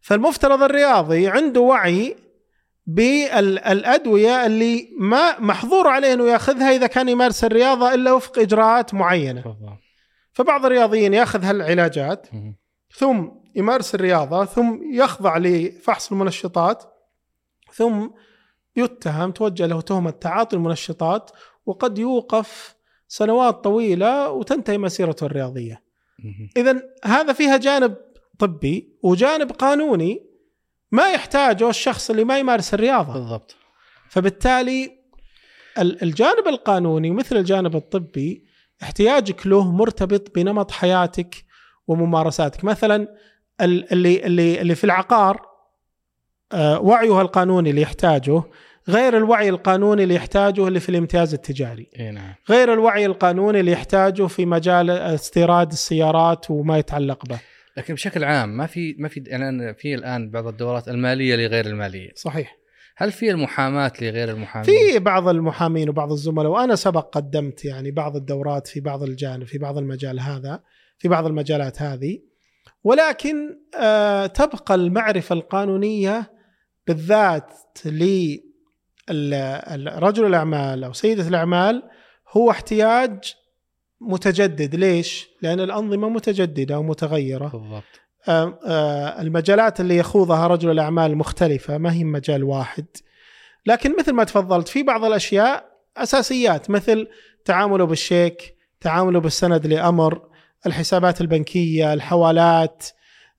[0.01, 2.15] فالمفترض الرياضي عنده وعي
[2.85, 9.41] بالأدوية اللي ما محظور عليه إنه يأخذها إذا كان يمارس الرياضة إلا وفق إجراءات معينة.
[9.41, 9.83] بالضبط
[10.33, 12.27] فبعض الرياضيين يأخذ هالعلاجات
[12.95, 16.83] ثم يمارس الرياضة ثم يخضع لفحص المنشطات
[17.73, 18.09] ثم
[18.75, 21.31] يتهم توجه له تهمة تعاطي المنشطات
[21.65, 22.72] وقد يوقف
[23.13, 25.83] سنوات طويلة وتنتهي مسيرته الرياضية.
[26.57, 27.95] اذا هذا فيها جانب
[28.39, 30.25] طبي وجانب قانوني
[30.91, 33.13] ما يحتاجه الشخص اللي ما يمارس الرياضة.
[33.13, 33.55] بالضبط.
[34.09, 34.91] فبالتالي
[35.77, 38.45] الجانب القانوني مثل الجانب الطبي
[38.83, 41.35] احتياجك له مرتبط بنمط حياتك
[41.87, 43.07] وممارساتك، مثلا
[43.61, 45.41] اللي اللي اللي في العقار
[46.51, 48.43] آه، وعيه القانوني اللي يحتاجه
[48.89, 51.89] غير الوعي القانوني اللي يحتاجه اللي في الامتياز التجاري.
[52.13, 52.33] نعم.
[52.49, 57.39] غير الوعي القانوني اللي يحتاجه في مجال استيراد السيارات وما يتعلق به.
[57.77, 62.11] لكن بشكل عام ما في ما في يعني في الآن بعض الدورات المالية لغير المالية.
[62.15, 62.57] صحيح.
[62.97, 68.15] هل في المحاماة لغير المحامين؟ في بعض المحامين وبعض الزملاء وأنا سبق قدمت يعني بعض
[68.15, 70.63] الدورات في بعض الجانب في بعض المجال هذا
[70.99, 72.19] في بعض المجالات هذه.
[72.83, 73.35] ولكن
[73.79, 76.31] آه تبقى المعرفة القانونية
[76.87, 77.53] بالذات
[79.09, 81.83] لرجل الأعمال أو سيدة الأعمال
[82.31, 83.33] هو احتياج
[84.01, 84.75] متجدد.
[84.75, 87.47] ليش؟ لأن الأنظمة متجددة ومتغيرة.
[87.47, 88.01] بالضبط.
[89.19, 92.85] المجالات اللي يخوضها رجل الأعمال مختلفة ما هي مجال واحد.
[93.65, 95.65] لكن مثل ما تفضلت في بعض الأشياء
[95.97, 97.07] أساسيات مثل
[97.45, 100.21] تعامله بالشيك تعامله بالسند لأمر
[100.65, 102.83] الحسابات البنكية الحوالات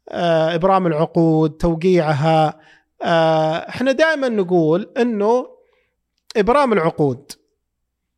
[0.09, 2.61] إبرام العقود توقيعها.
[3.03, 5.47] آه، إحنا دائما نقول إنه
[6.37, 7.33] إبرام العقود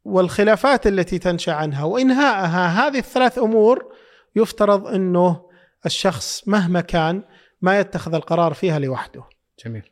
[0.04, 3.92] والخلافات التي تنشأ عنها وانهائها هذه الثلاث أمور
[4.36, 5.46] يفترض إنه
[5.86, 7.22] الشخص مهما كان
[7.62, 9.22] ما يتخذ القرار فيها لوحده.
[9.64, 9.90] جميل.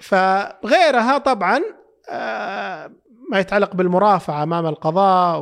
[0.00, 1.60] فغيرها طبعا
[2.10, 2.92] آه،
[3.30, 5.40] ما يتعلق بالمرافعة أمام القضاء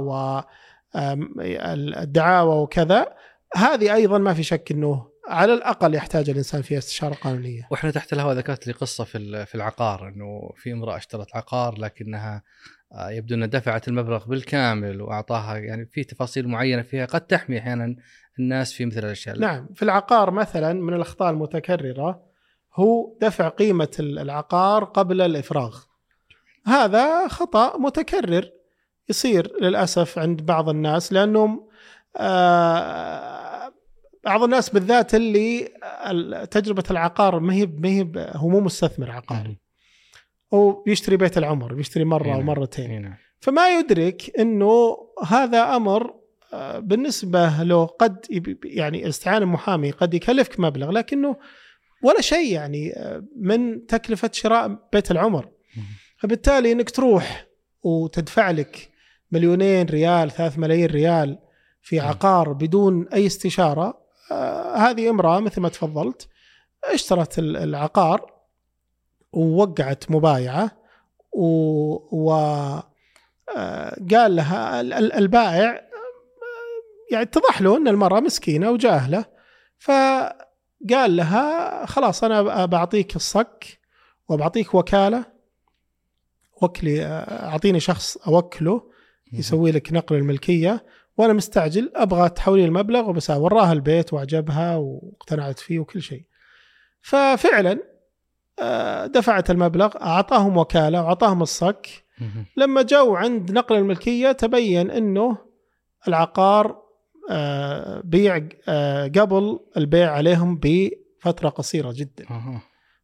[1.37, 3.15] والدعاوى وكذا
[3.57, 7.69] هذه أيضا ما في شك إنه على الأقل يحتاج الإنسان فيها استشارة قانونية.
[7.71, 12.43] وإحنا تحت الهواء ذكرت لي قصة في في العقار إنه في امرأة اشترت عقار لكنها
[12.93, 17.97] آه، يبدو إنها دفعت المبلغ بالكامل وأعطاها يعني في تفاصيل معينة فيها قد تحمي أحيانا
[18.39, 19.39] الناس في مثل الأشياء.
[19.39, 22.23] نعم، في العقار مثلا من الأخطاء المتكررة
[22.75, 25.81] هو دفع قيمة العقار قبل الإفراغ.
[26.67, 28.51] هذا خطأ متكرر
[29.09, 31.69] يصير للأسف عند بعض الناس لأنهم
[32.17, 33.50] آه
[34.25, 35.69] بعض الناس بالذات اللي
[36.51, 39.59] تجربة العقار ما هي ما هي هو مو مستثمر عقاري.
[40.55, 43.15] هو بيشتري بيت العمر بيشتري مرة أو مرتين.
[43.41, 46.15] فما يدرك إنه هذا أمر
[46.53, 48.27] آه، بالنسبة له قد
[48.65, 51.37] يعني استعانة محامي قد يكلفك مبلغ لكنه
[52.03, 55.49] ولا شيء يعني آه، من تكلفة شراء بيت العمر.
[56.17, 57.47] فبالتالي إنك تروح
[57.83, 58.91] وتدفع لك
[59.33, 61.39] مليونين ريال ثلاث ملايين ريال
[61.83, 64.01] في عقار بدون أي استشارة
[64.77, 66.29] هذه امرأة مثل ما تفضلت
[66.85, 68.33] اشترت العقار
[69.33, 70.81] ووقعت مبايعة
[71.33, 72.33] و,
[73.57, 74.81] آه، قال لها
[75.19, 79.25] البائع آه، يعني اتضح له إن المرأة مسكينة وجاهلة.
[79.79, 83.81] فقال لها خلاص أنا بعطيك الصك
[84.29, 85.25] وبعطيك وكالة
[86.63, 88.91] وكلي أعطيني شخص أوكله
[89.33, 90.85] يسوي لك نقل الملكية.
[91.21, 96.25] وأنا مستعجل أبغى تحولي المبلغ وبس وراها البيت واعجبها واقتنعت فيه وكل شيء.
[97.03, 97.79] ففعلا
[98.63, 102.05] آه، دفعت المبلغ أعطاهم وكالة وأعطاهم الصك.
[102.57, 105.39] لما جو عند نقل الملكية تبين إنه
[106.09, 106.83] العقار
[107.31, 112.25] آه، بيع آه، قبل البيع عليهم بفترة قصيرة جدا.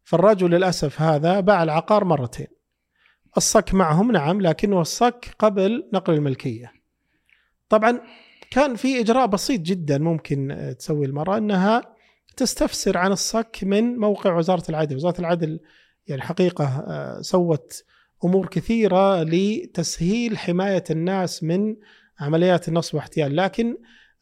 [0.05, 2.47] فالرجل للأسف هذا باع العقار مرتين.
[3.37, 6.73] الصك معهم نعم لكنه الصك قبل نقل الملكية.
[7.69, 8.01] طبعا
[8.51, 11.83] كان في إجراء بسيط جدا ممكن تسوي المراه إنها
[12.37, 15.61] تستفسر عن الصك من موقع وزارة العدل، وزارة العدل
[16.07, 17.85] يعني حقيقة آه، سوت
[18.25, 21.77] أمور كثيرة لتسهيل حماية الناس من
[22.21, 23.77] عمليات النصب واحتيال، لكن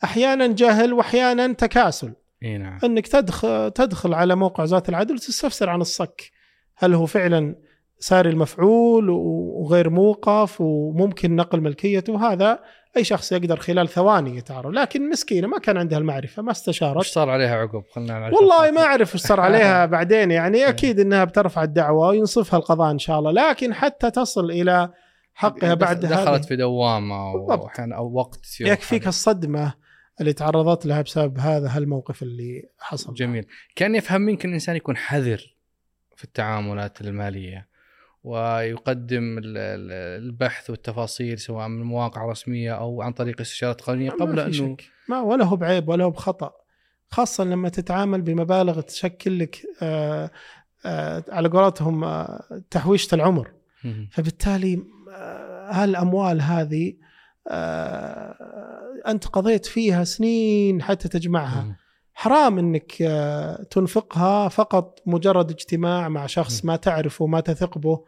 [0.04, 2.12] أحيانا جهل واحيانا تكاسل.
[2.42, 2.78] إي نعم.
[2.84, 6.30] إنك تدخل تدخل على موقع وزارة العدل وتستفسر عن الصك.
[6.76, 7.56] هل هو فعلا
[7.98, 12.58] ساري المفعول وغير موقف وممكن نقل ملكيته هذا
[12.96, 16.96] أي شخص يقدر خلال ثواني يتعرف لكن مسكينة ما كان عندها المعرفة ما استشارت.
[16.96, 21.24] إيش صار عليها عقب؟ خلنا والله ما أعرف إيش صار عليها بعدين يعني أكيد إنها
[21.24, 24.90] بترفع الدعوة وينصفها القضاء إن شاء الله لكن حتى تصل إلى
[25.34, 27.32] حقها بعد دخلت هذه في دوامة.
[27.32, 29.74] واحيانا أو وقت في يكفيك الصدمة
[30.20, 33.14] اللي تعرضت لها بسبب هذا هالموقف اللي حصل.
[33.14, 33.46] جميل.
[33.76, 35.56] كان يفهم منك إن الإنسان يكون حذر
[36.16, 37.73] في التعاملات المالية.
[38.24, 44.36] ويقدم ال- ال- البحث والتفاصيل سواء من مواقع رسمية أو عن طريق استشارات قانونيه قبل
[44.36, 44.84] ما أنه شك.
[45.08, 46.52] ما ولا هو بعيب ولا هو بخطأ
[47.10, 50.30] خاصة لما تتعامل بمبالغ تشكل لك آه
[50.86, 53.50] آه على قولتهم آه تحويشه العمر.
[54.10, 54.82] فبالتالي
[55.70, 56.94] هالأموال هذه
[59.08, 61.76] أنت قضيت فيها سنين حتى تجمعها.
[62.14, 62.92] حرام إنك
[63.70, 66.64] تنفقها فقط مجرد اجتماع مع شخص.
[66.64, 68.04] ما تعرفه ما تثق به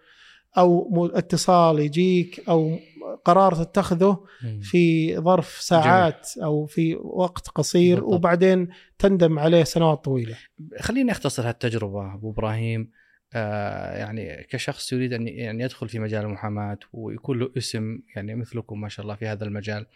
[0.58, 2.78] أو اتصال يجيك أو
[3.24, 4.24] قرار تتخذه.
[4.62, 8.14] في ظرف ساعات أو في وقت قصير بالضبط.
[8.14, 8.68] وبعدين
[8.98, 10.36] تندم عليه سنوات طويلة.
[10.80, 12.90] خليني أختصر هالتجربة أبو إبراهيم
[13.34, 18.80] آه يعني كشخص يريد أن يعني يدخل في مجال المحاماة ويكون له اسم يعني مثلكم
[18.80, 19.86] ما شاء الله في هذا المجال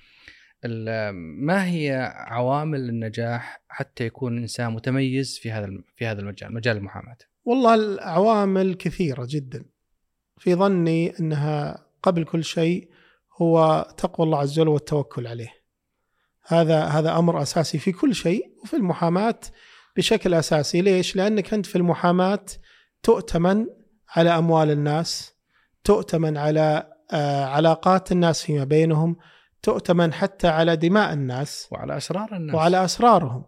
[0.65, 1.13] ال-
[1.47, 7.17] ما هي عوامل النجاح حتى يكون إنسان متميز في هذا في هذا المجال مجال المحاماة
[7.45, 9.65] والله العوامل كثيرة جدا.
[10.41, 12.91] في ظني إنها قبل كل شيء
[13.43, 15.51] هو تقوى الله عز وجل والتوكل عليه.
[16.47, 19.41] هذا هذا أمر أساسي في كل شيء وفي المحاماة
[19.97, 22.45] بشكل أساسي، ليش؟ لأنك أنت في المحاماة
[23.03, 23.67] تؤتمن
[24.09, 25.33] على أموال الناس،
[25.85, 29.17] تؤتمن على آه، علاقات الناس فيما بينهم،
[29.63, 33.45] تؤتمن حتى على دماء الناس وعلى أسرار الناس وعلى أسرارهم.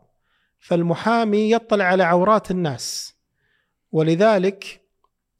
[0.58, 3.14] فالمحامي يطلع على عورات الناس.
[3.92, 4.81] ولذلك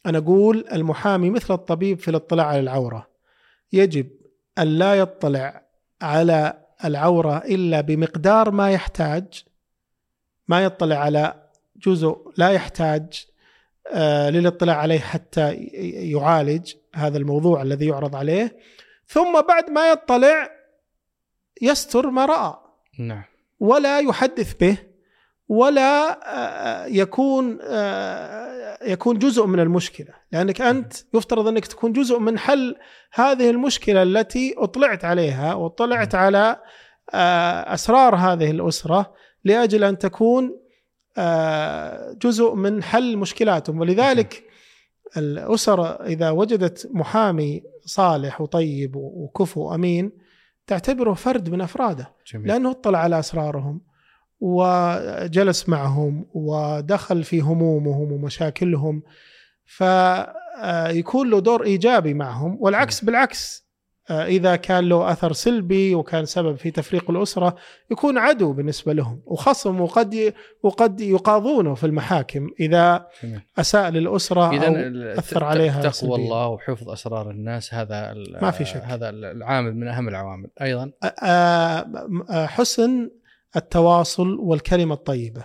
[0.06, 3.06] أنا أقول المحامي مثل الطبيب في الاطلاع على العورة.
[3.72, 4.06] يجب
[4.58, 5.62] أن لا يطلع
[6.02, 9.44] على العورة إلا بمقدار ما يحتاج
[10.48, 11.42] ما يطلع على
[11.76, 13.26] جزء لا يحتاج
[13.94, 15.54] آه، للاطلاع عليه حتى
[16.10, 18.56] يعالج هذا الموضوع الذي يعرض عليه.
[19.06, 20.50] ثم بعد ما يطلع
[21.62, 22.54] يستر ما رأى.
[22.98, 23.24] نعم.
[23.60, 24.78] ولا يحدث به.
[25.52, 30.14] ولا آه، يكون آه، يكون جزء من المشكلة.
[30.32, 32.76] لأنك أنت يفترض أنك تكون جزء من حل
[33.12, 36.56] هذه المشكلة التي أطلعت عليها واطلعت على
[37.14, 39.14] آه، أسرار هذه الأسرة
[39.44, 40.58] لأجل أن تكون
[41.18, 43.80] آه، جزء من حل مشكلاتهم.
[43.80, 44.44] ولذلك
[45.16, 50.12] الاسر إذا وجدت محامي صالح وطيب وكفو وامين
[50.66, 52.48] تعتبره فرد من أفراده جميل.
[52.48, 53.91] لأنه اطلع على أسرارهم.
[54.44, 59.02] وجلس معهم ودخل في همومهم ومشاكلهم
[59.64, 62.56] فيكون له دور إيجابي معهم.
[62.60, 63.62] والعكس بالعكس
[64.10, 67.56] إذا كان له أثر سلبي وكان سبب في تفريق الأسرة
[67.90, 69.22] يكون عدو بالنسبة لهم.
[69.26, 73.06] وخصم وقد وقد يقاضونه في المحاكم إذا
[73.58, 74.74] أساء للأسرة اذا أو
[75.18, 76.16] أثر عليها تقوى.
[76.16, 77.74] الله وحفظ أسرار الناس.
[77.74, 78.82] هذا ما في شك.
[78.84, 80.48] هذا العامل من أهم العوامل.
[80.62, 80.92] أيضا؟
[82.46, 83.10] حسن
[83.56, 85.44] التواصل والكلمة الطيبة.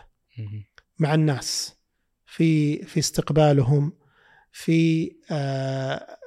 [1.00, 1.78] مع الناس
[2.26, 3.94] في في استقبالهم
[4.52, 6.18] في آه،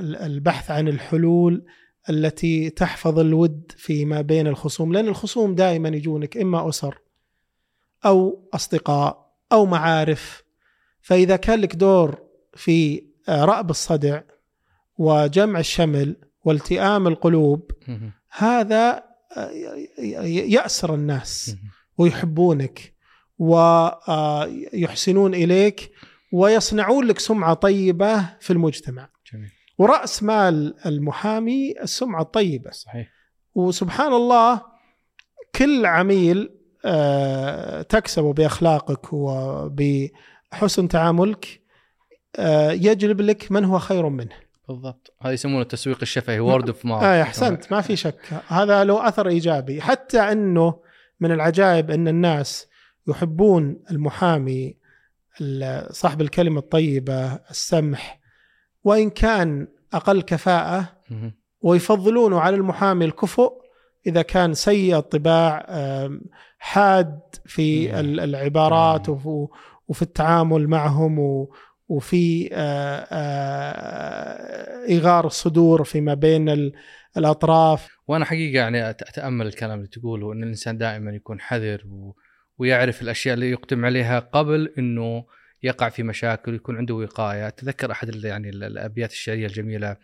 [0.00, 1.64] البحث عن الحلول
[2.10, 6.98] التي تحفظ الود فيما بين الخصوم لأن الخصوم دائما يجونك إما أسر
[8.04, 10.42] أو أصدقاء أو معارف
[11.00, 12.18] فإذا كان لك دور
[12.54, 14.20] في آه، رأب الصدع
[14.98, 17.70] وجمع الشمل والتئام القلوب.
[18.30, 19.04] هذا
[20.48, 21.56] يأسر الناس.
[21.98, 22.94] ويحبونك
[23.38, 25.90] ويحسنون إليك
[26.32, 29.08] ويصنعون لك سمعة طيبة في المجتمع.
[29.32, 29.50] جميل.
[29.78, 32.70] ورأس مال المحامي السمعة الطيبة.
[32.70, 33.08] صحيح.
[33.54, 34.62] وسبحان الله
[35.54, 36.50] كل عميل
[36.84, 41.60] آه، تكسبه بأخلاقك وبحسن تعاملك
[42.36, 44.45] آه، يجلب لك من هو خير منه.
[44.68, 48.18] بالضبط هذا يسمونه التسويق الشفهي word of mouth آه أحسنت ما في شك
[48.48, 50.80] هذا له أثر إيجابي حتى إنه
[51.20, 52.66] من العجائب إن الناس
[53.08, 54.76] يحبون المحامي
[55.40, 58.20] ال- صاحب الكلمة الطيبة السمح
[58.84, 60.88] وإن كان أقل كفاءة.
[61.60, 63.52] ويفضلونه على المحامي الكفؤ
[64.06, 65.66] إذا كان سيء الطباع
[66.58, 68.00] حاد في.
[68.00, 69.08] ال- العبارات.
[69.08, 69.48] وف-
[69.88, 71.50] وفي التعامل معهم و-
[71.88, 76.72] وفي آه، آه، ايغار الصدور فيما بين ال-
[77.16, 77.88] الأطراف.
[78.08, 82.16] وأنا حقيقة يعني أتأمل الكلام اللي تقوله إن الإنسان دائما يكون حذر و...
[82.58, 85.24] ويعرف الأشياء اللي يقدم عليها قبل إنه
[85.62, 87.48] يقع في مشاكل ويكون عنده وقاية.
[87.48, 89.96] أتذكر أحد يعني ال- الأبيات الشعرية الجميلة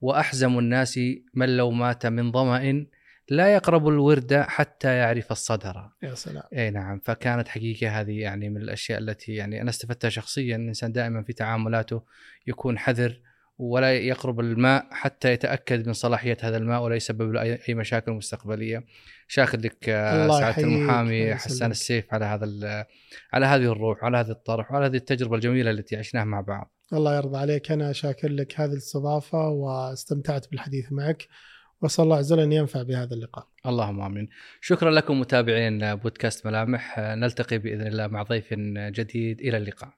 [0.00, 1.00] وأحزم الناس
[1.34, 2.86] من لو مات من ظمأ
[3.30, 5.90] لا يقرب الورد حتى يعرف الصدر.
[6.02, 6.42] يا سلام.
[6.52, 11.22] إي نعم فكانت حقيقة هذه يعني من الأشياء التي يعني أنا استفدتها شخصيا الإنسان دائما
[11.22, 12.02] في تعاملاته
[12.46, 13.20] يكون حذر
[13.58, 18.84] ولا يقرب الماء حتى يتأكد من صلاحية هذا الماء ولا يسبب له أي مشاكل مستقبلية.
[19.28, 22.86] شاكر لك آه، سعادة المحامي حسان السيف على هذا
[23.32, 26.72] على هذه الروح على هذا الطرح وعلى هذه التجربة الجميلة التي عشناها مع بعض.
[26.92, 27.72] الله يرضى عليك.
[27.72, 31.28] أنا شاكر لك هذه الاستضافة واستمتعت بالحديث معك.
[31.82, 33.46] وأسأل الله عز وجل أن ينفع بهذا اللقاء.
[33.66, 34.28] اللهم آمين.
[34.60, 39.90] شكرا لكم متابعين بودكاست ملامح نلتقي بإذن الله مع ضيف جديد إلى اللقاء.